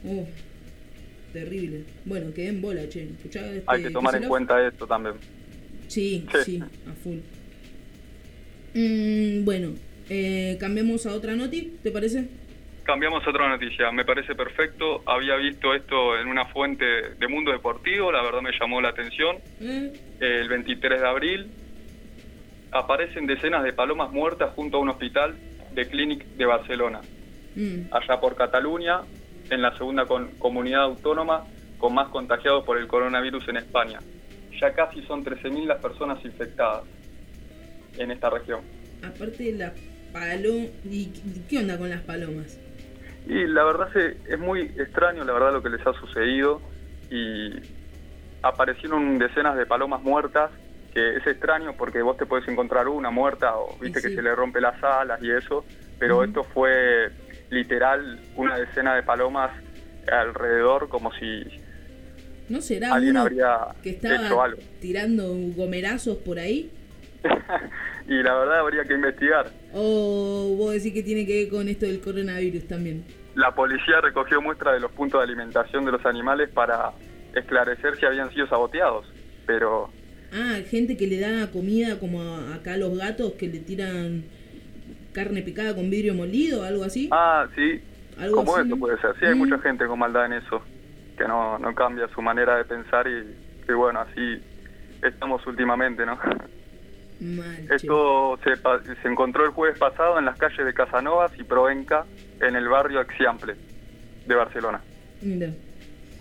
Oh, 0.05 0.26
terrible. 1.32 1.84
Bueno, 2.05 2.34
quedé 2.34 2.48
en 2.48 2.61
bola, 2.61 2.88
che. 2.88 3.09
Este, 3.24 3.62
hay 3.66 3.82
que 3.82 3.90
tomar 3.90 4.16
en 4.16 4.24
cuenta 4.28 4.66
esto 4.66 4.86
también. 4.86 5.14
Sí, 5.88 6.26
Sí. 6.32 6.38
sí, 6.44 6.59
a 6.61 6.92
full. 7.03 7.18
Mm, 8.74 9.44
bueno, 9.44 9.74
eh, 10.11 10.57
cambiamos 10.59 11.07
a 11.07 11.14
otra 11.14 11.36
noti, 11.36 11.72
¿te 11.82 11.90
parece? 11.90 12.26
Cambiamos 12.84 13.24
a 13.26 13.30
otra 13.30 13.48
noticia, 13.48 13.92
me 13.92 14.04
parece 14.04 14.34
perfecto. 14.34 15.02
Había 15.06 15.36
visto 15.36 15.72
esto 15.74 16.18
en 16.18 16.26
una 16.26 16.46
fuente 16.46 16.84
de 17.16 17.28
Mundo 17.28 17.52
Deportivo, 17.52 18.10
la 18.10 18.22
verdad 18.22 18.40
me 18.42 18.50
llamó 18.58 18.80
la 18.80 18.88
atención. 18.88 19.36
Eh, 19.60 20.40
El 20.40 20.48
23 20.48 21.00
de 21.00 21.06
abril 21.08 21.50
aparecen 22.72 23.26
decenas 23.26 23.62
de 23.62 23.72
palomas 23.72 24.10
muertas 24.10 24.52
junto 24.54 24.78
a 24.78 24.80
un 24.80 24.88
hospital 24.88 25.36
de 25.72 25.86
Clínic 25.88 26.24
de 26.36 26.44
Barcelona, 26.46 27.00
mm, 27.54 27.92
allá 27.94 28.20
por 28.20 28.34
Cataluña, 28.36 29.00
en 29.50 29.62
la 29.62 29.76
segunda 29.76 30.06
con- 30.06 30.28
comunidad 30.38 30.82
autónoma 30.82 31.44
con 31.78 31.94
más 31.94 32.08
contagiados 32.08 32.64
por 32.64 32.78
el 32.78 32.86
coronavirus 32.88 33.46
en 33.48 33.56
España. 33.58 33.98
Ya 34.60 34.72
casi 34.74 35.02
son 35.02 35.22
13.000 35.24 35.66
las 35.66 35.78
personas 35.80 36.24
infectadas 36.24 36.84
en 37.98 38.10
esta 38.10 38.30
región. 38.30 38.60
aparte 39.02 39.52
la 39.52 39.72
palo... 40.12 40.50
¿Y 40.84 41.06
qué- 41.12 41.40
qué 41.50 41.58
onda 41.58 41.76
con 41.76 41.88
las 41.90 42.02
palomas? 42.02 42.58
Y 43.26 43.46
la 43.46 43.64
verdad 43.64 43.88
es 43.96 44.38
muy 44.38 44.62
extraño, 44.76 45.24
la 45.24 45.32
verdad, 45.32 45.52
lo 45.52 45.62
que 45.62 45.70
les 45.70 45.86
ha 45.86 45.92
sucedido. 45.94 46.60
Y 47.10 47.52
aparecieron 48.42 49.18
decenas 49.18 49.56
de 49.56 49.66
palomas 49.66 50.02
muertas, 50.02 50.50
que 50.92 51.16
es 51.16 51.26
extraño 51.26 51.74
porque 51.76 52.02
vos 52.02 52.16
te 52.16 52.26
puedes 52.26 52.46
encontrar 52.48 52.88
una 52.88 53.10
muerta 53.10 53.56
o 53.56 53.76
viste 53.78 54.00
sí. 54.00 54.08
que 54.08 54.14
se 54.16 54.22
le 54.22 54.34
rompe 54.34 54.60
las 54.60 54.82
alas 54.82 55.22
y 55.22 55.30
eso, 55.30 55.64
pero 55.98 56.22
esto 56.24 56.44
fue 56.44 57.10
literal 57.50 58.18
una 58.36 58.58
decena 58.58 58.94
de 58.94 59.02
palomas 59.02 59.52
alrededor, 60.10 60.88
como 60.88 61.12
si 61.12 61.44
¿No 62.48 62.60
será 62.60 62.94
alguien 62.94 63.12
uno 63.12 63.22
habría 63.22 63.58
que 63.82 63.90
hecho 63.90 64.08
estaba 64.08 64.44
algo. 64.44 64.58
tirando 64.80 65.32
gomerazos 65.56 66.18
por 66.18 66.38
ahí? 66.38 66.70
y 68.08 68.22
la 68.22 68.34
verdad 68.34 68.58
habría 68.58 68.84
que 68.84 68.94
investigar. 68.94 69.46
¿O 69.74 70.54
vos 70.58 70.72
decís 70.74 70.92
que 70.92 71.02
tiene 71.02 71.26
que 71.26 71.44
ver 71.44 71.48
con 71.48 71.68
esto 71.68 71.86
del 71.86 72.00
coronavirus 72.00 72.66
también? 72.68 73.04
La 73.34 73.54
policía 73.54 74.00
recogió 74.02 74.40
muestras 74.42 74.74
de 74.74 74.80
los 74.80 74.92
puntos 74.92 75.20
de 75.20 75.24
alimentación 75.24 75.84
de 75.84 75.92
los 75.92 76.04
animales 76.04 76.50
para 76.50 76.92
esclarecer 77.34 77.96
si 77.98 78.04
habían 78.04 78.30
sido 78.32 78.46
saboteados, 78.46 79.06
pero 79.46 79.88
Ah, 80.34 80.58
gente 80.68 80.96
que 80.96 81.06
le 81.06 81.20
da 81.20 81.50
comida 81.50 81.98
como 82.00 82.22
a- 82.22 82.54
acá 82.54 82.74
a 82.74 82.76
los 82.78 82.96
gatos 82.96 83.32
que 83.34 83.48
le 83.48 83.58
tiran 83.58 84.24
carne 85.12 85.42
picada 85.42 85.74
con 85.74 85.90
vidrio 85.90 86.14
molido, 86.14 86.64
algo 86.64 86.84
así. 86.84 87.08
Ah, 87.12 87.46
sí. 87.54 87.80
Algo 88.18 88.36
Como 88.36 88.56
así, 88.56 88.68
puede 88.76 88.98
ser. 89.00 89.14
Sí, 89.20 89.26
hay 89.26 89.34
Mm. 89.34 89.38
mucha 89.38 89.58
gente 89.58 89.86
con 89.86 89.98
maldad 89.98 90.26
en 90.26 90.34
eso, 90.34 90.62
que 91.18 91.24
no, 91.28 91.58
no 91.58 91.74
cambia 91.74 92.08
su 92.14 92.22
manera 92.22 92.56
de 92.56 92.64
pensar 92.64 93.06
y, 93.06 93.70
y 93.70 93.74
bueno, 93.74 94.00
así 94.00 94.40
estamos 95.02 95.46
últimamente, 95.46 96.04
¿no? 96.06 96.18
Esto 97.70 98.38
se, 98.42 99.08
encontró 99.08 99.44
el 99.44 99.50
jueves 99.52 99.78
pasado 99.78 100.18
en 100.18 100.24
las 100.24 100.36
calles 100.38 100.64
de 100.64 100.74
Casanovas 100.74 101.32
y 101.38 101.44
Provenca, 101.44 102.04
en 102.40 102.56
el 102.56 102.68
barrio 102.68 103.00
Axiample 103.00 103.54
de 104.26 104.34
Barcelona. 104.34 104.80
Mira. 105.20 105.50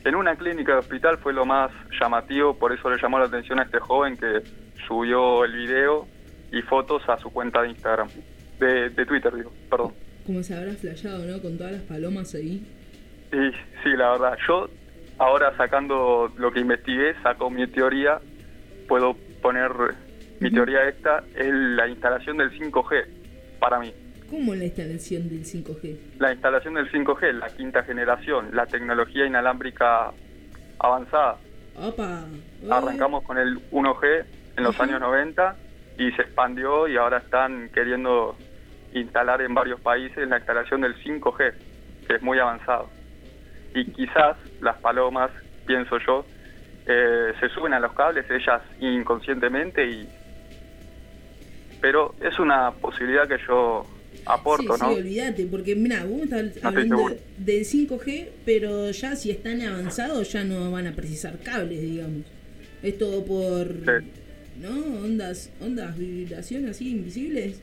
En 0.04 0.16
una 0.16 0.36
clínica 0.36 0.74
de 0.74 0.80
hospital 0.80 1.18
fue 1.18 1.34
lo 1.34 1.45
más 1.45 1.72
llamativo, 1.99 2.58
por 2.58 2.72
eso 2.72 2.89
le 2.89 3.02
llamó 3.02 3.20
la 3.20 3.26
atención 3.26 3.60
a 3.60 3.64
este 3.64 3.80
joven 3.80 4.18
que 4.18 4.41
subió 4.88 5.43
el 5.43 5.54
video 5.54 6.08
y 6.52 6.62
fotos 6.64 7.02
a 7.08 7.18
su 7.18 7.32
cuenta 7.32 7.62
de 7.62 7.70
Instagram, 7.70 8.10
de, 8.60 8.89
de 8.89 9.06
Twitter, 9.06 9.34
digo, 9.36 9.52
perdón. 9.70 9.93
Como 10.26 10.43
se 10.43 10.56
habrá 10.56 10.74
flasheado, 10.74 11.26
¿no? 11.26 11.41
Con 11.41 11.58
todas 11.58 11.74
las 11.74 11.82
palomas 11.82 12.34
ahí. 12.36 12.66
Y 13.32 13.52
sí, 13.84 13.89
la 13.95 14.12
verdad, 14.12 14.38
yo 14.47 14.70
ahora 15.18 15.56
sacando 15.58 16.32
lo 16.38 16.52
que 16.52 16.60
investigué, 16.60 17.14
saco 17.22 17.49
mi 17.49 17.66
teoría, 17.68 18.20
puedo 18.88 19.16
poner 19.41 19.72
mi 20.42 20.50
teoría 20.50 20.89
esta, 20.89 21.24
es 21.36 21.54
la 21.54 21.88
instalación 21.88 22.38
del 22.38 22.50
5G 22.60 23.06
para 23.60 23.78
mí. 23.80 23.94
¿Cómo 24.28 24.56
la 24.56 24.66
instalación 24.66 25.30
del 25.30 25.46
5G? 25.46 25.98
La 26.18 26.34
instalación 26.34 26.74
del 26.74 26.92
5G, 26.92 27.34
la 27.34 27.48
quinta 27.50 27.84
generación, 27.84 28.50
la 28.52 28.66
tecnología 28.66 29.28
inalámbrica 29.28 30.12
avanzada. 30.80 31.38
Opa. 31.76 32.26
Arrancamos 32.72 33.24
con 33.24 33.38
el 33.38 33.60
1G 33.70 34.26
en 34.58 34.64
los 34.64 34.80
años 34.80 35.00
90 35.00 35.56
y 36.00 36.12
se 36.14 36.24
expandió 36.24 36.88
y 36.88 36.98
ahora 36.98 37.20
están 37.20 37.70
queriendo 37.70 38.36
instalar 38.94 39.44
en 39.44 39.54
varios 39.54 39.80
países 39.80 40.28
la 40.28 40.39
instalación 40.39 40.82
del 40.82 40.96
5G, 40.96 41.54
que 42.08 42.16
es 42.16 42.22
muy 42.24 42.39
avanzado. 42.39 42.89
Y 43.76 43.86
quizás 43.92 44.38
las 44.60 44.78
palomas, 44.78 45.30
pienso 45.68 46.00
yo, 46.00 46.26
eh, 46.88 47.32
se 47.39 47.48
suben 47.50 47.74
a 47.74 47.80
los 47.80 47.94
cables 47.94 48.26
ellas 48.32 48.64
inconscientemente 48.80 49.86
y 49.86 50.10
pero 51.82 52.16
es 52.22 52.38
una 52.40 52.72
posibilidad 52.72 53.28
que 53.28 53.38
yo 53.48 53.86
aporto, 54.26 54.76
sí, 54.76 54.82
¿no? 54.82 54.94
sí, 54.94 55.00
olvídate, 55.00 55.46
porque 55.48 55.76
mira, 55.76 56.06
vos 56.06 56.24
estás 56.24 56.64
hablando 56.64 57.10
del 57.38 57.66
5G, 57.66 58.28
pero 58.46 58.92
ya 58.92 59.16
si 59.16 59.32
están 59.32 59.62
avanzados 59.62 60.32
ya 60.32 60.44
no 60.44 60.72
van 60.72 60.88
a 60.88 60.94
precisar 60.94 61.40
cables, 61.40 61.82
digamos. 61.82 62.26
Es 62.84 62.98
todo 62.98 63.26
por, 63.26 63.68
¿no? 64.58 65.04
Ondas, 65.04 65.52
ondas, 65.60 65.98
vibración 65.98 66.68
así 66.68 66.92
invisibles. 66.92 67.62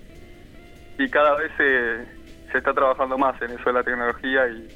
y 0.99 1.09
cada 1.09 1.37
vez 1.37 1.51
se, 1.57 2.53
se 2.53 2.59
está 2.59 2.73
trabajando 2.73 3.17
más 3.17 3.41
en 3.43 3.53
eso 3.53 3.65
de 3.67 3.73
la 3.73 3.83
tecnología 3.83 4.49
y 4.49 4.69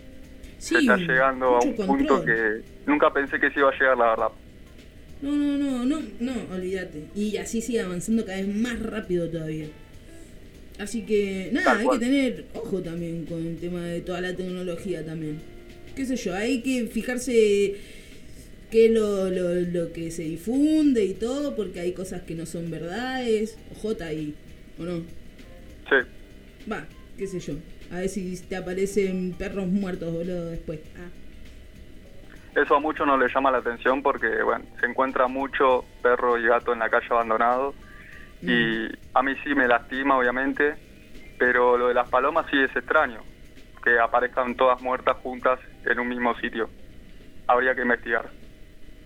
se 0.58 0.78
está 0.78 0.96
llegando 0.96 1.56
a 1.56 1.60
un 1.60 1.74
punto 1.74 2.24
que 2.24 2.60
nunca 2.86 3.12
pensé 3.12 3.40
que 3.40 3.50
se 3.50 3.58
iba 3.58 3.70
a 3.70 3.72
llegar, 3.72 3.98
la 3.98 4.10
verdad. 4.10 4.28
No, 5.22 5.30
no, 5.36 5.56
no, 5.56 5.84
no, 5.86 6.02
no, 6.20 6.34
olvídate. 6.54 7.04
Y 7.14 7.36
así 7.36 7.60
sigue 7.62 7.80
avanzando 7.80 8.24
cada 8.24 8.38
vez 8.38 8.54
más 8.54 8.78
rápido 8.80 9.28
todavía. 9.28 9.66
Así 10.78 11.02
que, 11.02 11.50
nada, 11.52 11.66
Tal 11.66 11.78
hay 11.78 11.84
cual. 11.84 11.98
que 12.00 12.06
tener 12.06 12.44
ojo 12.54 12.82
también 12.82 13.24
con 13.26 13.46
el 13.46 13.56
tema 13.56 13.86
de 13.86 14.00
toda 14.00 14.20
la 14.20 14.34
tecnología 14.34 15.04
también. 15.04 15.38
Qué 15.94 16.04
sé 16.06 16.16
yo, 16.16 16.34
hay 16.34 16.60
que 16.62 16.86
fijarse 16.86 17.74
qué 18.70 18.86
es 18.86 18.90
lo, 18.90 19.30
lo, 19.30 19.54
lo 19.54 19.92
que 19.92 20.10
se 20.10 20.22
difunde 20.24 21.04
y 21.04 21.12
todo, 21.14 21.54
porque 21.54 21.80
hay 21.80 21.92
cosas 21.92 22.22
que 22.22 22.34
no 22.34 22.46
son 22.46 22.70
verdades. 22.70 23.56
Ojota 23.76 24.06
ahí, 24.06 24.34
¿o 24.78 24.84
no? 24.84 25.00
Sí. 25.88 26.68
Va, 26.70 26.86
qué 27.18 27.26
sé 27.26 27.38
yo. 27.38 27.54
A 27.90 28.00
ver 28.00 28.08
si 28.08 28.34
te 28.48 28.56
aparecen 28.56 29.32
perros 29.38 29.68
muertos, 29.68 30.12
boludo, 30.12 30.46
después. 30.50 30.80
Ah. 30.96 31.10
Eso 32.54 32.76
a 32.76 32.80
muchos 32.80 33.06
no 33.06 33.16
les 33.16 33.32
llama 33.34 33.50
la 33.50 33.58
atención 33.58 34.02
porque, 34.02 34.42
bueno, 34.42 34.64
se 34.80 34.86
encuentra 34.86 35.26
mucho 35.26 35.84
perro 36.02 36.38
y 36.38 36.46
gato 36.46 36.72
en 36.72 36.80
la 36.80 36.90
calle 36.90 37.06
abandonado. 37.10 37.74
Y 38.42 38.86
a 39.14 39.22
mí 39.22 39.34
sí 39.44 39.54
me 39.54 39.68
lastima, 39.68 40.18
obviamente, 40.18 40.74
pero 41.38 41.78
lo 41.78 41.88
de 41.88 41.94
las 41.94 42.08
palomas 42.10 42.46
sí 42.50 42.58
es 42.58 42.74
extraño, 42.76 43.20
que 43.84 43.98
aparezcan 43.98 44.54
todas 44.56 44.82
muertas 44.82 45.16
juntas 45.18 45.60
en 45.84 45.98
un 46.00 46.08
mismo 46.08 46.34
sitio. 46.40 46.68
Habría 47.46 47.74
que 47.74 47.82
investigar. 47.82 48.28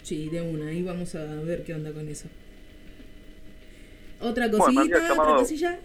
Sí, 0.03 0.29
de 0.31 0.41
una, 0.41 0.69
ahí 0.69 0.83
vamos 0.83 1.15
a 1.15 1.25
ver 1.45 1.65
qué 1.65 1.75
onda 1.75 1.93
con 1.93 2.09
eso. 2.09 2.29
Otra 4.21 4.51
cosita, 4.51 4.83
otra 4.83 5.09
llamado- 5.09 5.37
cosilla. 5.37 5.79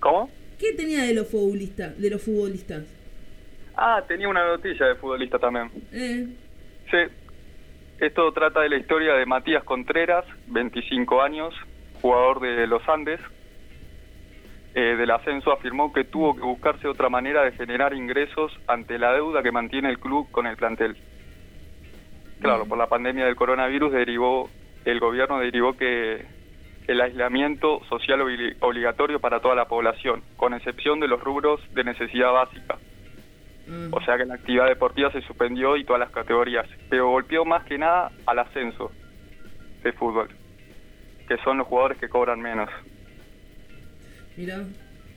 ¿Cómo? 0.00 0.30
¿Qué 0.58 0.72
tenía 0.74 1.02
de 1.04 1.14
los 1.14 1.28
futbolistas? 1.28 1.98
De 1.98 2.10
los 2.10 2.22
futbolistas. 2.22 2.84
Ah, 3.76 4.04
tenía 4.06 4.28
una 4.28 4.46
noticia 4.46 4.86
de 4.86 4.94
futbolista 4.96 5.38
también. 5.38 5.70
Eh, 5.92 6.26
Sí. 6.90 6.98
Esto 7.98 8.32
trata 8.32 8.60
de 8.60 8.68
la 8.68 8.76
historia 8.76 9.14
de 9.14 9.24
Matías 9.26 9.64
Contreras, 9.64 10.24
25 10.46 11.22
años, 11.22 11.54
jugador 12.02 12.40
de 12.40 12.66
los 12.66 12.86
Andes. 12.88 13.20
Eh, 14.74 14.96
del 14.96 15.10
ascenso 15.12 15.52
afirmó 15.52 15.92
que 15.92 16.02
tuvo 16.04 16.34
que 16.34 16.42
buscarse 16.42 16.88
otra 16.88 17.08
manera 17.08 17.42
de 17.44 17.52
generar 17.52 17.94
ingresos 17.94 18.52
ante 18.66 18.98
la 18.98 19.12
deuda 19.12 19.42
que 19.42 19.52
mantiene 19.52 19.88
el 19.88 20.00
club 20.00 20.28
con 20.32 20.48
el 20.48 20.56
plantel. 20.56 20.96
Claro, 22.40 22.66
por 22.66 22.76
la 22.76 22.88
pandemia 22.88 23.24
del 23.26 23.36
coronavirus 23.36 23.92
derivó 23.92 24.50
el 24.84 25.00
gobierno 25.00 25.38
derivó 25.38 25.76
que 25.76 26.26
el 26.88 27.00
aislamiento 27.00 27.82
social 27.88 28.20
obli- 28.20 28.54
obligatorio 28.60 29.18
para 29.18 29.40
toda 29.40 29.54
la 29.54 29.66
población, 29.66 30.22
con 30.36 30.52
excepción 30.52 31.00
de 31.00 31.08
los 31.08 31.22
rubros 31.22 31.60
de 31.72 31.84
necesidad 31.84 32.32
básica. 32.32 32.76
O 33.90 34.00
sea 34.04 34.18
que 34.18 34.26
la 34.26 34.34
actividad 34.34 34.66
deportiva 34.66 35.10
se 35.12 35.22
suspendió 35.22 35.76
y 35.76 35.84
todas 35.84 36.00
las 36.00 36.10
categorías, 36.10 36.66
pero 36.90 37.08
golpeó 37.10 37.44
más 37.44 37.64
que 37.64 37.78
nada 37.78 38.10
al 38.26 38.38
ascenso 38.38 38.92
de 39.82 39.92
fútbol, 39.92 40.28
que 41.28 41.36
son 41.38 41.58
los 41.58 41.66
jugadores 41.66 41.98
que 41.98 42.08
cobran 42.08 42.40
menos. 42.40 42.68
Mira. 44.36 44.64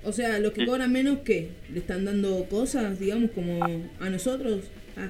O 0.04 0.12
sea, 0.12 0.40
los 0.40 0.54
que 0.54 0.64
Y- 0.64 0.66
cobran 0.66 0.92
menos, 0.92 1.20
¿qué? 1.26 1.50
¿Le 1.72 1.80
están 1.80 2.06
dando 2.06 2.46
cosas, 2.50 3.00
digamos, 3.00 3.32
como 3.32 3.66
a 4.00 4.10
nosotros? 4.10 4.72
Ah, 4.96 5.10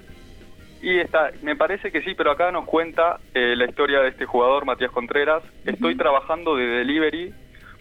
Y 0.81 0.99
está, 0.99 1.31
me 1.41 1.55
parece 1.55 1.91
que 1.91 2.01
sí, 2.01 2.13
pero 2.15 2.31
acá 2.31 2.51
nos 2.51 2.65
cuenta 2.65 3.19
eh, 3.33 3.55
la 3.55 3.65
historia 3.65 3.99
de 4.01 4.09
este 4.09 4.25
jugador, 4.25 4.63
Matías 4.65 4.91
Contreras. 4.91 5.43
Estoy 5.65 5.95
trabajando 5.97 6.55
de 6.55 6.65
delivery 6.65 7.33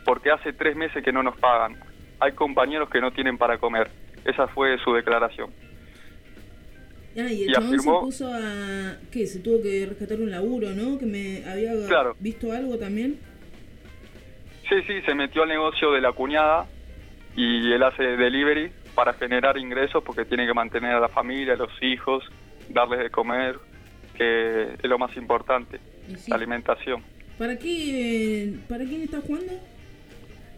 porque 0.04 0.30
hace 0.30 0.52
tres 0.54 0.76
meses 0.76 1.04
que 1.04 1.12
no 1.12 1.22
nos 1.22 1.36
pagan. 1.38 1.76
Hay 2.20 2.32
compañeros 2.32 2.88
que 2.90 3.00
no 3.00 3.10
tienen 3.12 3.36
para 3.38 3.58
comer. 3.58 3.90
Esa 4.26 4.48
fue 4.48 4.76
su 4.84 4.92
declaración. 4.92 5.50
Ah, 7.18 7.32
y 7.32 7.44
el 7.44 7.50
Y 7.50 7.52
chabón 7.52 7.68
afirmó- 7.74 8.00
se 8.00 8.04
puso 8.06 8.30
a... 8.34 8.96
¿Qué? 9.10 9.26
Se 9.26 9.38
tuvo 9.40 9.62
que 9.62 9.86
rescatar 9.86 10.20
un 10.20 10.30
laburo, 10.30 10.70
¿no? 10.72 10.98
Que 10.98 11.06
me 11.06 11.44
había 11.48 11.72
Claro. 11.88 12.14
visto 12.20 12.52
algo 12.52 12.76
también. 12.78 13.18
Sí, 14.68 14.74
sí, 14.86 15.00
se 15.06 15.14
metió 15.14 15.42
al 15.44 15.48
negocio 15.48 15.92
de 15.92 16.00
la 16.00 16.12
cuñada 16.12 16.66
y 17.36 17.72
él 17.72 17.82
hace 17.82 18.02
delivery 18.02 18.70
para 18.94 19.12
generar 19.14 19.56
ingresos 19.56 20.02
porque 20.04 20.24
tiene 20.24 20.46
que 20.46 20.52
mantener 20.54 20.92
a 20.94 21.00
la 21.00 21.08
familia, 21.08 21.54
a 21.54 21.56
los 21.56 21.70
hijos, 21.82 22.24
darles 22.68 22.98
de 22.98 23.10
comer, 23.10 23.56
que 24.16 24.72
es 24.74 24.84
lo 24.84 24.98
más 24.98 25.16
importante, 25.16 25.78
sí. 26.18 26.30
la 26.30 26.36
alimentación. 26.36 27.02
¿Para 27.38 27.56
qué? 27.58 28.54
¿Para 28.68 28.84
quién 28.84 29.02
está 29.02 29.20
jugando? 29.20 29.52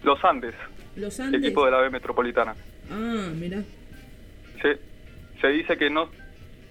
Los 0.02 0.24
Andes, 0.24 0.54
Los 0.96 1.18
Andes. 1.20 1.42
equipo 1.42 1.64
de 1.66 1.70
la 1.72 1.78
B 1.80 1.90
Metropolitana. 1.90 2.54
Ah, 2.90 3.30
mira. 3.38 3.62
Se, 4.62 4.78
se 5.40 5.48
dice 5.48 5.76
que 5.76 5.90
no 5.90 6.08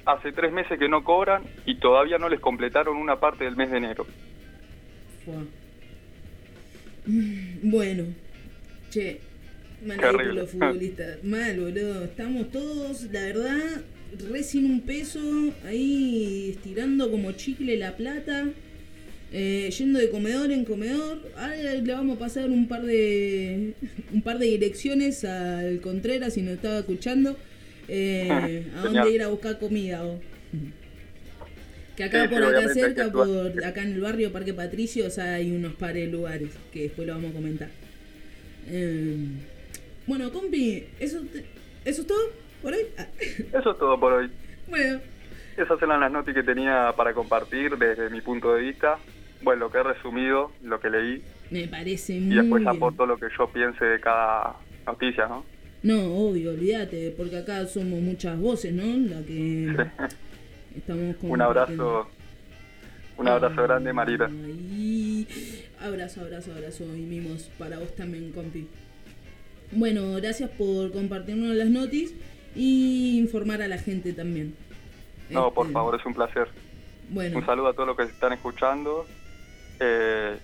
hace 0.05 0.31
tres 0.31 0.51
meses 0.51 0.79
que 0.79 0.87
no 0.87 1.03
cobran 1.03 1.43
y 1.65 1.75
todavía 1.79 2.17
no 2.17 2.29
les 2.29 2.39
completaron 2.39 2.97
una 2.97 3.19
parte 3.19 3.43
del 3.43 3.55
mes 3.55 3.69
de 3.71 3.77
enero. 3.77 4.07
Mm, 7.05 7.69
Bueno. 7.69 8.03
Che. 8.89 9.19
Mal 9.85 9.99
los 10.35 10.49
futbolistas. 10.49 11.23
Mal, 11.23 11.59
boludo. 11.59 12.05
Estamos 12.05 12.51
todos, 12.51 13.03
la 13.11 13.21
verdad, 13.21 13.81
re 14.31 14.43
sin 14.43 14.65
un 14.65 14.81
peso. 14.81 15.19
Ahí 15.65 16.51
estirando 16.51 17.11
como 17.11 17.31
chicle 17.33 17.77
la 17.77 17.95
plata. 17.95 18.45
Eh, 19.31 19.69
yendo 19.77 19.99
de 19.99 20.09
comedor 20.09 20.51
en 20.51 20.63
comedor. 20.65 21.19
Ahora 21.37 21.55
le 21.55 21.93
vamos 21.93 22.15
a 22.17 22.19
pasar 22.19 22.49
un 22.49 22.67
par 22.67 22.83
de 22.83 23.73
un 24.13 24.21
par 24.21 24.39
de 24.39 24.45
direcciones 24.47 25.23
al 25.25 25.79
Contreras 25.81 26.33
si 26.33 26.41
nos 26.41 26.53
estaba 26.55 26.79
escuchando. 26.79 27.37
eh, 27.89 28.65
a 28.75 28.81
dónde 28.81 29.11
ir 29.11 29.21
a 29.23 29.27
buscar 29.27 29.59
comida. 29.59 30.03
vos. 30.03 30.19
Que 31.95 32.03
acá 32.03 32.23
Sí, 32.27 32.33
por 32.33 32.43
acá 32.43 32.67
cerca, 32.73 33.11
por 33.11 33.63
acá 33.65 33.81
en 33.81 33.93
el 33.93 34.01
barrio 34.01 34.31
Parque 34.31 34.53
Patricios 34.53 35.17
hay 35.17 35.51
unos 35.51 35.73
pares 35.73 36.05
de 36.05 36.11
lugares 36.11 36.49
que 36.71 36.83
después 36.83 37.07
lo 37.07 37.15
vamos 37.15 37.31
a 37.31 37.33
comentar. 37.33 37.69
Eh, 38.69 39.15
bueno, 40.05 40.31
compi, 40.31 40.83
¿eso, 40.99 41.21
te- 41.21 41.43
¿eso 41.89 42.01
es 42.01 42.07
todo 42.07 42.19
por 42.61 42.73
hoy? 42.73 42.81
Ah, 42.97 43.07
Eso 43.59 43.71
es 43.71 43.77
todo 43.79 43.99
por 43.99 44.13
hoy. 44.13 44.29
bueno, 44.69 44.99
Esas 45.57 45.81
eran 45.81 45.99
las 45.99 46.11
noticias 46.11 46.45
que 46.45 46.51
tenía 46.53 46.93
para 46.95 47.13
compartir 47.15 47.75
desde 47.77 48.09
mi 48.11 48.21
punto 48.21 48.53
de 48.53 48.61
vista. 48.61 48.99
Bueno, 49.41 49.65
lo 49.65 49.71
que 49.71 49.77
he 49.79 49.83
resumido, 49.83 50.51
lo 50.63 50.79
que 50.79 50.89
leí, 50.89 51.21
me 51.51 51.67
parece 51.67 52.15
y 52.15 52.19
muy 52.21 52.35
después 52.35 52.61
bien. 52.61 52.75
aporto 52.75 53.05
lo 53.05 53.17
que 53.17 53.27
yo 53.37 53.47
piense 53.49 53.85
de 53.85 53.99
cada 53.99 54.55
noticia, 54.85 55.27
¿no? 55.27 55.45
No, 55.83 56.03
obvio, 56.15 56.51
olvídate, 56.51 57.13
porque 57.15 57.37
acá 57.37 57.65
somos 57.67 57.99
muchas 58.01 58.37
voces, 58.39 58.73
¿no? 58.73 58.83
La 58.83 59.21
que 59.23 59.67
estamos 60.75 61.15
como 61.17 61.33
Un 61.33 61.41
abrazo, 61.41 62.07
un 63.17 63.27
abrazo 63.27 63.63
grande, 63.63 63.93
Marita. 63.93 64.25
Ay, 64.25 65.27
abrazo, 65.79 66.21
abrazo, 66.21 66.51
abrazo 66.53 66.83
y 66.95 67.01
mimos 67.01 67.43
para 67.59 67.77
vos 67.79 67.95
también, 67.95 68.31
compi. 68.31 68.67
Bueno, 69.71 70.13
gracias 70.13 70.49
por 70.51 70.91
compartirnos 70.91 71.55
las 71.55 71.69
noticias 71.69 72.19
y 72.55 73.19
informar 73.19 73.61
a 73.61 73.67
la 73.67 73.77
gente 73.77 74.13
también. 74.13 74.55
No, 75.29 75.53
por 75.53 75.65
Este, 75.65 75.73
favor, 75.73 75.99
es 75.99 76.05
un 76.05 76.13
placer. 76.13 76.47
Bueno, 77.09 77.37
Un 77.37 77.45
saludo 77.45 77.67
a 77.67 77.73
todos 77.73 77.87
los 77.87 77.97
que 77.97 78.03
están 78.03 78.33
escuchando. 78.33 79.05
Eh, 79.79 80.37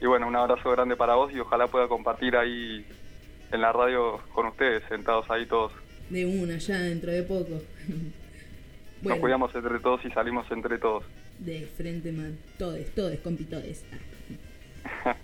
y 0.00 0.06
bueno, 0.06 0.26
un 0.28 0.36
abrazo 0.36 0.70
grande 0.70 0.96
para 0.96 1.14
vos 1.14 1.32
y 1.32 1.38
ojalá 1.40 1.66
pueda 1.66 1.88
compartir 1.88 2.36
ahí 2.36 2.84
en 3.50 3.60
la 3.60 3.72
radio 3.72 4.20
con 4.34 4.46
ustedes, 4.46 4.82
sentados 4.88 5.28
ahí 5.30 5.46
todos. 5.46 5.72
de 6.10 6.24
una, 6.26 6.56
ya 6.58 6.78
dentro 6.78 7.10
de 7.10 7.22
poco. 7.22 7.60
Nos 9.02 9.18
cuidamos 9.18 9.54
entre 9.54 9.78
todos 9.78 10.04
y 10.04 10.10
salimos 10.10 10.50
entre 10.50 10.78
todos. 10.78 11.04
de 11.38 11.66
frente, 11.76 12.10
man. 12.12 12.36
Todes, 12.58 12.92
todes, 12.94 13.20
compi, 13.20 13.44
todes. 13.44 13.84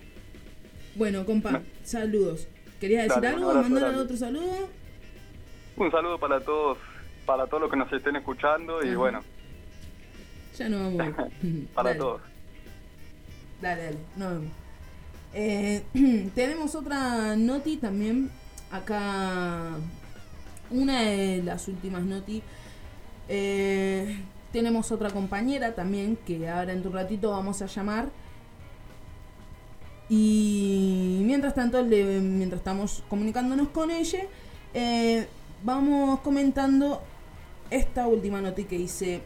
Bueno, 0.95 1.25
compa, 1.25 1.61
saludos. 1.83 2.47
¿Querías 2.79 3.07
decir 3.09 3.21
Dale, 3.21 3.35
algo? 3.35 3.53
¿Mandar 3.53 3.95
otro 3.95 4.15
saludo? 4.15 4.69
Un 5.75 5.91
saludo 5.91 6.17
para 6.17 6.39
todos, 6.39 6.77
para 7.25 7.47
todos 7.47 7.63
los 7.63 7.69
que 7.71 7.75
nos 7.75 7.91
estén 7.91 8.15
escuchando 8.15 8.81
y 8.81 8.87
Ajá. 8.89 8.97
bueno, 8.97 9.23
Ya 10.57 10.69
nos 10.69 10.95
vamos. 10.95 11.15
para 11.73 11.89
Dale. 11.89 11.99
todos. 11.99 12.21
Dale, 13.61 13.97
vemos. 14.15 14.43
Eh, 15.33 15.83
tenemos 16.35 16.75
otra 16.75 17.35
noti 17.35 17.77
también. 17.77 18.29
Acá, 18.71 19.77
una 20.71 21.01
de 21.01 21.43
las 21.43 21.67
últimas 21.67 22.03
noti. 22.03 22.41
Eh, 23.27 24.17
tenemos 24.51 24.91
otra 24.91 25.09
compañera 25.09 25.73
también 25.73 26.17
que 26.25 26.47
ahora 26.47 26.73
en 26.73 26.83
tu 26.83 26.89
ratito 26.89 27.31
vamos 27.31 27.61
a 27.61 27.67
llamar. 27.67 28.09
Y 30.09 31.21
mientras 31.25 31.55
tanto, 31.55 31.83
mientras 31.83 32.59
estamos 32.59 33.03
comunicándonos 33.09 33.69
con 33.69 33.89
ella, 33.89 34.23
eh, 34.73 35.27
vamos 35.63 36.19
comentando 36.19 37.01
esta 37.69 38.07
última 38.07 38.41
noti 38.41 38.65
que 38.65 38.77
dice: 38.77 39.21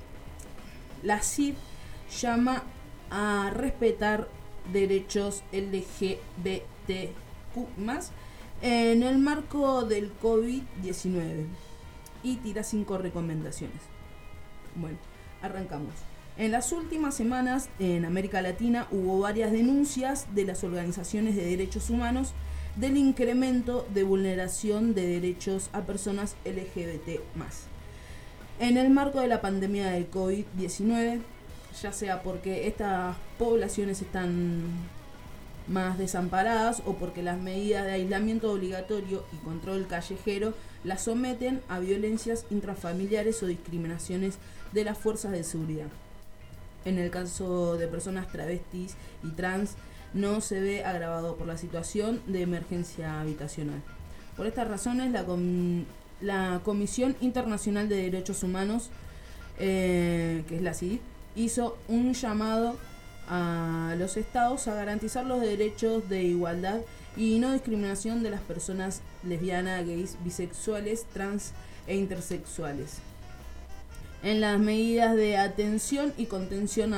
La 1.04 1.22
CID 1.22 1.56
llama 2.22 2.64
a 3.10 3.52
respetar 3.54 4.28
derechos 4.72 5.44
LGBTQ 5.52 6.20
en 8.62 9.04
el 9.04 9.18
marco 9.18 9.84
del 9.84 10.12
COVID-19 10.20 11.46
y 12.24 12.36
tira 12.38 12.64
cinco 12.64 12.98
recomendaciones. 12.98 13.82
Bueno, 14.76 14.98
arrancamos. 15.42 15.94
En 16.38 16.52
las 16.52 16.72
últimas 16.72 17.16
semanas 17.16 17.70
en 17.80 18.06
América 18.06 18.42
Latina 18.42 18.88
hubo 18.92 19.20
varias 19.20 19.52
denuncias 19.52 20.28
de 20.34 20.46
las 20.46 20.64
organizaciones 20.64 21.36
de 21.36 21.46
derechos 21.46 21.90
humanos 21.90 22.34
del 22.76 22.98
incremento 22.98 23.86
de 23.94 24.04
vulneración 24.04 24.94
de 24.94 25.06
derechos 25.06 25.70
a 25.74 25.82
personas 25.82 26.36
LGBT 26.46 27.20
En 28.60 28.78
el 28.78 28.90
marco 28.90 29.20
de 29.20 29.28
la 29.28 29.42
pandemia 29.42 29.90
del 29.90 30.10
COVID-19, 30.10 31.20
ya 31.82 31.92
sea 31.94 32.22
porque 32.24 32.68
estas 32.68 33.16
poblaciones 33.38 34.02
están 34.02 34.62
más 35.68 35.98
desamparadas 35.98 36.82
o 36.86 36.94
porque 36.96 37.22
las 37.22 37.40
medidas 37.40 37.86
de 37.86 37.92
aislamiento 37.94 38.52
obligatorio 38.52 39.24
y 39.32 39.38
control 39.38 39.86
callejero 39.88 40.54
las 40.84 41.04
someten 41.04 41.62
a 41.70 41.80
violencias 41.80 42.46
intrafamiliares 42.50 43.44
o 43.44 43.48
discriminaciones 43.48 44.38
de 44.72 44.84
las 44.84 44.98
fuerzas 44.98 45.32
de 45.32 45.44
seguridad. 45.44 45.88
En 46.86 46.98
el 46.98 47.12
caso 47.12 47.78
de 47.78 47.88
personas 47.88 48.32
travestis 48.32 48.96
y 49.24 49.30
trans 49.32 49.76
no 50.14 50.42
se 50.42 50.60
ve 50.60 50.84
agravado 50.84 51.36
por 51.36 51.46
la 51.46 51.58
situación 51.58 52.22
de 52.26 52.42
emergencia 52.42 53.20
habitacional. 53.22 53.82
Por 54.36 54.48
estas 54.48 54.68
razones, 54.68 55.12
la, 55.12 55.26
com- 55.26 55.84
la 56.22 56.62
Comisión 56.64 57.16
Internacional 57.22 57.90
de 57.90 57.98
Derechos 57.98 58.42
Humanos, 58.42 58.90
eh, 59.60 60.44
que 60.48 60.56
es 60.56 60.62
la 60.62 60.74
CID, 60.74 61.00
hizo 61.40 61.78
un 61.88 62.14
llamado 62.14 62.76
a 63.28 63.96
los 63.98 64.18
estados 64.18 64.68
a 64.68 64.76
garantizar 64.76 65.26
los 65.26 65.42
derechos 65.42 66.10
de 66.10 66.24
igualdad 66.24 66.82
y 67.16 67.40
no 67.40 67.54
discriminación 67.54 68.24
de 68.24 68.32
las 68.32 68.42
personas 68.42 69.02
lesbianas, 69.24 69.86
gays, 69.86 70.18
bisexuales, 70.24 71.06
trans 71.14 71.54
e 71.88 71.96
intersexuales 71.96 72.98
en 74.22 74.42
las 74.42 74.60
medidas 74.60 75.16
de 75.16 75.38
atención 75.38 76.14
y 76.18 76.26
contención 76.26 76.94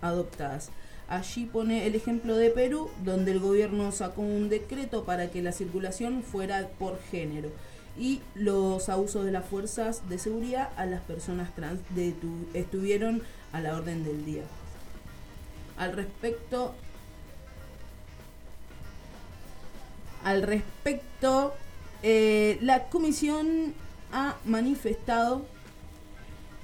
adoptadas. 0.00 0.70
Allí 1.08 1.46
pone 1.46 1.86
el 1.86 1.94
ejemplo 1.94 2.36
de 2.36 2.50
Perú, 2.50 2.90
donde 3.04 3.32
el 3.32 3.40
gobierno 3.40 3.92
sacó 3.92 4.22
un 4.22 4.48
decreto 4.48 5.04
para 5.04 5.30
que 5.30 5.42
la 5.42 5.52
circulación 5.52 6.22
fuera 6.22 6.68
por 6.78 6.98
género 7.10 7.50
y 7.98 8.20
los 8.34 8.88
abusos 8.88 9.24
de 9.24 9.32
las 9.32 9.44
fuerzas 9.44 10.08
de 10.08 10.18
seguridad 10.18 10.68
a 10.76 10.86
las 10.86 11.00
personas 11.02 11.54
trans 11.54 11.80
detu- 11.96 12.46
estuvieron 12.54 13.22
a 13.52 13.60
la 13.60 13.74
orden 13.76 14.04
del 14.04 14.24
día. 14.24 14.42
Al 15.76 15.92
respecto, 15.92 16.74
al 20.24 20.42
respecto, 20.42 21.54
eh, 22.02 22.58
la 22.60 22.84
comisión 22.88 23.74
ha 24.12 24.36
manifestado 24.44 25.44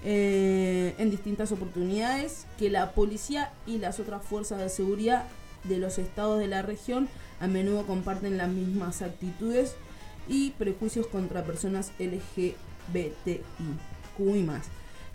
eh, 0.04 0.94
en 0.98 1.10
distintas 1.10 1.50
oportunidades 1.52 2.46
que 2.58 2.68
la 2.70 2.92
policía 2.92 3.52
y 3.66 3.78
las 3.78 4.00
otras 4.00 4.22
fuerzas 4.22 4.58
de 4.58 4.68
seguridad 4.68 5.24
de 5.64 5.78
los 5.78 5.98
estados 5.98 6.38
de 6.38 6.46
la 6.46 6.62
región 6.62 7.08
a 7.40 7.46
menudo 7.46 7.86
comparten 7.86 8.36
las 8.36 8.48
mismas 8.48 9.00
actitudes 9.02 9.76
y 10.28 10.50
prejuicios 10.50 11.06
contra 11.06 11.44
personas 11.44 11.92
LGBTI, 11.98 13.40
y 14.18 14.42
más, 14.42 14.66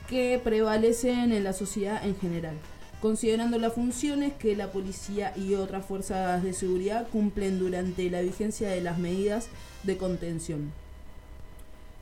que 0.08 0.40
prevalecen 0.44 1.32
en 1.32 1.44
la 1.44 1.54
sociedad 1.54 2.06
en 2.06 2.18
general, 2.18 2.56
considerando 3.02 3.58
las 3.58 3.74
funciones 3.74 4.34
que 4.34 4.56
la 4.56 4.72
policía 4.72 5.34
y 5.36 5.56
otras 5.56 5.86
fuerzas 5.86 6.44
de 6.44 6.54
seguridad 6.54 7.08
cumplen 7.10 7.60
durante 7.60 8.10
la 8.10 8.22
vigencia 8.22 8.70
de 8.70 8.82
las 8.82 8.98
medidas 8.98 9.48
de 9.84 9.98
contención. 9.98 10.72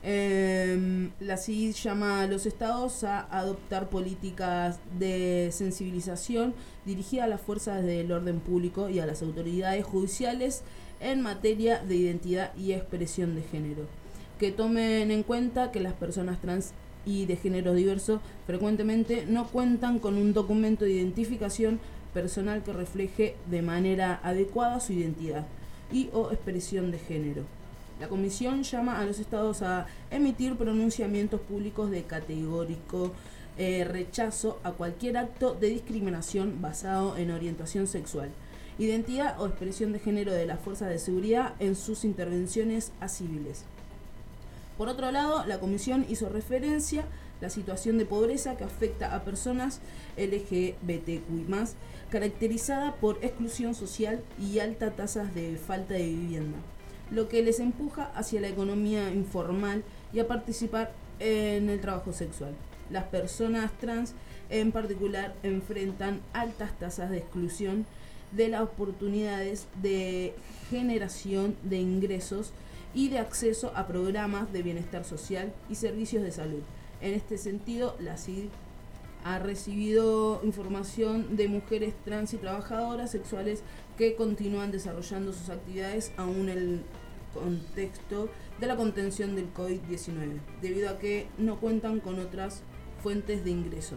Em, 0.03 1.12
la 1.20 1.38
CID 1.38 1.74
llama 1.74 2.22
a 2.22 2.28
los 2.28 2.45
estados 2.45 3.03
a 3.03 3.22
adoptar 3.22 3.89
políticas 3.89 4.80
de 4.97 5.49
sensibilización 5.51 6.53
dirigidas 6.86 7.26
a 7.26 7.28
las 7.28 7.41
fuerzas 7.41 7.84
del 7.84 8.12
orden 8.12 8.39
público 8.39 8.89
y 8.89 8.99
a 8.99 9.05
las 9.05 9.22
autoridades 9.22 9.84
judiciales 9.84 10.62
en 11.00 11.22
materia 11.22 11.80
de 11.80 11.95
identidad 11.95 12.56
y 12.56 12.74
expresión 12.74 13.36
de 13.36 13.41
género, 13.41 13.84
que 14.39 14.52
tomen 14.52 15.12
en 15.12 15.24
cuenta 15.24 15.72
que 15.72 15.80
las 15.80 15.93
personas 15.93 16.39
trans 16.41 16.74
y 17.06 17.26
de 17.26 17.38
género 17.38 17.74
diverso 17.74 18.22
frecuentemente 18.45 19.26
no 19.28 19.48
cuentan 19.48 20.00
con 20.00 20.16
un 20.16 20.34
documento 20.34 20.86
de 20.86 20.91
identificación 20.91 21.80
personal 22.14 22.64
que 22.64 22.74
refleje 22.74 23.36
de 23.50 23.62
manera 23.62 24.20
adecuada 24.24 24.80
su 24.80 24.93
identidad 24.93 25.45
y 25.91 26.10
o 26.14 26.32
expresión 26.32 26.91
de 26.91 27.00
género. 27.00 27.43
La 28.00 28.08
Comisión 28.08 28.64
llama 28.64 29.00
a 29.00 29.06
los 29.06 29.20
estados 29.20 29.62
a 29.62 29.88
emitir 30.12 30.56
pronunciamientos 30.56 31.41
públicos 31.41 31.89
de 31.89 32.04
categórico 32.04 33.14
eh, 33.58 33.86
rechazo 33.86 34.60
a 34.64 34.72
cualquier 34.72 35.18
acto 35.18 35.56
de 35.56 35.70
discriminación 35.70 36.62
basado 36.62 37.18
en 37.18 37.32
orientación 37.32 37.88
sexual, 37.88 38.30
identidad 38.78 39.40
o 39.40 39.48
expresión 39.48 39.94
de 39.94 40.00
género 40.00 40.32
de 40.32 40.46
las 40.46 40.60
fuerzas 40.60 40.90
de 40.90 41.00
seguridad 41.00 41.54
en 41.60 41.76
sus 41.76 42.04
intervenciones 42.04 42.92
a 43.00 43.08
civiles. 43.08 43.64
Por 44.78 44.90
otro 44.90 45.12
lado, 45.12 45.46
la 45.46 45.60
Comisión 45.60 46.06
hizo 46.08 46.30
referencia 46.30 47.02
a 47.02 47.06
la 47.42 47.50
situación 47.50 47.98
de 47.98 48.06
pobreza 48.06 48.58
que 48.58 48.64
afecta 48.64 49.16
a 49.16 49.24
personas 49.24 49.82
LGBTQI, 50.18 51.46
caracterizada 52.10 52.96
por 52.96 53.18
exclusión 53.24 53.76
social 53.76 54.22
y 54.40 54.60
altas 54.60 54.96
tasas 54.96 55.34
de 55.34 55.58
falta 55.58 55.96
de 55.96 56.04
vivienda 56.04 56.58
lo 57.12 57.28
que 57.28 57.42
les 57.42 57.60
empuja 57.60 58.12
hacia 58.16 58.42
la 58.42 58.50
economía 58.50 59.10
informal 59.12 59.84
y 60.14 60.20
a 60.20 60.28
participar 60.28 60.92
en 61.20 61.70
el 61.70 61.80
trabajo 61.80 62.14
sexual. 62.14 62.54
Las 62.90 63.06
personas 63.06 63.72
trans 63.80 64.14
en 64.50 64.72
particular 64.72 65.36
enfrentan 65.44 66.22
altas 66.34 66.78
tasas 66.80 67.10
de 67.10 67.18
exclusión 67.18 67.86
de 68.32 68.50
las 68.50 68.62
oportunidades 68.62 69.68
de 69.82 70.34
generación 70.70 71.56
de 71.64 71.78
ingresos 71.78 72.52
y 72.94 73.10
de 73.10 73.20
acceso 73.20 73.72
a 73.76 73.88
programas 73.88 74.52
de 74.52 74.64
bienestar 74.64 75.04
social 75.06 75.54
y 75.70 75.76
servicios 75.76 76.24
de 76.24 76.32
salud. 76.32 76.62
En 77.02 77.14
este 77.14 77.38
sentido, 77.38 77.96
la 78.00 78.18
CID 78.18 78.46
ha 79.24 79.40
recibido 79.40 80.42
información 80.44 81.36
de 81.36 81.48
mujeres 81.48 81.94
trans 82.06 82.34
y 82.34 82.38
trabajadoras 82.38 83.12
sexuales 83.12 83.62
que 83.98 84.16
continúan 84.16 84.72
desarrollando 84.72 85.34
sus 85.34 85.50
actividades 85.50 86.12
aún 86.18 86.50
en 86.50 86.58
el 86.58 86.82
contexto 87.34 88.30
de 88.60 88.68
la 88.68 88.76
contención 88.76 89.36
del 89.36 89.54
COVID-19, 89.54 90.40
debido 90.62 90.90
a 90.90 90.98
que 90.98 91.28
no 91.38 91.60
cuentan 91.60 92.00
con 92.00 92.20
otras 92.20 92.62
fuentes 93.04 93.44
de 93.44 93.52
ingreso. 93.52 93.96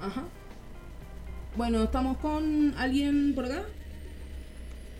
Ajá. 0.00 0.24
Bueno, 1.56 1.82
estamos 1.84 2.16
con 2.18 2.74
alguien 2.78 3.34
por 3.34 3.44
acá. 3.46 3.62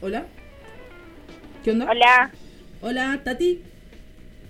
Hola. 0.01 0.27
¿Qué 1.65 1.71
onda? 1.73 1.89
Hola. 1.91 2.31
Hola, 2.81 3.21
Tati. 3.23 3.63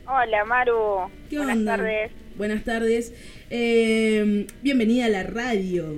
Hola, 0.07 0.45
Maru. 0.45 1.11
¿Qué 1.29 1.37
Buenas 1.37 1.57
onda? 1.57 1.77
tardes. 1.77 2.13
Buenas 2.37 2.65
tardes. 2.65 3.15
Eh, 3.51 4.47
bienvenida 4.63 5.07
a 5.07 5.09
la 5.09 5.23
radio. 5.25 5.97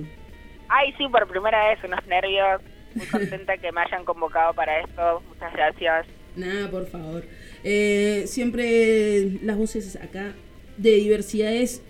Ay, 0.67 0.93
sí, 0.97 1.07
por 1.09 1.27
primera 1.27 1.69
vez, 1.69 1.79
unos 1.83 2.05
nervios. 2.07 2.61
Muy 2.95 3.05
contenta 3.07 3.57
que 3.57 3.71
me 3.71 3.81
hayan 3.81 4.05
convocado 4.05 4.53
para 4.53 4.81
esto. 4.81 5.23
Muchas 5.29 5.53
gracias. 5.53 6.05
Nada, 6.35 6.69
por 6.69 6.87
favor. 6.87 7.23
Eh, 7.63 8.23
siempre 8.27 9.39
las 9.41 9.57
voces 9.57 9.95
acá 9.95 10.33
de 10.77 10.91
diversidades 10.91 11.81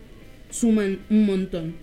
suman 0.49 0.99
un 1.09 1.25
montón. 1.25 1.75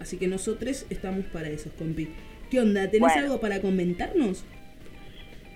Así 0.00 0.18
que 0.18 0.26
nosotros 0.26 0.86
estamos 0.90 1.24
para 1.26 1.48
eso, 1.48 1.70
compi. 1.78 2.08
¿Qué 2.50 2.58
onda? 2.60 2.90
¿Tenés 2.90 3.12
Bueno. 3.12 3.20
algo 3.22 3.40
para 3.40 3.60
comentarnos? 3.60 4.44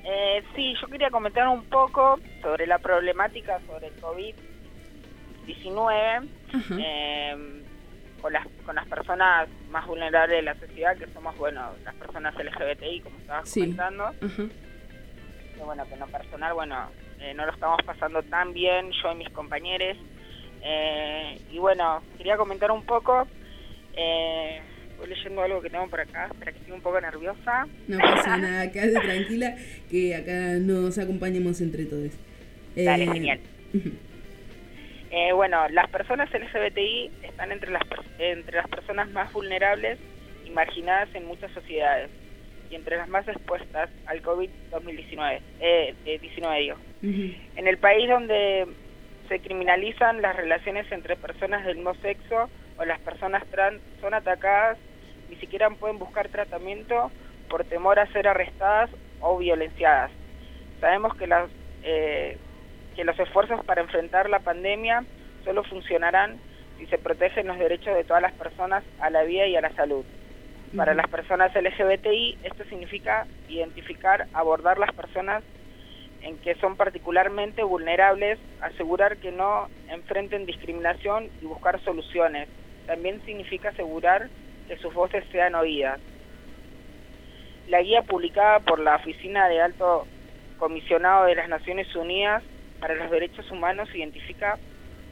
Eh, 0.05 0.43
sí, 0.55 0.75
yo 0.81 0.87
quería 0.89 1.11
comentar 1.11 1.49
un 1.49 1.65
poco 1.65 2.19
sobre 2.43 2.67
la 2.67 2.79
problemática 2.79 3.59
sobre 3.67 3.87
el 3.89 3.95
COVID-19 4.03 6.29
Ajá. 6.53 6.77
eh, 6.79 7.63
con, 8.21 8.33
las, 8.35 8.47
con 8.67 8.75
las 8.77 8.87
personas 8.87 9.49
más 9.71 9.87
vulnerables 9.87 10.37
de 10.37 10.43
la 10.43 10.55
sociedad, 10.59 10.95
que 10.97 11.07
somos, 11.09 11.35
bueno, 11.39 11.71
las 11.85 11.95
personas 11.95 12.35
LGBTI, 12.37 13.01
como 13.01 13.17
estabas 13.19 13.49
Sí. 13.49 13.61
comentando. 13.61 14.05
Ajá. 14.05 14.45
bueno, 15.65 15.87
que 15.89 15.95
en 15.95 16.01
lo 16.01 16.07
personal, 16.09 16.53
bueno, 16.53 16.77
eh, 17.21 17.33
no 17.35 17.47
lo 17.47 17.53
estamos 17.53 17.81
pasando 17.87 18.23
tan 18.25 18.53
bien, 18.53 18.91
yo 19.03 19.13
y 19.13 19.15
mis 19.15 19.31
compañeros. 19.31 19.97
Eh, 20.63 21.41
y 21.51 21.59
bueno, 21.59 22.03
quería 22.19 22.37
comentar 22.37 22.71
un 22.71 22.85
poco, 22.85 23.27
eh, 23.97 24.61
voy 24.99 25.09
leyendo 25.09 25.43
algo 25.43 25.61
que 25.61 25.71
tengo 25.71 25.89
por 25.89 26.01
acá, 26.01 26.27
espera 26.27 26.53
que 26.53 26.59
estoy 26.59 26.73
un 26.75 26.81
poco 26.81 27.01
nerviosa. 27.01 27.67
No 27.89 27.99
pasa 27.99 28.37
nada, 28.37 28.71
quédate 28.71 29.01
tranquila 29.07 29.57
que 29.91 30.15
acá 30.15 30.59
nos 30.61 30.99
acompañemos 30.99 31.61
entre 31.61 31.85
todos. 31.87 32.13
Dale, 32.77 33.05
Eh, 33.05 33.13
genial. 33.13 33.41
Eh, 35.17 35.33
bueno, 35.33 35.69
las 35.69 35.89
personas 35.91 36.29
LGBTI 36.33 37.09
están 37.23 37.53
entre 37.53 37.71
las, 37.71 37.85
entre 38.19 38.57
las 38.57 38.67
personas 38.67 39.09
más 39.13 39.33
vulnerables 39.33 39.97
y 40.45 40.51
marginadas 40.51 41.09
en 41.15 41.25
muchas 41.27 41.53
sociedades 41.53 42.11
y 42.69 42.75
entre 42.75 42.97
las 42.97 43.09
más 43.09 43.29
expuestas 43.29 43.91
al 44.07 44.21
COVID-2019, 44.23 45.39
eh, 45.61 45.95
eh, 46.05 46.19
19 46.19 46.61
digo. 46.61 46.77
ujú. 47.01 47.33
En 47.55 47.69
el 47.69 47.79
país 47.79 48.09
donde 48.09 48.67
se 49.29 49.39
criminalizan 49.39 50.21
las 50.21 50.35
relaciones 50.35 50.91
entre 50.91 51.15
personas 51.15 51.65
del 51.65 51.77
mismo 51.77 51.95
sexo 52.03 52.51
o 52.79 52.85
las 52.85 53.01
personas 53.01 53.45
trans 53.47 53.81
son 54.01 54.15
atacadas, 54.15 54.79
ni 55.31 55.37
siquiera 55.37 55.71
pueden 55.71 55.99
buscar 55.99 56.29
tratamiento 56.29 57.11
por 57.49 57.65
temor 57.65 57.99
a 57.99 58.07
ser 58.13 58.29
arrestadas 58.29 58.91
o 59.21 59.39
violenciadas. 59.39 60.11
Sabemos 60.81 61.15
que, 61.17 61.27
las, 61.27 61.49
eh, 61.83 62.37
que 62.97 63.05
los 63.05 63.19
esfuerzos 63.19 63.65
para 63.65 63.83
enfrentar 63.83 64.29
la 64.29 64.41
pandemia 64.41 65.05
solo 65.45 65.63
funcionarán 65.65 66.39
si 66.79 66.87
se 66.87 66.99
protegen 66.99 67.47
los 67.47 67.59
derechos 67.59 67.95
de 67.95 68.05
todas 68.05 68.23
las 68.23 68.33
personas 68.33 68.83
a 69.01 69.11
la 69.11 69.23
vida 69.23 69.47
y 69.47 69.57
a 69.57 69.61
la 69.61 69.73
salud. 69.75 70.05
Para 70.77 70.95
las 70.95 71.09
personas 71.09 71.55
LGBTI 71.55 72.39
esto 72.43 72.65
significa 72.65 73.27
identificar, 73.49 74.27
abordar 74.33 74.79
las 74.79 74.93
personas 74.93 75.45
en 76.23 76.39
que 76.39 76.55
son 76.57 76.77
particularmente 76.77 77.63
vulnerables, 77.63 78.39
asegurar 78.61 79.19
que 79.19 79.31
no 79.31 79.69
enfrenten 79.89 80.47
discriminación 80.47 81.31
y 81.41 81.45
buscar 81.45 81.81
soluciones. 81.85 82.49
También 82.87 83.25
significa 83.25 83.71
asegurar 83.71 84.29
que 84.69 84.77
sus 84.79 84.93
voces 84.93 85.25
sean 85.31 85.55
oídas. 85.55 86.01
La 87.69 87.81
guía 87.81 88.03
publicada 88.03 88.61
por 88.61 88.79
la 88.79 88.97
Oficina 88.97 89.49
de 89.49 89.61
Alto 89.61 90.07
Comisionado 90.59 91.25
de 91.27 91.35
las 91.35 91.49
Naciones 91.49 91.95
Unidas 91.95 92.43
para 92.81 92.95
los 92.95 93.11
Derechos 93.11 93.51
Humanos 93.51 93.89
identifica 93.95 94.59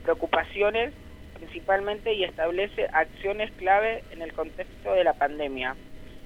preocupaciones 0.02 0.92
principalmente 1.34 2.12
y 2.12 2.24
establece 2.24 2.86
acciones 2.92 3.50
clave 3.52 4.04
en 4.12 4.22
el 4.22 4.32
contexto 4.32 4.92
de 4.92 5.04
la 5.04 5.14
pandemia. 5.14 5.74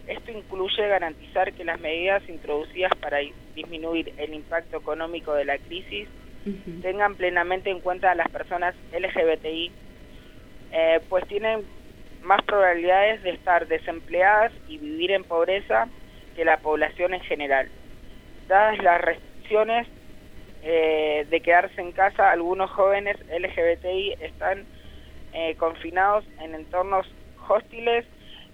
Esto 0.07 0.31
incluye 0.31 0.87
garantizar 0.87 1.53
que 1.53 1.65
las 1.65 1.81
medidas 1.81 2.23
introducidas 2.29 2.93
para 3.01 3.19
disminuir 3.55 4.13
el 4.19 4.35
impacto 4.35 4.77
económico 4.77 5.35
de 5.35 5.45
la 5.45 5.59
crisis 5.59 6.09
tengan 6.83 7.17
plenamente 7.17 7.71
en 7.71 7.81
cuenta 7.81 8.13
a 8.13 8.15
las 8.15 8.29
personas 8.29 8.75
LGBTI, 8.93 9.73
eh, 10.73 11.01
pues 11.09 11.27
tienen 11.29 11.65
más 12.23 12.43
probabilidades 12.43 13.23
de 13.23 13.31
estar 13.31 13.67
desempleadas 13.69 14.53
y 14.69 14.79
vivir 14.79 15.13
en 15.13 15.25
pobreza 15.25 15.89
que 16.35 16.45
la 16.45 16.59
población 16.59 17.15
en 17.15 17.21
general. 17.21 17.69
Dadas 18.49 18.79
las 18.83 19.01
restricciones 19.01 19.87
eh, 20.63 21.27
de 21.31 21.41
quedarse 21.41 21.81
en 21.81 21.93
casa, 21.93 22.31
algunos 22.31 22.71
jóvenes 22.71 23.17
LGBTI 23.29 24.17
están 24.21 24.67
eh, 25.33 25.55
confinados 25.57 26.25
en 26.41 26.55
entornos 26.55 27.07
hostiles 27.49 28.05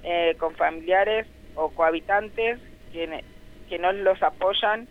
eh, 0.03 0.35
con 0.39 0.55
familiares 0.57 1.27
o 1.55 1.71
cohabitantes 1.71 2.59
que, 2.93 3.23
que 3.69 3.79
no 3.79 3.93
los 3.93 4.23
apoyan, 4.23 4.89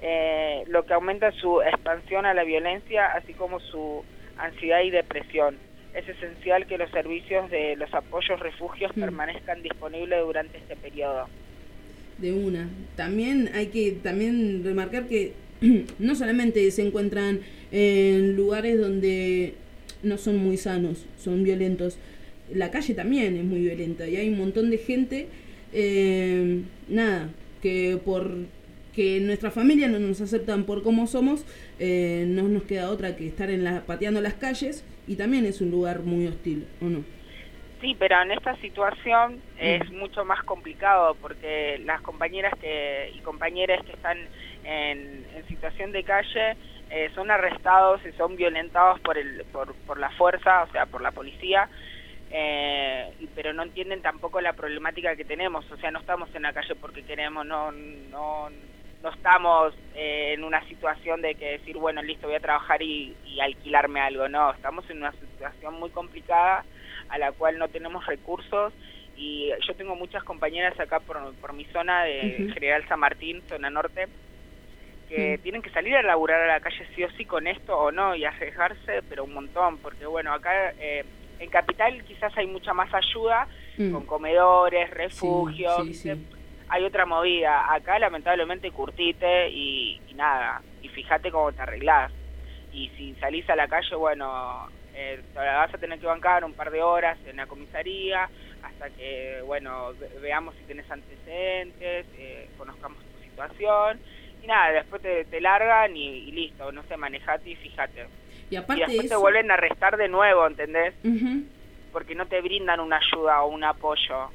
eh, 0.00 0.64
lo 0.66 0.84
que 0.84 0.94
aumenta 0.94 1.30
su 1.32 1.62
expansión 1.62 2.26
a 2.26 2.34
la 2.34 2.44
violencia, 2.44 3.06
así 3.12 3.34
como 3.34 3.60
su 3.60 4.04
ansiedad 4.36 4.80
y 4.80 4.90
depresión. 4.90 5.58
Es 5.94 6.08
esencial 6.08 6.66
que 6.66 6.78
los 6.78 6.90
servicios 6.90 7.50
de 7.50 7.76
los 7.76 7.92
apoyos 7.92 8.40
refugios 8.40 8.90
Mm. 8.96 9.00
permanezcan 9.00 9.62
disponibles 9.62 10.20
durante 10.24 10.58
este 10.58 10.76
periodo. 10.76 11.28
De 12.18 12.32
una. 12.32 12.68
También 12.96 13.50
hay 13.54 13.66
que 13.66 13.92
también 13.92 14.62
remarcar 14.64 15.06
que 15.06 15.32
no 15.98 16.14
solamente 16.14 16.70
se 16.70 16.86
encuentran 16.86 17.40
en 17.70 18.36
lugares 18.36 18.80
donde 18.80 19.54
no 20.02 20.18
son 20.18 20.36
muy 20.38 20.56
sanos, 20.56 21.06
son 21.18 21.44
violentos. 21.44 21.98
La 22.52 22.70
calle 22.70 22.94
también 22.94 23.36
es 23.36 23.44
muy 23.44 23.60
violenta 23.60 24.08
y 24.08 24.16
hay 24.16 24.28
un 24.28 24.38
montón 24.38 24.70
de 24.70 24.78
gente, 24.78 25.28
eh, 25.72 26.62
nada, 26.88 27.30
que 27.60 27.98
por 28.04 28.30
que 28.94 29.20
nuestra 29.20 29.50
familia 29.50 29.88
no 29.88 29.98
nos 29.98 30.20
aceptan 30.20 30.64
por 30.64 30.82
cómo 30.82 31.06
somos, 31.06 31.46
eh, 31.78 32.26
no 32.28 32.46
nos 32.48 32.64
queda 32.64 32.90
otra 32.90 33.16
que 33.16 33.26
estar 33.26 33.48
en 33.50 33.64
la, 33.64 33.86
pateando 33.86 34.20
las 34.20 34.34
calles 34.34 34.84
y 35.06 35.16
también 35.16 35.44
es 35.46 35.60
un 35.60 35.70
lugar 35.70 36.00
muy 36.00 36.26
hostil, 36.26 36.66
¿o 36.80 36.86
no? 36.86 37.04
Sí, 37.80 37.96
pero 37.98 38.22
en 38.22 38.30
esta 38.30 38.54
situación 38.56 39.42
es 39.58 39.90
mucho 39.90 40.24
más 40.24 40.42
complicado 40.44 41.16
porque 41.20 41.80
las 41.84 42.00
compañeras 42.00 42.52
que, 42.60 43.12
y 43.12 43.18
compañeros 43.20 43.84
que 43.84 43.92
están 43.92 44.18
en, 44.62 45.26
en 45.34 45.48
situación 45.48 45.90
de 45.90 46.04
calle 46.04 46.56
eh, 46.90 47.10
son 47.14 47.30
arrestados 47.30 48.00
y 48.06 48.12
son 48.18 48.36
violentados 48.36 49.00
por, 49.00 49.18
el, 49.18 49.44
por, 49.50 49.74
por 49.86 49.98
la 49.98 50.10
fuerza, 50.10 50.62
o 50.62 50.70
sea, 50.70 50.86
por 50.86 51.00
la 51.00 51.10
policía, 51.10 51.68
eh, 52.30 53.12
pero 53.34 53.52
no 53.52 53.62
entienden 53.62 54.00
tampoco 54.02 54.40
la 54.40 54.52
problemática 54.52 55.16
que 55.16 55.24
tenemos, 55.24 55.68
o 55.70 55.76
sea, 55.78 55.90
no 55.90 55.98
estamos 55.98 56.32
en 56.34 56.42
la 56.42 56.52
calle 56.52 56.74
porque 56.74 57.02
queremos, 57.02 57.44
no, 57.46 57.72
no, 57.72 58.48
no 59.02 59.10
estamos 59.10 59.74
eh, 59.94 60.32
en 60.34 60.44
una 60.44 60.62
situación 60.68 61.22
de 61.22 61.34
que 61.34 61.52
decir, 61.58 61.76
bueno, 61.76 62.02
listo, 62.02 62.26
voy 62.28 62.36
a 62.36 62.40
trabajar 62.40 62.80
y, 62.82 63.14
y 63.26 63.40
alquilarme 63.40 64.00
algo, 64.00 64.28
no, 64.28 64.52
estamos 64.52 64.88
en 64.90 64.98
una 64.98 65.12
situación 65.12 65.74
muy 65.74 65.90
complicada 65.90 66.64
a 67.08 67.18
la 67.18 67.32
cual 67.32 67.58
no 67.58 67.68
tenemos 67.68 68.06
recursos 68.06 68.72
y 69.16 69.50
yo 69.66 69.74
tengo 69.74 69.96
muchas 69.96 70.22
compañeras 70.24 70.78
acá 70.78 71.00
por, 71.00 71.34
por 71.34 71.52
mi 71.52 71.64
zona 71.66 72.04
de. 72.04 72.50
General 72.54 72.86
San 72.88 73.00
Martín, 73.00 73.42
zona 73.48 73.68
norte, 73.70 74.06
que 75.08 75.38
tienen 75.42 75.60
que 75.60 75.68
salir 75.70 75.94
a 75.96 76.02
laburar 76.02 76.40
a 76.40 76.46
la 76.46 76.60
calle 76.60 76.86
sí 76.94 77.04
o 77.04 77.10
sí 77.10 77.26
con 77.26 77.46
esto 77.46 77.76
o 77.76 77.92
no 77.92 78.14
y 78.14 78.24
arriesgarse, 78.24 79.02
pero 79.08 79.24
un 79.24 79.34
montón, 79.34 79.78
porque 79.78 80.06
bueno, 80.06 80.32
acá 80.32 80.70
eh, 80.78 81.04
en 81.38 81.50
Capital 81.50 82.02
quizás 82.04 82.32
hay 82.38 82.46
mucha 82.46 82.72
más 82.72 82.92
ayuda 82.94 83.46
Mm. 83.78 83.92
con 83.92 84.04
comedores, 84.06 84.90
refugios, 84.90 85.76
sí, 85.76 85.88
¿viste? 85.88 86.16
sí. 86.16 86.26
Hay 86.72 86.84
otra 86.84 87.04
movida. 87.04 87.72
Acá 87.72 87.98
lamentablemente 87.98 88.70
curtite 88.70 89.50
y, 89.50 90.00
y 90.08 90.14
nada, 90.14 90.62
y 90.80 90.88
fíjate 90.88 91.30
cómo 91.30 91.52
te 91.52 91.60
arreglás. 91.62 92.10
Y 92.72 92.88
si 92.96 93.14
salís 93.16 93.48
a 93.50 93.56
la 93.56 93.68
calle, 93.68 93.94
bueno, 93.94 94.66
eh, 94.94 95.20
te 95.34 95.38
la 95.38 95.58
vas 95.58 95.74
a 95.74 95.78
tener 95.78 95.98
que 96.00 96.06
bancar 96.06 96.42
un 96.44 96.54
par 96.54 96.70
de 96.70 96.82
horas 96.82 97.18
en 97.26 97.36
la 97.36 97.46
comisaría 97.46 98.28
hasta 98.62 98.88
que, 98.90 99.42
bueno, 99.44 99.92
ve- 100.00 100.08
veamos 100.22 100.54
si 100.56 100.64
tenés 100.64 100.90
antecedentes, 100.90 102.06
eh, 102.16 102.48
conozcamos 102.56 102.98
tu 103.04 103.22
situación. 103.22 104.00
Y 104.42 104.46
nada, 104.46 104.72
después 104.72 105.02
te, 105.02 105.26
te 105.26 105.40
largan 105.42 105.94
y, 105.94 106.08
y 106.08 106.32
listo, 106.32 106.72
no 106.72 106.82
sé, 106.84 106.96
manejate 106.96 107.50
y 107.50 107.56
fíjate. 107.56 108.06
Y 108.50 108.54
Y 108.54 108.56
aparte 108.56 108.80
después 108.86 109.02
de 109.02 109.08
te 109.10 109.16
vuelven 109.20 109.50
a 109.50 109.54
arrestar 109.54 109.96
de 109.98 110.08
nuevo, 110.08 110.46
¿entendés? 110.46 110.94
Ujú. 111.04 111.44
Porque 111.92 112.14
no 112.14 112.26
te 112.26 112.40
brindan 112.40 112.80
una 112.80 112.96
ayuda 112.98 113.42
o 113.42 113.48
un 113.48 113.64
apoyo. 113.64 114.30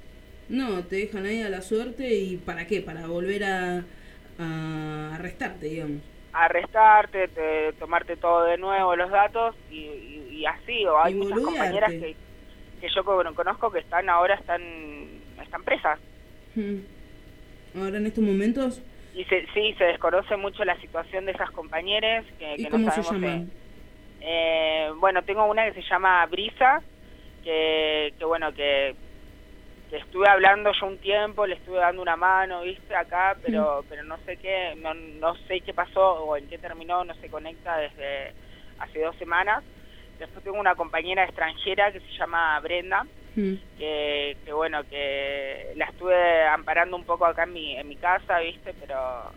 No, 0.50 0.86
te 0.88 0.96
dejan 0.98 1.26
ahí 1.26 1.42
a 1.42 1.50
la 1.50 1.62
suerte 1.62 2.14
y 2.16 2.38
¿para 2.38 2.68
qué? 2.68 2.82
Para 2.82 3.08
volver 3.08 3.44
a, 3.44 3.86
a 4.38 5.16
arrestarte, 5.16 5.68
digamos. 5.68 6.02
arrestarte, 6.34 7.28
te- 7.30 7.74
tomarte 7.74 8.16
todo 8.18 8.44
de 8.46 8.58
nuevo 8.58 8.96
los 8.96 9.10
datos 9.10 9.56
y, 9.72 9.80
y- 9.86 10.28
y 10.42 10.46
así, 10.46 10.86
o 10.86 11.00
hay 11.02 11.14
Y 11.14 11.16
muchas 11.16 11.40
boludearte. 11.40 11.46
compañeras 11.46 11.92
que, 11.94 12.16
que 12.80 12.88
yo 12.96 13.04
con- 13.04 13.34
conozco 13.34 13.72
que 13.72 13.80
están 13.80 14.10
ahora 14.10 14.36
están 14.36 14.62
están 15.42 15.64
presas 15.64 16.00
Mm. 16.56 16.78
Ahora 17.80 17.98
en 17.98 18.08
estos 18.08 18.24
momentos, 18.24 18.82
y 19.14 19.24
se, 19.26 19.46
sí, 19.54 19.74
se 19.78 19.86
desconoce 19.86 20.38
mucho 20.38 20.64
la 20.64 20.80
situación 20.80 21.26
de 21.26 21.32
esas 21.32 21.50
compañeras 21.52 22.26
que, 22.38 22.56
¿y 22.56 22.64
que 22.64 22.70
cómo 22.70 22.86
no 22.86 22.92
se 22.92 23.02
sabemos 23.02 23.22
llaman? 23.22 23.52
Eh, 24.22 24.92
bueno, 25.00 25.24
tengo 25.24 25.46
una 25.46 25.66
que 25.72 25.82
se 25.82 25.88
llama 25.90 26.26
Brisa, 26.28 26.82
que, 27.44 28.14
que 28.18 28.26
bueno, 28.26 28.54
que, 28.54 28.96
que 29.90 29.98
estuve 29.98 30.28
hablando 30.30 30.72
yo 30.74 30.86
un 30.88 31.00
tiempo, 31.00 31.46
le 31.46 31.56
estuve 31.56 31.78
dando 31.80 32.02
una 32.02 32.16
mano, 32.18 32.62
viste, 32.62 32.94
acá, 32.96 33.38
pero 33.42 33.86
pero 33.88 34.04
no 34.04 34.18
sé 34.26 34.38
qué, 34.38 34.74
no, 34.78 34.94
no 34.94 35.36
sé 35.48 35.62
qué 35.62 35.74
pasó 35.74 36.26
o 36.26 36.36
en 36.36 36.48
qué 36.48 36.58
terminó, 36.58 37.04
no 37.06 37.14
se 37.16 37.30
conecta 37.30 37.78
desde 37.78 38.34
hace 38.80 39.02
dos 39.02 39.16
semanas. 39.18 39.64
Después 40.20 40.44
tengo 40.44 40.60
una 40.60 40.76
compañera 40.76 41.24
extranjera 41.24 41.92
que 41.92 42.00
se 42.02 42.12
llama 42.18 42.60
Brenda, 42.60 43.06
Mm. 43.36 43.54
que, 43.78 44.38
que 44.44 44.52
bueno, 44.52 44.84
que 44.86 45.72
la 45.76 45.86
estuve 45.86 46.48
amparando 46.48 46.96
un 46.98 47.06
poco 47.06 47.24
acá 47.26 47.44
en 47.44 47.54
mi, 47.54 47.78
en 47.78 47.88
mi 47.88 47.96
casa, 47.98 48.40
¿viste? 48.40 48.74
Pero 48.80 49.32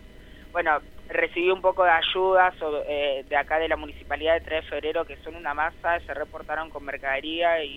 bueno, 0.51 0.81
recibí 1.07 1.51
un 1.51 1.61
poco 1.61 1.83
de 1.83 1.91
ayuda 1.91 2.51
so- 2.57 2.83
eh, 2.87 3.23
de 3.29 3.37
acá 3.37 3.59
de 3.59 3.67
la 3.69 3.75
Municipalidad 3.77 4.33
de 4.33 4.41
3 4.41 4.63
de 4.63 4.69
Febrero, 4.69 5.05
que 5.05 5.17
son 5.17 5.35
una 5.35 5.53
masa, 5.53 5.99
se 5.99 6.13
reportaron 6.15 6.71
con 6.71 6.83
mercadería 6.83 7.63
y, 7.63 7.69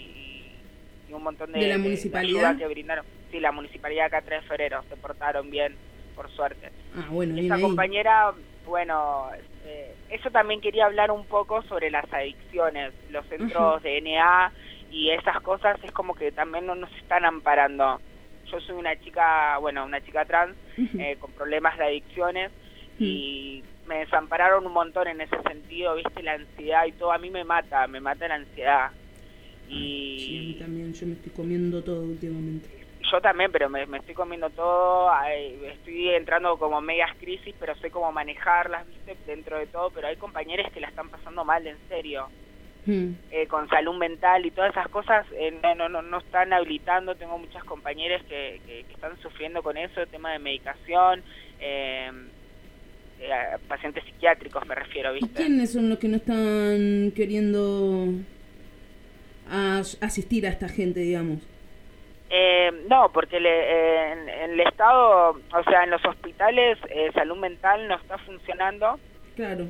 y 1.08 1.12
un 1.12 1.22
montón 1.22 1.52
de, 1.52 1.60
¿De 1.60 1.68
la 1.68 1.74
de 1.76 1.82
municipalidad? 1.82 2.56
que 2.56 2.66
brindaron. 2.66 3.04
Sí, 3.30 3.40
la 3.40 3.50
Municipalidad 3.52 4.06
acá 4.06 4.22
3 4.22 4.42
de 4.42 4.48
Febrero, 4.48 4.84
se 4.88 4.96
portaron 4.96 5.50
bien, 5.50 5.76
por 6.14 6.30
suerte. 6.30 6.70
Ah, 6.96 7.08
bueno, 7.10 7.36
Esa 7.40 7.56
ahí. 7.56 7.62
compañera, 7.62 8.32
bueno, 8.64 9.28
eh, 9.64 9.94
eso 10.10 10.30
también 10.30 10.60
quería 10.60 10.86
hablar 10.86 11.10
un 11.10 11.26
poco 11.26 11.62
sobre 11.62 11.90
las 11.90 12.04
adicciones, 12.12 12.92
los 13.10 13.26
centros 13.26 13.82
de 13.82 14.00
NA 14.00 14.52
y 14.92 15.10
esas 15.10 15.40
cosas 15.42 15.82
es 15.82 15.90
como 15.90 16.14
que 16.14 16.30
también 16.30 16.64
no 16.66 16.76
nos 16.76 16.92
están 16.98 17.24
amparando. 17.24 18.00
Yo 18.52 18.60
soy 18.60 18.76
una 18.76 18.94
chica, 19.00 19.58
bueno, 19.58 19.84
una 19.84 20.00
chica 20.04 20.24
trans 20.26 20.54
eh, 20.78 21.16
con 21.18 21.32
problemas 21.32 21.76
de 21.76 21.84
adicciones 21.86 22.52
y 23.00 23.64
me 23.86 23.98
desampararon 23.98 24.64
un 24.66 24.72
montón 24.72 25.08
en 25.08 25.20
ese 25.20 25.36
sentido, 25.42 25.96
viste, 25.96 26.22
la 26.22 26.34
ansiedad 26.34 26.84
y 26.86 26.92
todo, 26.92 27.10
a 27.12 27.18
mí 27.18 27.30
me 27.30 27.42
mata, 27.42 27.86
me 27.88 28.00
mata 28.00 28.28
la 28.28 28.36
ansiedad. 28.36 28.90
Y 29.66 30.16
Sí, 30.26 30.38
a 30.38 30.42
mí 30.42 30.54
también, 30.58 30.92
yo 30.92 31.06
me 31.06 31.14
estoy 31.14 31.32
comiendo 31.32 31.82
todo 31.82 32.02
últimamente. 32.04 32.68
yo 33.12 33.20
también, 33.20 33.50
pero 33.52 33.68
me, 33.68 33.86
me 33.86 33.98
estoy 33.98 34.14
comiendo 34.14 34.50
todo, 34.50 35.10
ay, 35.10 35.58
estoy 35.66 36.10
entrando 36.10 36.56
como 36.58 36.80
medias 36.80 37.10
crisis, 37.18 37.54
pero 37.58 37.74
sé 37.76 37.90
cómo 37.90 38.10
manejarlas, 38.12 38.86
viste, 38.86 39.16
dentro 39.26 39.58
de 39.58 39.66
todo, 39.66 39.90
pero 39.92 40.08
hay 40.08 40.16
compañeros 40.16 40.66
que 40.72 40.80
la 40.80 40.88
están 40.88 41.08
pasando 41.10 41.44
mal, 41.44 41.66
en 41.66 41.78
serio, 41.88 42.30
Mm. 42.86 43.12
eh, 43.30 43.46
con 43.46 43.66
salud 43.68 43.96
mental 43.96 44.44
y 44.44 44.50
todas 44.50 44.70
esas 44.72 44.88
cosas, 44.88 45.26
eh, 45.38 45.50
no, 45.62 45.74
no, 45.74 45.88
no, 45.88 46.02
no 46.02 46.18
están 46.18 46.52
habilitando, 46.52 47.14
tengo 47.16 47.38
muchas 47.38 47.64
compañeras 47.64 48.22
que, 48.28 48.60
que, 48.66 48.84
que 48.84 48.92
están 48.94 49.16
sufriendo 49.18 49.62
con 49.62 49.76
eso, 49.78 50.00
el 50.02 50.08
tema 50.08 50.32
de 50.32 50.38
medicación, 50.38 51.24
eh, 51.58 52.10
eh, 53.18 53.30
pacientes 53.66 54.04
psiquiátricos 54.04 54.66
me 54.66 54.74
refiero, 54.74 55.10
¿Y 55.16 55.20
viste. 55.20 55.34
quiénes 55.34 55.72
son 55.72 55.88
los 55.88 55.98
que 55.98 56.08
no 56.08 56.16
están 56.16 57.12
queriendo 57.14 58.08
as- 59.50 59.98
asistir 60.02 60.46
a 60.46 60.50
esta 60.50 60.68
gente, 60.68 61.00
digamos? 61.00 61.40
Eh, 62.30 62.70
no, 62.88 63.10
porque 63.12 63.38
le- 63.38 63.48
eh, 63.50 64.12
en, 64.12 64.28
en 64.28 64.50
el 64.52 64.60
Estado, 64.60 65.30
o 65.30 65.62
sea, 65.64 65.84
en 65.84 65.90
los 65.90 66.04
hospitales, 66.04 66.78
eh, 66.88 67.10
salud 67.14 67.36
mental 67.36 67.86
no 67.86 67.96
está 67.96 68.18
funcionando, 68.18 68.98
Claro. 69.36 69.66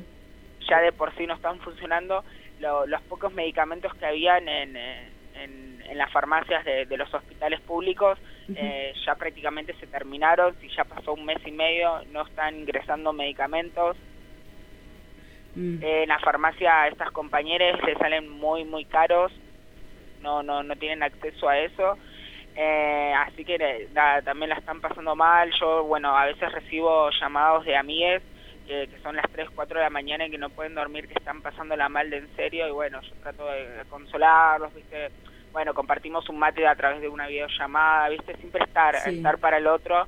ya 0.67 0.79
de 0.81 0.91
por 0.91 1.13
sí 1.15 1.27
no 1.27 1.35
están 1.35 1.59
funcionando 1.59 2.23
lo- 2.59 2.85
los 2.87 3.01
pocos 3.03 3.33
medicamentos 3.33 3.93
que 3.95 4.05
habían 4.05 4.47
en, 4.47 4.75
eh, 4.77 5.09
en, 5.35 5.83
en 5.87 5.97
las 5.97 6.11
farmacias 6.11 6.63
de, 6.65 6.85
de 6.85 6.97
los 6.97 7.13
hospitales 7.13 7.59
públicos 7.61 8.17
eh, 8.55 8.93
ya 9.05 9.15
prácticamente 9.15 9.73
se 9.79 9.87
terminaron, 9.87 10.55
si 10.61 10.69
ya 10.69 10.83
pasó 10.85 11.13
un 11.13 11.25
mes 11.25 11.39
y 11.45 11.51
medio 11.51 12.01
no 12.11 12.25
están 12.25 12.55
ingresando 12.55 13.11
medicamentos. 13.11 13.97
Mm. 15.55 15.77
En 15.83 16.09
la 16.09 16.19
farmacia 16.19 16.87
estas 16.87 17.11
compañeras 17.11 17.79
les 17.85 17.97
salen 17.97 18.29
muy 18.29 18.63
muy 18.65 18.85
caros, 18.85 19.31
no 20.25 20.43
no 20.43 20.63
no 20.63 20.75
tienen 20.75 21.03
acceso 21.03 21.47
a 21.47 21.57
eso. 21.59 21.97
Eh, 22.57 23.13
así 23.27 23.43
que 23.43 23.55
eh, 23.55 23.89
nada, 23.93 24.21
también 24.21 24.49
la 24.49 24.55
están 24.55 24.81
pasando 24.81 25.15
mal. 25.15 25.51
Yo, 25.59 25.83
bueno, 25.83 26.17
a 26.17 26.25
veces 26.25 26.51
recibo 26.51 27.09
llamados 27.19 27.65
de 27.65 27.75
amigues 27.75 28.23
que, 28.65 28.87
que 28.87 28.97
son 29.03 29.15
las 29.15 29.29
3, 29.31 29.49
4 29.53 29.77
de 29.77 29.83
la 29.83 29.89
mañana 29.89 30.25
y 30.25 30.31
que 30.31 30.37
no 30.37 30.49
pueden 30.49 30.73
dormir, 30.73 31.07
que 31.07 31.13
están 31.15 31.41
pasándola 31.41 31.89
mal 31.89 32.09
de 32.09 32.17
en 32.17 32.35
serio. 32.35 32.67
Y 32.67 32.71
bueno, 32.71 33.01
yo 33.01 33.13
trato 33.21 33.45
de 33.45 33.83
consolarlos, 33.89 34.73
¿viste? 34.73 35.11
Bueno, 35.51 35.73
compartimos 35.73 36.27
un 36.29 36.39
mate 36.39 36.65
a 36.65 36.75
través 36.75 37.01
de 37.01 37.07
una 37.09 37.27
videollamada, 37.27 38.09
¿viste? 38.09 38.35
Siempre 38.37 38.63
estar, 38.63 38.95
Sí. 38.99 39.17
estar 39.17 39.37
para 39.37 39.57
el 39.57 39.67
otro. 39.67 40.07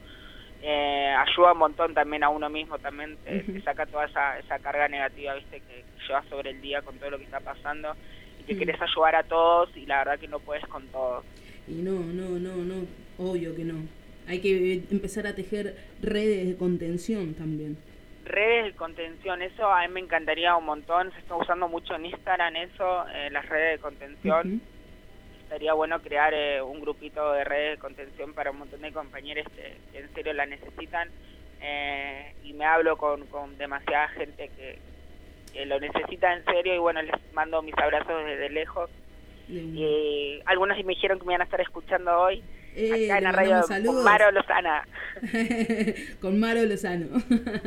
Eh, 0.62 1.16
ayuda 1.18 1.52
un 1.52 1.60
montón 1.60 1.94
también 1.94 2.24
a 2.24 2.30
uno 2.30 2.50
mismo, 2.50 2.80
también 2.80 3.16
te, 3.24 3.62
saca 3.62 3.86
toda 3.86 4.06
esa, 4.06 4.40
esa 4.40 4.58
carga 4.60 4.88
negativa, 4.88 5.36
¿viste? 5.36 5.60
Que, 5.60 5.84
que 5.84 6.08
llevas 6.08 6.26
sobre 6.28 6.50
el 6.52 6.62
día 6.62 6.82
con 6.82 6.98
todo 6.98 7.12
lo 7.12 7.18
que 7.18 7.26
está 7.26 7.40
pasando 7.42 7.96
que 8.48 8.56
Mm. 8.56 8.60
querés 8.60 8.82
ayudar 8.82 9.16
a 9.16 9.24
todos 9.24 9.76
y 9.78 9.86
la 9.86 10.00
verdad 10.00 10.20
que 10.20 10.28
no 10.28 10.40
puedes 10.40 10.66
con 10.68 10.88
todos. 10.88 11.24
Y 11.68 11.74
no, 11.74 11.92
no, 12.00 12.40
no, 12.40 12.56
no, 12.56 12.86
obvio 13.20 13.56
que 13.56 13.64
no. 13.64 13.76
Hay 14.28 14.40
que 14.40 14.84
empezar 14.92 15.28
a 15.28 15.36
tejer 15.36 15.76
redes 16.02 16.48
de 16.48 16.56
contención 16.58 17.34
también. 17.34 17.78
Redes 18.26 18.66
de 18.66 18.72
contención, 18.74 19.42
eso 19.42 19.72
a 19.72 19.88
mí 19.88 19.94
me 19.94 20.00
encantaría 20.02 20.56
un 20.56 20.66
montón. 20.66 21.12
Se 21.14 21.20
está 21.20 21.36
usando 21.36 21.68
mucho 21.68 21.96
en 21.96 22.08
Instagram 22.08 22.56
eso, 22.58 23.06
eh, 23.14 23.30
las 23.32 23.48
redes 23.48 23.78
de 23.78 23.82
contención. 23.82 24.62
Estaría 25.44 25.74
bueno 25.74 26.02
crear 26.02 26.34
eh, 26.34 26.62
un 26.62 26.82
grupito 26.82 27.32
de 27.32 27.46
redes 27.46 27.78
de 27.78 27.82
contención 27.82 28.34
para 28.34 28.52
un 28.52 28.58
montón 28.60 28.82
de 28.82 28.92
compañeros 28.92 29.46
que, 29.56 29.78
que 29.94 30.00
en 30.00 30.14
serio 30.14 30.34
la 30.34 30.46
necesitan. 30.46 31.10
Eh, 31.62 32.34
y 32.44 32.52
me 32.54 32.66
hablo 32.66 32.98
con, 32.98 33.26
con 33.28 33.58
demasiada 33.58 34.10
gente 34.10 34.50
que, 34.58 34.78
que 35.58 35.66
lo 35.66 35.80
necesita 35.80 36.34
en 36.34 36.46
serio 36.46 36.76
y 36.76 36.78
bueno, 36.78 37.02
les 37.02 37.16
mando 37.34 37.62
mis 37.64 37.76
abrazos 37.78 38.26
desde 38.26 38.50
lejos. 38.50 38.90
Y 39.50 40.40
algunos 40.46 40.78
me 40.78 40.94
dijeron 40.94 41.20
que 41.20 41.26
me 41.26 41.34
iban 41.34 41.42
a 41.42 41.46
estar 41.46 41.62
escuchando 41.62 42.12
hoy 42.20 42.44
Eh, 42.76 43.06
acá 43.06 43.18
en 43.18 43.24
la 43.24 43.32
radio 43.32 43.62
con. 43.86 44.04
Maro 44.04 44.30
Lozana. 44.32 44.88
Con 46.22 46.40
Maro 46.40 46.64
Lozano. 46.64 47.08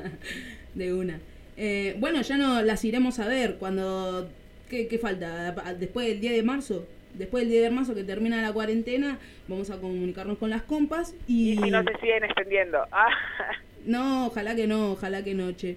de 0.75 0.95
una. 0.95 1.19
Eh, 1.57 1.97
bueno, 1.99 2.21
ya 2.21 2.37
no 2.37 2.63
las 2.63 2.85
iremos 2.85 3.19
a 3.19 3.27
ver 3.27 3.57
cuando... 3.57 4.31
¿Qué, 4.69 4.87
qué 4.87 4.99
falta? 4.99 5.53
Después 5.75 6.07
del 6.07 6.21
10 6.21 6.37
de 6.37 6.43
marzo. 6.45 6.87
Después 7.15 7.43
del 7.43 7.51
10 7.51 7.63
de 7.65 7.71
marzo 7.71 7.95
que 7.95 8.05
termina 8.05 8.41
la 8.41 8.53
cuarentena, 8.53 9.19
vamos 9.49 9.71
a 9.71 9.81
comunicarnos 9.81 10.39
con 10.39 10.51
las 10.51 10.63
compas 10.63 11.15
y... 11.27 11.53
Y 11.53 11.57
si 11.57 11.71
no 11.71 11.83
se 11.83 11.99
siguen 11.99 12.23
extendiendo. 12.25 12.87
Ah, 12.93 13.09
No, 13.85 14.27
ojalá 14.27 14.55
que 14.55 14.67
no, 14.67 14.93
ojalá 14.93 15.25
que 15.25 15.35
no, 15.35 15.53
che. 15.53 15.77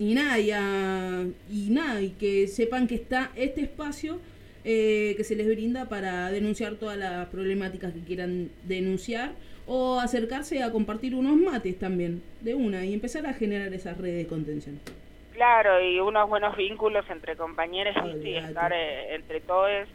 Y 0.00 0.14
nada, 0.14 0.38
y, 0.40 0.50
a- 0.50 1.26
y 1.48 1.70
nada, 1.70 2.00
y 2.02 2.10
que 2.12 2.48
sepan 2.48 2.88
que 2.88 2.94
está 2.96 3.32
este 3.36 3.60
espacio 3.62 4.20
eh, 4.64 5.14
que 5.16 5.24
se 5.24 5.36
les 5.36 5.46
brinda 5.46 5.88
para 5.88 6.30
denunciar 6.30 6.74
todas 6.76 6.96
las 6.98 7.28
problemáticas 7.28 7.92
que 7.94 8.00
quieran 8.04 8.50
denunciar 8.64 9.32
o 9.66 10.00
acercarse 10.00 10.62
a 10.62 10.72
compartir 10.72 11.14
unos 11.14 11.36
mates 11.36 11.78
también, 11.78 12.22
de 12.40 12.54
una, 12.54 12.84
y 12.84 12.92
empezar 12.94 13.26
a 13.26 13.34
generar 13.34 13.72
esas 13.74 13.98
redes 13.98 14.16
de 14.18 14.26
contención. 14.26 14.80
claro, 15.30 15.80
y 15.80 16.00
unos 16.00 16.28
buenos 16.28 16.56
vínculos 16.56 17.04
entre 17.10 17.36
compañeros 17.36 17.94
y 18.22 18.36
estar 18.36 18.72
eh, 18.72 19.14
entre 19.14 19.40
todos 19.40 19.88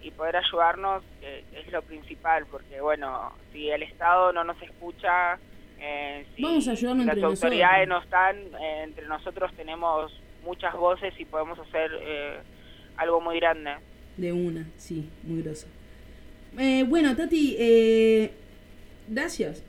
y 0.00 0.10
poder 0.12 0.36
ayudarnos 0.36 1.04
eh, 1.22 1.44
es 1.52 1.72
lo 1.72 1.82
principal, 1.82 2.46
porque 2.50 2.80
bueno, 2.80 3.32
si 3.52 3.70
el 3.70 3.82
Estado 3.82 4.32
no 4.32 4.44
nos 4.44 4.60
escucha, 4.62 5.38
eh, 5.82 6.24
si 6.36 6.42
Vamos 6.42 6.68
a 6.68 6.70
ayudarnos 6.72 7.06
las 7.06 7.14
entre 7.16 7.26
autoridades 7.28 7.88
nosotros. 7.88 8.10
no 8.10 8.38
están, 8.38 8.62
eh, 8.62 8.82
entre 8.84 9.06
nosotros 9.06 9.52
tenemos 9.56 10.12
muchas 10.44 10.74
voces 10.74 11.12
y 11.18 11.24
podemos 11.24 11.58
hacer 11.58 11.90
eh, 12.00 12.38
algo 12.96 13.20
muy 13.20 13.38
grande. 13.40 13.72
De 14.16 14.32
una, 14.32 14.66
sí, 14.76 15.08
muy 15.24 15.42
grosa. 15.42 15.66
Eh, 16.58 16.84
bueno, 16.86 17.16
Tati, 17.16 17.56
eh, 17.58 18.30
gracias. 19.08 19.64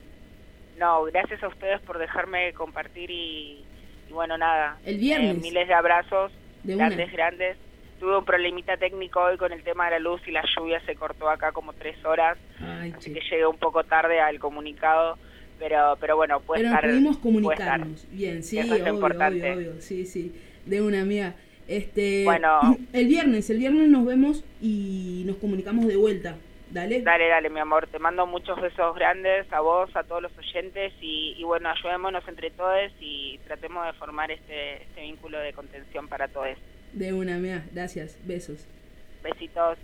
No, 0.77 1.03
gracias 1.05 1.41
a 1.43 1.47
ustedes 1.47 1.79
por 1.81 1.97
dejarme 1.97 2.51
compartir 2.53 3.09
y, 3.09 3.63
y 4.09 4.11
bueno, 4.13 4.37
nada. 4.37 4.77
El 4.85 4.97
viernes. 4.97 5.37
Miles 5.39 5.67
de 5.67 5.73
abrazos, 5.73 6.31
De 6.63 6.75
una. 6.75 6.87
grandes, 6.87 7.11
grandes. 7.11 7.57
Tuve 7.99 8.17
un 8.17 8.25
problemita 8.25 8.75
técnico 8.75 9.21
hoy 9.21 9.37
con 9.37 9.53
el 9.53 9.63
tema 9.63 9.85
de 9.85 9.91
la 9.91 9.99
luz 9.99 10.19
y 10.27 10.31
la 10.31 10.43
lluvia 10.57 10.81
se 10.85 10.95
cortó 10.95 11.29
acá 11.29 11.53
como 11.53 11.71
tres 11.71 12.03
horas, 12.03 12.37
Ay, 12.59 12.93
así 12.97 13.13
que 13.13 13.21
llegué 13.21 13.45
un 13.47 13.57
poco 13.57 13.85
tarde 13.85 14.19
al 14.19 14.39
comunicado, 14.39 15.17
pero 15.63 15.97
pero 15.99 16.15
bueno, 16.17 16.39
puede 16.41 16.61
Pero 16.63 16.75
estar. 16.75 16.89
pudimos 16.89 17.11
estar. 17.11 17.23
comunicarnos. 17.23 18.07
Bien, 18.11 18.43
sí, 18.43 18.57
Eso 18.59 18.75
es 18.75 18.81
obvio, 18.81 18.93
importante. 18.93 19.51
obvio, 19.53 19.69
obvio. 19.71 19.81
Sí, 19.81 20.05
sí. 20.05 20.33
De 20.65 20.81
una 20.81 21.01
amiga. 21.01 21.35
Este, 21.67 22.23
Bueno. 22.25 22.59
el 22.93 23.07
viernes, 23.07 23.49
el 23.49 23.57
viernes 23.59 23.89
nos 23.89 24.05
vemos 24.05 24.43
y 24.61 25.23
nos 25.25 25.37
comunicamos 25.37 25.87
de 25.87 25.95
vuelta. 25.95 26.35
Dale. 26.71 27.01
Dale, 27.03 27.27
dale, 27.27 27.49
mi 27.49 27.59
amor. 27.59 27.87
Te 27.87 27.99
mando 27.99 28.25
muchos 28.25 28.59
besos 28.59 28.95
grandes 28.95 29.45
a 29.53 29.59
vos, 29.61 29.95
a 29.95 30.03
todos 30.03 30.23
los 30.23 30.37
oyentes 30.37 30.91
y, 31.01 31.35
y 31.37 31.43
bueno, 31.43 31.69
ayudémonos 31.69 32.27
entre 32.27 32.49
todos 32.49 32.91
y 32.99 33.39
tratemos 33.45 33.85
de 33.85 33.93
formar 33.93 34.31
este, 34.31 34.81
este 34.83 35.01
vínculo 35.01 35.37
de 35.39 35.53
contención 35.53 36.07
para 36.07 36.27
todos. 36.27 36.57
De 36.93 37.13
una 37.13 37.35
amiga. 37.35 37.63
Gracias. 37.71 38.17
Besos. 38.25 38.65
Besitos. 39.23 39.77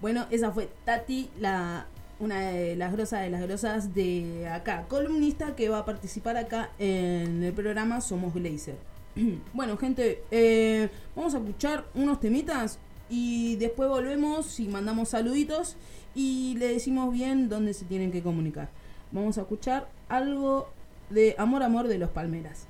Bueno, 0.00 0.26
esa 0.30 0.50
fue 0.52 0.68
Tati, 0.84 1.28
la 1.40 1.86
una 2.20 2.40
de 2.40 2.76
las 2.76 2.92
grosas 2.92 3.22
de 3.22 3.30
las 3.30 3.42
grosas 3.42 3.94
de 3.94 4.46
acá, 4.48 4.84
columnista 4.88 5.56
que 5.56 5.68
va 5.68 5.78
a 5.78 5.84
participar 5.84 6.36
acá 6.36 6.70
en 6.78 7.42
el 7.42 7.52
programa 7.52 8.00
Somos 8.00 8.34
Glazer. 8.34 8.76
bueno, 9.54 9.76
gente, 9.78 10.22
eh, 10.30 10.90
vamos 11.16 11.34
a 11.34 11.38
escuchar 11.38 11.86
unos 11.94 12.20
temitas 12.20 12.78
y 13.08 13.56
después 13.56 13.88
volvemos 13.88 14.60
y 14.60 14.68
mandamos 14.68 15.08
saluditos 15.08 15.76
y 16.14 16.56
le 16.58 16.68
decimos 16.68 17.12
bien 17.12 17.48
dónde 17.48 17.72
se 17.74 17.86
tienen 17.86 18.12
que 18.12 18.22
comunicar. 18.22 18.68
Vamos 19.12 19.38
a 19.38 19.42
escuchar 19.42 19.88
algo 20.08 20.68
de 21.08 21.34
Amor 21.38 21.62
Amor 21.62 21.88
de 21.88 21.98
los 21.98 22.10
Palmeras. 22.10 22.69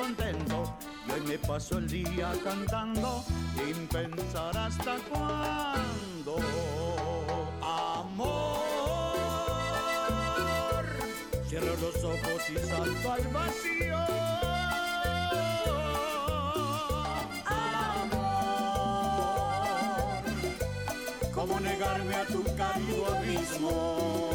contento. 0.00 0.76
Y 1.06 1.12
hoy 1.12 1.20
me 1.26 1.38
paso 1.38 1.78
el 1.78 1.88
día 1.88 2.32
cantando 2.42 3.24
sin 3.54 3.86
pensar 3.88 4.56
hasta 4.56 4.96
cuándo. 5.10 6.36
Amor, 7.62 8.66
cierro 11.48 11.76
los 11.76 11.96
ojos 12.04 12.42
y 12.48 12.58
salto 12.68 13.12
al 13.12 13.28
vacío. 13.28 13.98
Amor, 17.46 18.54
¿cómo 21.34 21.60
negarme 21.60 22.14
a 22.14 22.26
tu 22.26 22.42
cálido 22.56 23.06
abismo? 23.14 24.29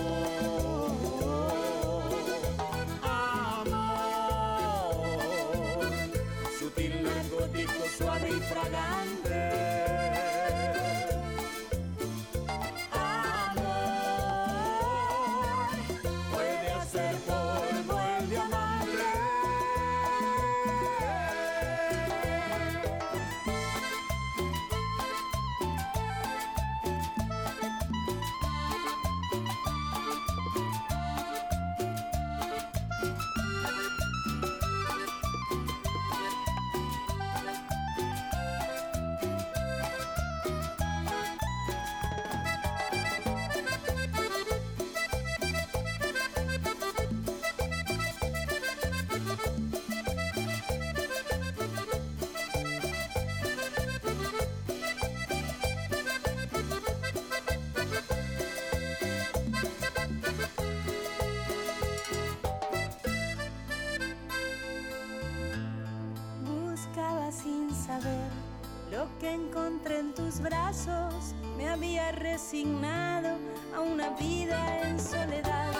Resignado 72.55 73.37
a 73.75 73.81
una 73.81 74.09
vida 74.11 74.81
en 74.81 74.97
soledad, 74.97 75.73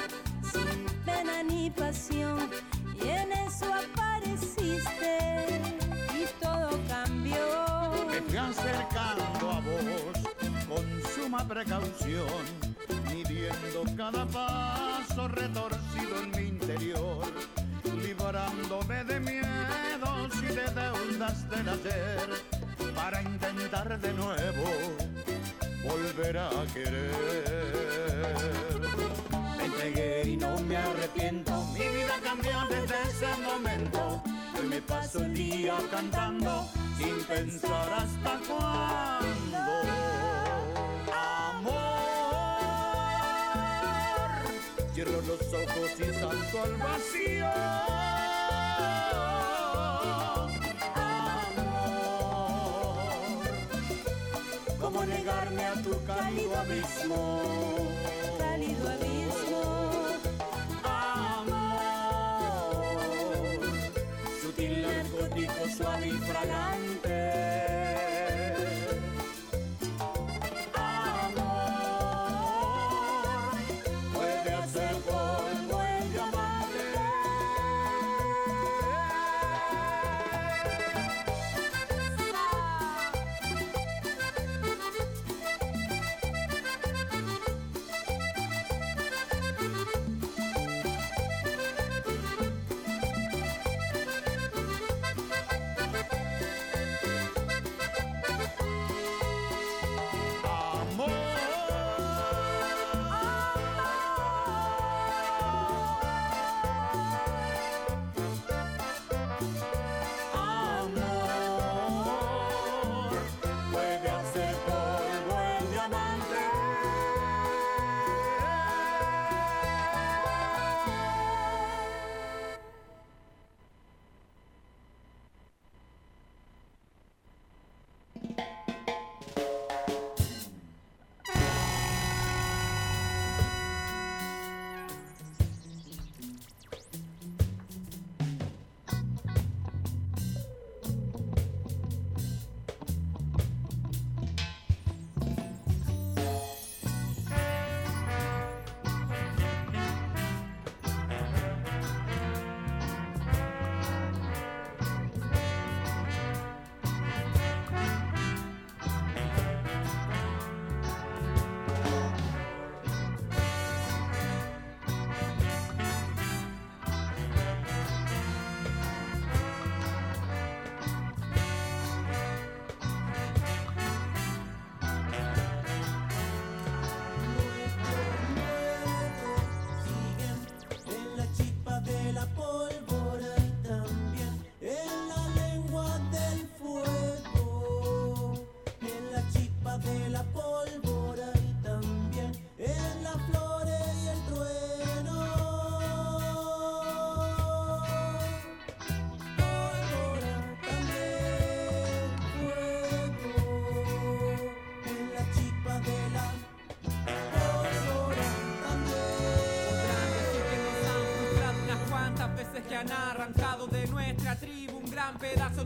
sin 0.52 0.86
pena 1.06 1.42
ni 1.44 1.70
pasión. 1.70 2.50
Y 3.02 3.08
en 3.08 3.32
eso 3.32 3.66
apareciste 3.74 5.62
y 6.14 6.44
todo 6.44 6.78
cambió. 6.90 8.08
Me 8.10 8.22
fui 8.22 8.38
acercando 8.38 9.52
a 9.52 9.62
vos 9.62 10.68
con 10.68 11.12
suma 11.14 11.48
precaución, 11.48 12.44
midiendo 13.10 13.84
cada 13.96 14.26
paso 14.26 15.30
retorcido 15.30 16.24
en 16.24 16.32
mi 16.32 16.48
interior, 16.50 17.26
librándome 18.02 19.04
de 19.06 19.20
miedos 19.22 20.34
y 20.42 20.48
de 20.48 20.66
deudas 20.82 21.50
del 21.50 21.70
ayer, 21.70 22.30
para 22.94 23.22
intentar 23.22 23.98
de 23.98 24.14
nuevo 24.14 25.15
volver 25.86 26.38
a 26.38 26.50
querer. 26.74 27.12
Me 29.58 29.66
entregué 29.66 30.30
y 30.30 30.38
no 30.38 30.58
me 30.60 30.78
arrepiento, 30.78 31.64
mi 31.74 31.80
vida 31.80 32.20
cambió 32.24 32.54
desde 32.70 32.96
ese 33.10 33.28
momento. 33.42 34.22
Hoy 34.58 34.68
me 34.68 34.82
paso 34.82 35.20
el 35.20 35.34
día 35.34 35.78
cantando 35.92 36.68
sin 36.98 37.24
pensar 37.24 37.94
hasta 37.94 38.40
cuándo. 38.48 39.58
Amor, 41.50 41.76
cierro 44.94 45.22
los 45.22 45.42
ojos 45.42 45.92
y 46.00 46.04
salto 46.20 46.64
al 46.64 46.74
vacío. 46.78 47.52
¿Cómo 55.56 55.62
negarme 55.62 55.64
a 55.66 55.74
tu 55.82 56.04
cálido 56.06 56.58
abismo? 56.58 57.42
Cálido 58.38 58.90
abismo. 58.90 59.64
Amor, 61.44 61.96
sutil 64.42 64.82
narcótico 64.82 65.70
suave 65.78 66.08
y 66.08 66.12
fragante. 66.12 67.85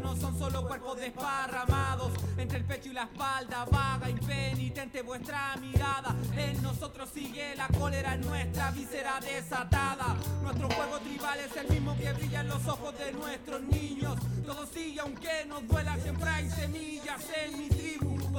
No 0.09 0.15
son 0.15 0.39
solo 0.39 0.67
cuerpos 0.67 0.97
desparramados 0.97 2.11
entre 2.35 2.57
el 2.57 2.65
pecho 2.65 2.89
y 2.89 2.93
la 2.93 3.03
espalda. 3.03 3.63
Vaga, 3.71 4.09
impenitente 4.09 5.03
vuestra 5.03 5.55
mirada. 5.57 6.15
En 6.35 6.59
nosotros 6.63 7.11
sigue 7.13 7.55
la 7.55 7.67
cólera 7.67 8.17
nuestra 8.17 8.71
víscera 8.71 9.19
desatada. 9.19 10.15
Nuestro 10.41 10.67
fuego 10.67 10.97
tribal 11.01 11.39
es 11.41 11.55
el 11.57 11.69
mismo 11.69 11.95
que 11.95 12.11
brilla 12.13 12.41
en 12.41 12.47
los 12.47 12.67
ojos 12.67 12.97
de 12.97 13.11
nuestros 13.11 13.61
niños. 13.61 14.15
Todo 14.47 14.65
sigue 14.65 14.99
aunque 14.99 15.45
nos 15.47 15.67
duela, 15.67 15.95
siempre 15.97 16.27
hay 16.27 16.49
semillas 16.49 17.21
en 17.43 17.59
mi 17.59 17.67
tribu. 17.67 17.78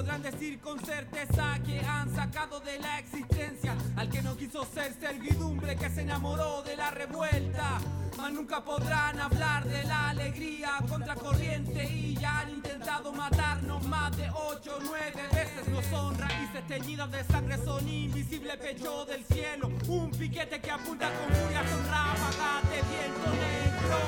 Podrán 0.01 0.23
decir 0.23 0.59
con 0.61 0.83
certeza 0.83 1.59
que 1.63 1.79
han 1.81 2.15
sacado 2.15 2.59
de 2.61 2.79
la 2.79 2.99
existencia 3.01 3.77
al 3.97 4.09
que 4.09 4.23
no 4.23 4.35
quiso 4.35 4.65
ser 4.65 4.95
servidumbre, 4.99 5.77
que 5.77 5.91
se 5.91 6.01
enamoró 6.01 6.63
de 6.63 6.75
la 6.75 6.91
revuelta. 6.91 7.79
Mas 8.17 8.33
nunca 8.33 8.65
podrán 8.65 9.21
hablar 9.21 9.63
de 9.67 9.85
la 9.85 10.09
alegría 10.09 10.79
contracorriente 10.89 11.85
y 11.85 12.17
ya 12.17 12.41
han 12.41 12.49
intentado 12.49 13.13
matarnos 13.13 13.87
más 13.89 14.17
de 14.17 14.31
ocho 14.31 14.79
o 14.79 14.81
nueve 14.83 15.23
veces. 15.35 15.69
No 15.69 15.83
son 15.83 16.17
raíces 16.17 16.67
teñidas 16.67 17.11
de 17.11 17.23
sangre, 17.25 17.59
son 17.63 17.87
invisible 17.87 18.57
pecho 18.57 19.05
del 19.05 19.23
cielo. 19.27 19.71
Un 19.87 20.11
piquete 20.13 20.63
que 20.63 20.71
apunta 20.71 21.11
con 21.13 21.37
furia, 21.37 21.63
son 21.69 21.87
ráfagas 21.87 22.71
de 22.71 22.81
viento 22.89 23.31
negro. 23.45 23.99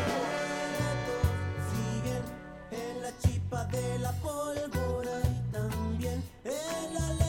siguen 1.70 2.23
en 2.81 3.02
la 3.02 3.19
chispa 3.19 3.64
de 3.66 3.98
la 3.98 4.12
pólvora 4.12 5.41
en 6.44 6.94
la 6.94 7.22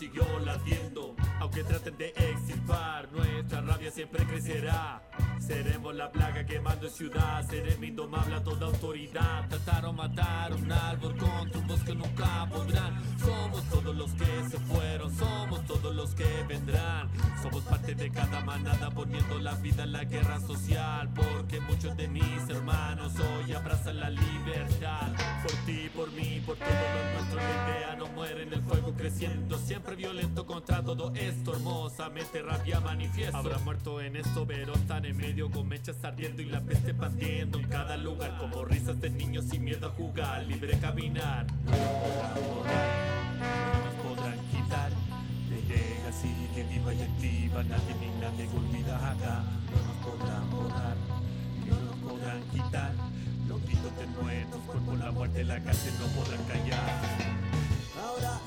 siguió 0.00 0.24
latiendo, 0.46 1.14
aunque 1.40 1.62
traten 1.62 1.94
de 1.98 2.06
extirpar, 2.16 3.12
nuestra 3.12 3.60
rabia 3.60 3.90
siempre 3.90 4.24
crecerá. 4.24 5.02
Seremos 5.50 5.96
la 5.96 6.12
plaga 6.12 6.46
quemando 6.46 6.88
ciudad, 6.88 7.44
seremos 7.50 7.82
indomable 7.82 8.36
a 8.36 8.40
toda 8.40 8.68
autoridad. 8.68 9.48
Tratar 9.48 9.84
o 9.86 9.92
matar 9.92 10.54
un 10.54 10.70
árbol 10.70 11.16
contra 11.16 11.58
un 11.58 11.66
bosque 11.66 11.92
nunca 11.92 12.46
podrán. 12.48 13.02
Somos 13.18 13.64
todos 13.64 13.96
los 13.96 14.12
que 14.12 14.48
se 14.48 14.58
fueron, 14.60 15.12
somos 15.16 15.66
todos 15.66 15.92
los 15.92 16.14
que 16.14 16.44
vendrán. 16.46 17.08
Somos 17.42 17.64
parte 17.64 17.96
de 17.96 18.10
cada 18.10 18.40
manada 18.42 18.90
poniendo 18.90 19.40
la 19.40 19.56
vida 19.56 19.82
en 19.82 19.90
la 19.90 20.04
guerra 20.04 20.38
social. 20.38 21.10
Porque 21.16 21.58
muchos 21.62 21.96
de 21.96 22.06
mis 22.06 22.48
hermanos 22.48 23.12
hoy 23.18 23.52
abrazan 23.52 23.98
la 23.98 24.10
libertad. 24.10 25.08
Por 25.42 25.52
ti, 25.66 25.90
por 25.96 26.12
mí, 26.12 26.40
por 26.46 26.58
todos 26.58 26.70
los 26.70 27.12
nuestros, 27.12 27.42
la 27.42 27.50
idea 27.50 27.96
no 27.98 28.06
muere 28.06 28.44
en 28.44 28.52
el 28.52 28.62
fuego 28.62 28.94
creciendo. 28.94 29.58
Siempre 29.58 29.96
violento 29.96 30.46
contra 30.46 30.80
todo 30.80 31.12
esto, 31.16 31.54
hermosamente 31.56 32.40
rabia 32.40 32.78
manifiesto. 32.78 33.36
Habrá 33.36 33.58
muerto 33.58 34.00
en 34.00 34.14
esto, 34.14 34.46
pero 34.46 34.74
están 34.74 35.04
en 35.06 35.16
medio 35.16 35.39
con 35.48 35.68
mechas 35.68 36.04
ardiendo 36.04 36.42
y 36.42 36.46
la 36.46 36.60
peste 36.60 36.92
pandiendo 36.92 37.58
en 37.58 37.68
cada 37.68 37.96
lugar. 37.96 38.36
Como 38.38 38.64
risas 38.64 39.00
de 39.00 39.08
niños 39.08 39.46
sin 39.48 39.64
miedo 39.64 39.86
a 39.86 39.90
jugar, 39.90 40.44
libre 40.44 40.78
caminar. 40.78 41.46
No 41.64 41.70
nos 43.84 43.94
podrán 44.04 44.38
quitar. 44.50 44.90
De 45.48 45.60
que 46.54 46.62
viva 46.64 46.92
y 46.92 47.02
activa, 47.02 47.62
nadie 47.62 47.94
ni 48.00 48.08
nadie 48.20 48.48
olvida 48.54 48.96
acá. 48.96 49.44
No 49.70 49.78
nos 49.86 49.96
podrán 50.04 50.50
borrar, 50.50 50.96
no 51.68 51.80
nos 51.80 51.96
podrán 51.96 52.42
quitar. 52.50 52.92
Los 53.48 53.62
gritos 53.64 53.96
de 53.96 54.06
nuestros 54.06 54.62
cuerpos, 54.62 54.98
la 54.98 55.10
muerte, 55.10 55.44
la 55.44 55.60
cárcel 55.60 55.94
no 56.00 56.06
podrán 56.20 56.44
callar. 56.44 57.00
Ahora 58.00 58.40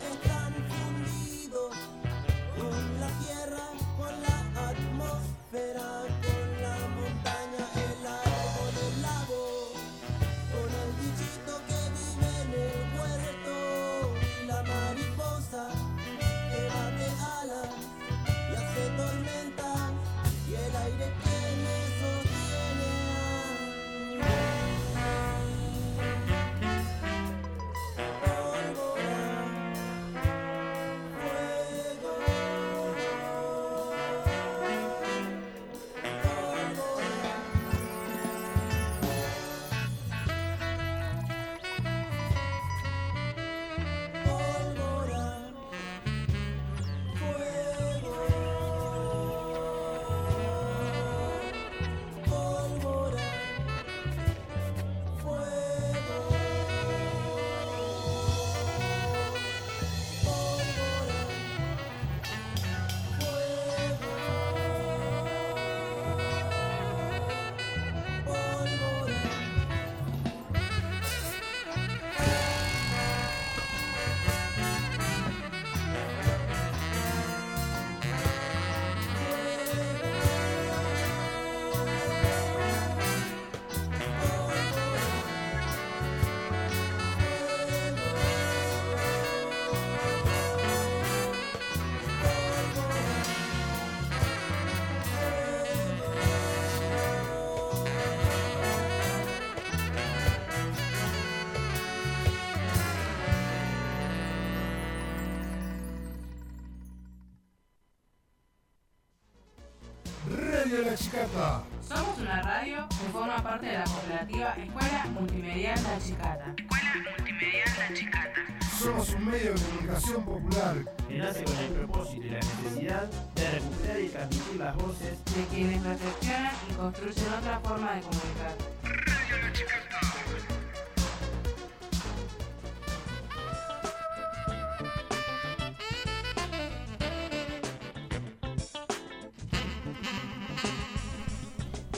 Radio 111.14 111.53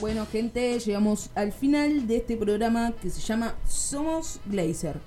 Bueno, 0.06 0.24
gente, 0.24 0.78
llegamos 0.78 1.30
al 1.34 1.50
final 1.50 2.06
de 2.06 2.18
este 2.18 2.36
programa 2.36 2.92
que 2.92 3.10
se 3.10 3.20
llama 3.20 3.56
Somos 3.66 4.38
Glazer. 4.46 5.00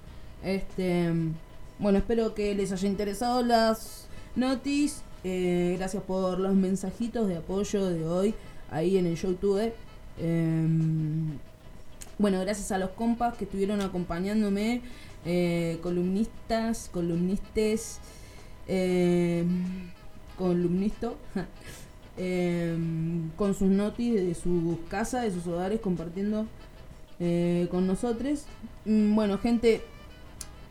Este, 0.43 1.09
bueno, 1.79 1.99
espero 1.99 2.35
que 2.35 2.53
les 2.53 2.73
haya 2.73 2.85
interesado 2.85 3.41
las 3.41 4.09
notis. 4.35 5.03
Eh, 5.23 5.75
gracias 5.77 6.03
por 6.03 6.37
los 6.41 6.53
mensajitos 6.53 7.29
de 7.29 7.37
apoyo 7.37 7.85
de 7.85 8.05
hoy 8.05 8.35
ahí 8.71 8.97
en 8.97 9.05
el 9.05 9.15
YouTube. 9.15 9.71
Em, 10.17 11.37
bueno, 12.17 12.41
gracias 12.41 12.73
a 12.73 12.77
los 12.77 12.89
compas 12.89 13.37
que 13.37 13.45
estuvieron 13.45 13.79
acompañándome, 13.79 14.81
eh, 15.23 15.79
columnistas, 15.81 16.89
columnistes, 16.91 17.99
eh, 18.67 19.45
columnisto, 20.37 21.15
eh, 22.19 22.77
con 23.37 23.53
sus 23.55 23.69
notis 23.69 24.13
de 24.15 24.35
sus 24.35 24.77
casas, 24.89 25.23
de 25.23 25.31
sus 25.31 25.47
hogares, 25.47 25.79
compartiendo 25.81 26.45
eh, 27.19 27.67
con 27.71 27.87
nosotros. 27.87 28.43
Mm, 28.85 29.15
Bueno, 29.15 29.37
gente, 29.39 29.81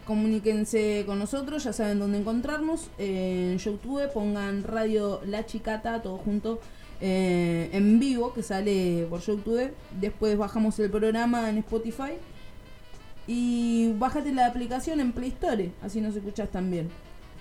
comuníquense 0.04 1.04
con 1.06 1.18
nosotros, 1.18 1.64
ya 1.64 1.72
saben 1.72 1.98
dónde 1.98 2.18
encontrarnos. 2.18 2.90
En 2.98 3.58
YouTube 3.58 4.10
pongan 4.12 4.62
Radio 4.64 5.20
La 5.26 5.46
Chicata, 5.46 6.02
todo 6.02 6.18
junto. 6.18 6.60
eh, 7.00 7.70
en 7.72 8.00
vivo 8.00 8.32
que 8.34 8.42
sale 8.42 9.06
por 9.08 9.20
YouTube 9.20 9.70
después 10.00 10.36
bajamos 10.36 10.76
el 10.80 10.90
programa 10.90 11.48
en 11.48 11.58
Spotify 11.58 12.14
y 13.26 13.92
bájate 13.98 14.32
la 14.32 14.46
aplicación 14.46 15.00
en 15.00 15.12
Play 15.12 15.28
Store, 15.30 15.70
así 15.82 16.00
nos 16.00 16.16
escuchas 16.16 16.48
también. 16.50 16.88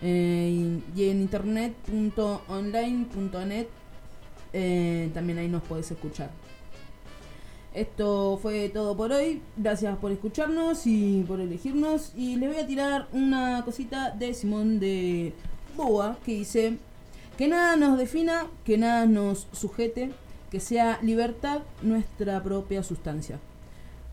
Eh, 0.01 0.81
y, 0.95 1.01
y 1.01 1.09
en 1.09 1.21
internet.online.net 1.21 3.67
eh, 4.53 5.09
también 5.13 5.37
ahí 5.37 5.47
nos 5.47 5.63
podés 5.63 5.89
escuchar. 5.91 6.29
Esto 7.77 8.39
fue 8.41 8.69
todo 8.69 8.97
por 8.97 9.11
hoy. 9.11 9.39
Gracias 9.55 9.95
por 9.99 10.11
escucharnos 10.11 10.87
y 10.87 11.23
por 11.27 11.39
elegirnos. 11.39 12.11
Y 12.15 12.35
les 12.37 12.49
voy 12.49 12.57
a 12.59 12.65
tirar 12.65 13.07
una 13.11 13.61
cosita 13.63 14.09
de 14.09 14.33
Simón 14.33 14.79
de 14.79 15.33
Boa 15.75 16.17
que 16.25 16.31
dice 16.33 16.77
que 17.37 17.47
nada 17.47 17.75
nos 17.75 17.99
defina, 17.99 18.47
que 18.65 18.79
nada 18.79 19.05
nos 19.05 19.47
sujete, 19.51 20.11
que 20.49 20.59
sea 20.59 20.97
libertad 21.03 21.59
nuestra 21.83 22.41
propia 22.41 22.81
sustancia. 22.81 23.39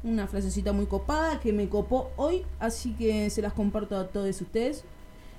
Una 0.02 0.26
frasecita 0.26 0.74
muy 0.74 0.84
copada 0.84 1.40
que 1.40 1.54
me 1.54 1.70
copó 1.70 2.10
hoy, 2.16 2.44
así 2.58 2.92
que 2.92 3.30
se 3.30 3.40
las 3.40 3.54
comparto 3.54 3.96
a 3.96 4.08
todos 4.08 4.42
ustedes. 4.42 4.84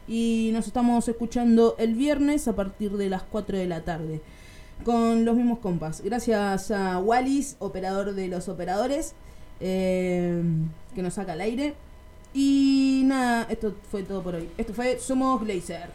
Y 0.08 0.50
nos 0.52 0.66
estamos 0.66 1.08
escuchando 1.08 1.76
el 1.78 1.94
viernes 1.94 2.48
a 2.48 2.56
partir 2.56 2.98
de 2.98 3.10
las 3.10 3.22
4 3.22 3.56
de 3.56 3.68
la 3.68 3.82
tarde 3.82 4.22
con 4.84 5.26
los 5.26 5.36
mismos 5.36 5.60
compas. 5.60 6.02
Gracias 6.02 6.72
a 6.72 7.00
Wallis, 7.00 7.56
operador 7.60 8.14
de 8.14 8.28
los 8.28 8.50
operadores, 8.50 9.14
eh, 9.60 10.42
que 10.94 11.02
nos 11.02 11.14
saca 11.16 11.34
al 11.34 11.42
aire. 11.42 11.76
Y 12.34 13.04
nada, 13.06 13.48
esto 13.50 13.76
fue 13.90 14.04
todo 14.04 14.22
por 14.22 14.36
hoy. 14.36 14.50
Esto 14.58 14.74
fue 14.74 15.00
Somos 15.00 15.42
Glazer. 15.42 15.90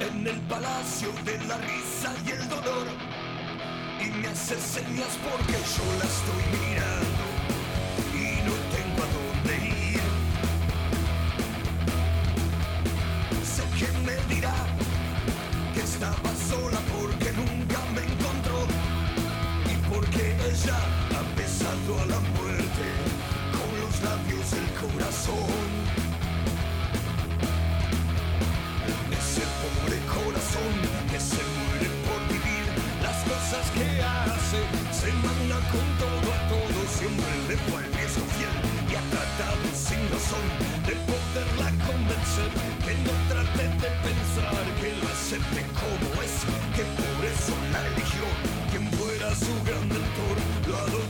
En 0.00 0.26
el 0.26 0.40
palacio 0.42 1.08
de 1.24 1.38
la 1.46 1.56
risa 1.58 2.14
y 2.26 2.30
el 2.30 2.48
dolor. 2.48 2.86
Y 4.00 4.10
me 4.20 4.28
hace 4.28 4.56
señas 4.56 5.18
porque 5.22 5.52
yo 5.52 5.84
la 5.98 6.04
estoy 6.04 6.68
mirando 6.68 7.23
ella 20.54 20.78
ha 21.16 21.22
besado 21.36 21.92
a 22.00 22.06
la 22.06 22.20
muerte 22.38 22.86
con 23.56 23.70
los 23.82 23.94
labios 24.06 24.46
del 24.54 24.68
corazón. 24.82 25.66
Ese 29.18 29.42
pobre 29.62 29.98
corazón 30.14 30.74
que 31.10 31.18
se 31.18 31.42
muere 31.58 31.88
por 32.06 32.20
vivir 32.30 32.66
las 33.02 33.18
cosas 33.26 33.64
que 33.74 33.86
hace, 34.02 34.60
se 34.94 35.10
manda 35.26 35.58
con 35.74 35.86
todo 35.98 36.26
a 36.36 36.40
todo, 36.52 36.78
siempre 36.98 37.32
le 37.48 37.56
fue 37.66 37.78
al 37.82 37.92
riesgo 37.94 38.24
fiel 38.38 38.56
y 38.90 38.94
ha 38.94 39.04
tratado 39.10 39.66
sin 39.74 40.02
razón 40.14 40.46
de 40.86 40.94
poderla 41.10 41.68
convencer 41.88 42.50
que 42.84 42.94
no 43.02 43.14
trate 43.28 43.64
de 43.82 43.90
pensar 44.06 44.64
que 44.80 44.90
lo 45.02 45.06
acepte 45.10 45.60
como 45.80 46.22
es, 46.22 46.34
que 46.76 46.84
por 47.00 47.18
eso 47.26 47.54
la 47.72 47.80
eligió, 47.90 48.26
quien 48.70 48.86
fuera 48.92 49.34
su 49.34 49.54
gran 49.64 49.88
mentor, 49.88 50.36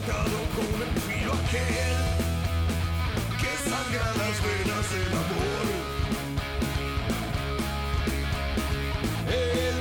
con 0.05 0.81
el 0.81 1.01
filo 1.01 1.33
aquel 1.33 1.97
que 3.39 3.69
sangra 3.69 4.05
las 4.21 4.35
venas 4.45 4.85
del 4.93 5.13
amor. 5.23 5.65
Él, 9.27 9.77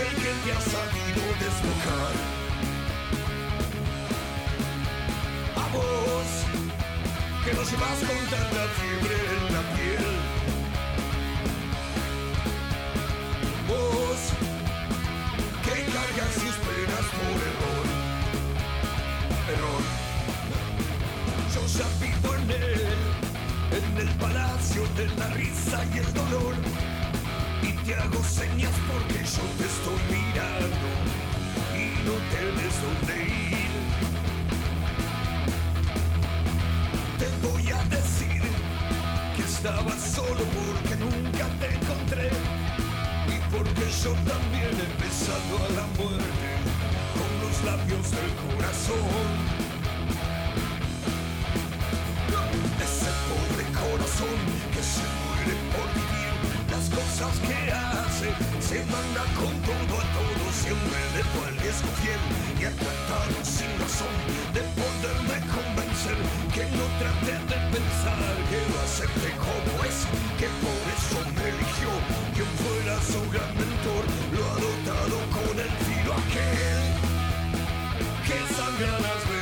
el 0.00 0.14
que 0.22 0.32
te 0.42 0.52
ha 0.52 0.60
sabido 0.60 1.22
desbocar. 1.42 2.14
A 5.56 5.66
vos, 5.74 6.30
que 7.44 7.52
nos 7.52 7.70
llevas 7.70 7.98
con 7.98 8.22
tanta 8.30 8.64
fiebre 8.78 9.16
en 9.36 9.54
la 9.54 9.62
piel. 9.74 10.06
Vos, 13.68 14.20
que 15.62 15.74
cargas 15.92 16.34
sus 16.34 16.56
penas 16.64 17.06
por. 17.12 17.42
Error. 17.42 17.91
Vivo 21.72 22.34
en 22.34 22.50
él, 22.50 22.82
en 23.72 24.06
el 24.06 24.14
palacio 24.16 24.82
de 24.94 25.06
la 25.16 25.26
risa 25.28 25.82
y 25.94 25.98
el 25.98 26.12
dolor. 26.12 26.54
Y 27.62 27.72
te 27.86 27.94
hago 27.94 28.22
señas 28.22 28.74
porque 28.86 29.24
yo 29.24 29.44
te 29.56 29.64
estoy 29.64 30.00
mirando 30.12 30.88
y 31.72 31.84
no 32.04 32.12
tienes 32.28 32.74
dónde 32.84 33.24
ir. 33.24 33.72
Te 37.18 37.28
voy 37.46 37.70
a 37.70 37.82
decir 37.84 38.42
que 39.34 39.42
estaba 39.42 39.96
solo 39.96 40.44
porque 40.54 40.94
nunca 40.96 41.46
te 41.58 41.74
encontré 41.74 42.28
y 43.28 43.40
porque 43.50 43.86
yo 44.04 44.12
también 44.30 44.74
he 44.76 45.02
besado 45.02 45.56
a 45.56 45.68
la 45.80 45.86
muerte 45.96 46.48
con 47.16 47.30
los 47.40 47.64
labios 47.64 48.10
del 48.10 48.30
corazón. 48.44 49.61
Que 54.12 54.82
se 54.82 55.06
muere 55.24 55.56
por 55.72 55.88
vivir. 55.96 56.32
Las 56.68 56.86
cosas 56.92 57.32
que 57.40 57.72
hace, 57.72 58.28
se 58.60 58.84
manda 58.92 59.24
con 59.40 59.52
todo 59.64 59.94
a 60.00 60.04
todo, 60.12 60.44
siempre 60.52 61.00
de 61.16 61.22
riesgo 61.62 61.88
fiel. 62.00 62.20
Y 62.60 62.64
ha 62.68 62.72
tratado 62.76 63.36
sin 63.42 63.72
razón 63.80 64.12
de 64.52 64.60
poderme 64.76 65.38
convencer 65.48 66.18
que 66.52 66.64
no 66.76 66.84
trate 67.00 67.34
de 67.52 67.58
pensar 67.72 68.36
que 68.50 68.60
lo 68.68 68.76
acepte 68.84 69.30
como 69.40 69.72
es, 69.88 70.04
que 70.36 70.48
por 70.60 70.82
eso 70.92 71.18
me 71.32 71.44
eligió, 71.48 71.90
quien 72.36 72.50
fuera 72.60 72.94
su 73.00 73.20
gran 73.32 73.52
mentor, 73.56 74.04
lo 74.36 74.42
ha 74.44 74.56
dotado 74.60 75.16
con 75.36 75.54
el 75.56 75.72
filo 75.88 76.12
aquel 76.20 76.84
que 78.28 78.38
sangra 78.54 78.92
las 79.00 79.20
venas 79.28 79.41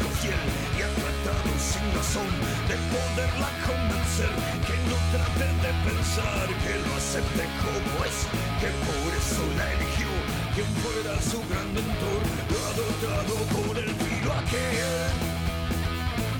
y 0.00 0.82
ha 0.82 0.90
tratado 0.94 1.50
sin 1.58 1.82
razón 1.92 2.30
de 2.68 2.76
poderla 2.94 3.50
convencer 3.66 4.30
que 4.62 4.76
no 4.86 4.96
trate 5.10 5.48
de 5.58 5.72
pensar 5.90 6.46
que 6.62 6.74
lo 6.86 6.94
acepte 6.94 7.44
como 7.58 8.04
es, 8.06 8.18
que 8.60 8.70
por 8.86 9.10
eso 9.18 9.42
la 9.56 9.72
eligió, 9.72 10.06
quien 10.54 10.70
fuera 10.82 11.20
su 11.20 11.42
gran 11.50 11.66
mentor, 11.74 12.22
lo 12.46 12.58
ha 12.62 12.72
dotado 12.78 13.34
con 13.50 13.76
el 13.76 13.90
filo 13.90 14.32
aquel 14.34 15.10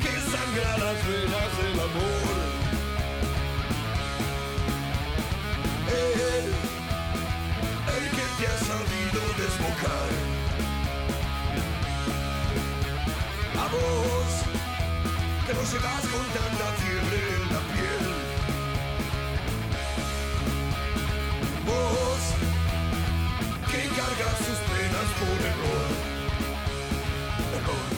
que 0.03 0.13
sangra 0.31 0.79
las 0.79 0.99
venas 1.09 1.51
del 1.59 1.81
amor. 1.81 2.39
Él, 5.91 6.47
el 7.97 8.05
que 8.11 8.27
te 8.39 8.47
ha 8.47 8.59
sabido 8.71 9.21
desbocar. 9.37 10.28
Que 15.47 15.55
lo 15.55 15.63
llevas 15.63 16.05
con 16.13 16.27
tanta 16.37 16.67
fiebre 16.81 17.19
en 17.37 17.43
la 17.53 17.61
piel. 17.73 18.05
Vos, 21.67 22.23
que 23.71 23.81
cargas 23.89 24.39
sus 24.47 24.61
penas 24.69 25.09
por 25.19 25.39
error. 25.51 25.89
Error. 27.57 27.98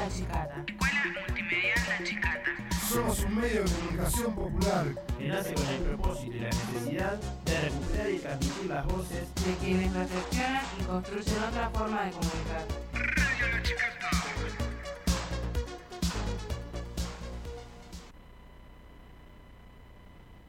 La 0.00 0.08
Chicata. 0.08 0.64
Escuela 0.66 1.02
Multimedial 1.26 1.78
La 1.90 2.02
Chicata. 2.02 2.50
Somos 2.88 3.20
un 3.20 3.36
medio 3.36 3.64
de 3.64 3.70
comunicación 3.70 4.34
popular. 4.34 4.86
que 5.18 5.28
nace 5.28 5.52
con 5.52 5.66
el 5.66 5.82
propósito 5.82 6.36
y 6.36 6.40
la 6.40 6.48
necesidad 6.48 7.20
de 7.44 7.60
recuperar 7.60 8.10
y 8.10 8.18
transmitir 8.18 8.66
las 8.70 8.86
voces 8.86 9.34
De 9.44 9.54
quienes 9.60 9.92
reflexionan 9.92 10.62
y 10.80 10.84
construyen 10.84 11.44
otra 11.44 11.68
forma 11.68 12.04
de 12.04 12.10
comunicar. 12.12 13.19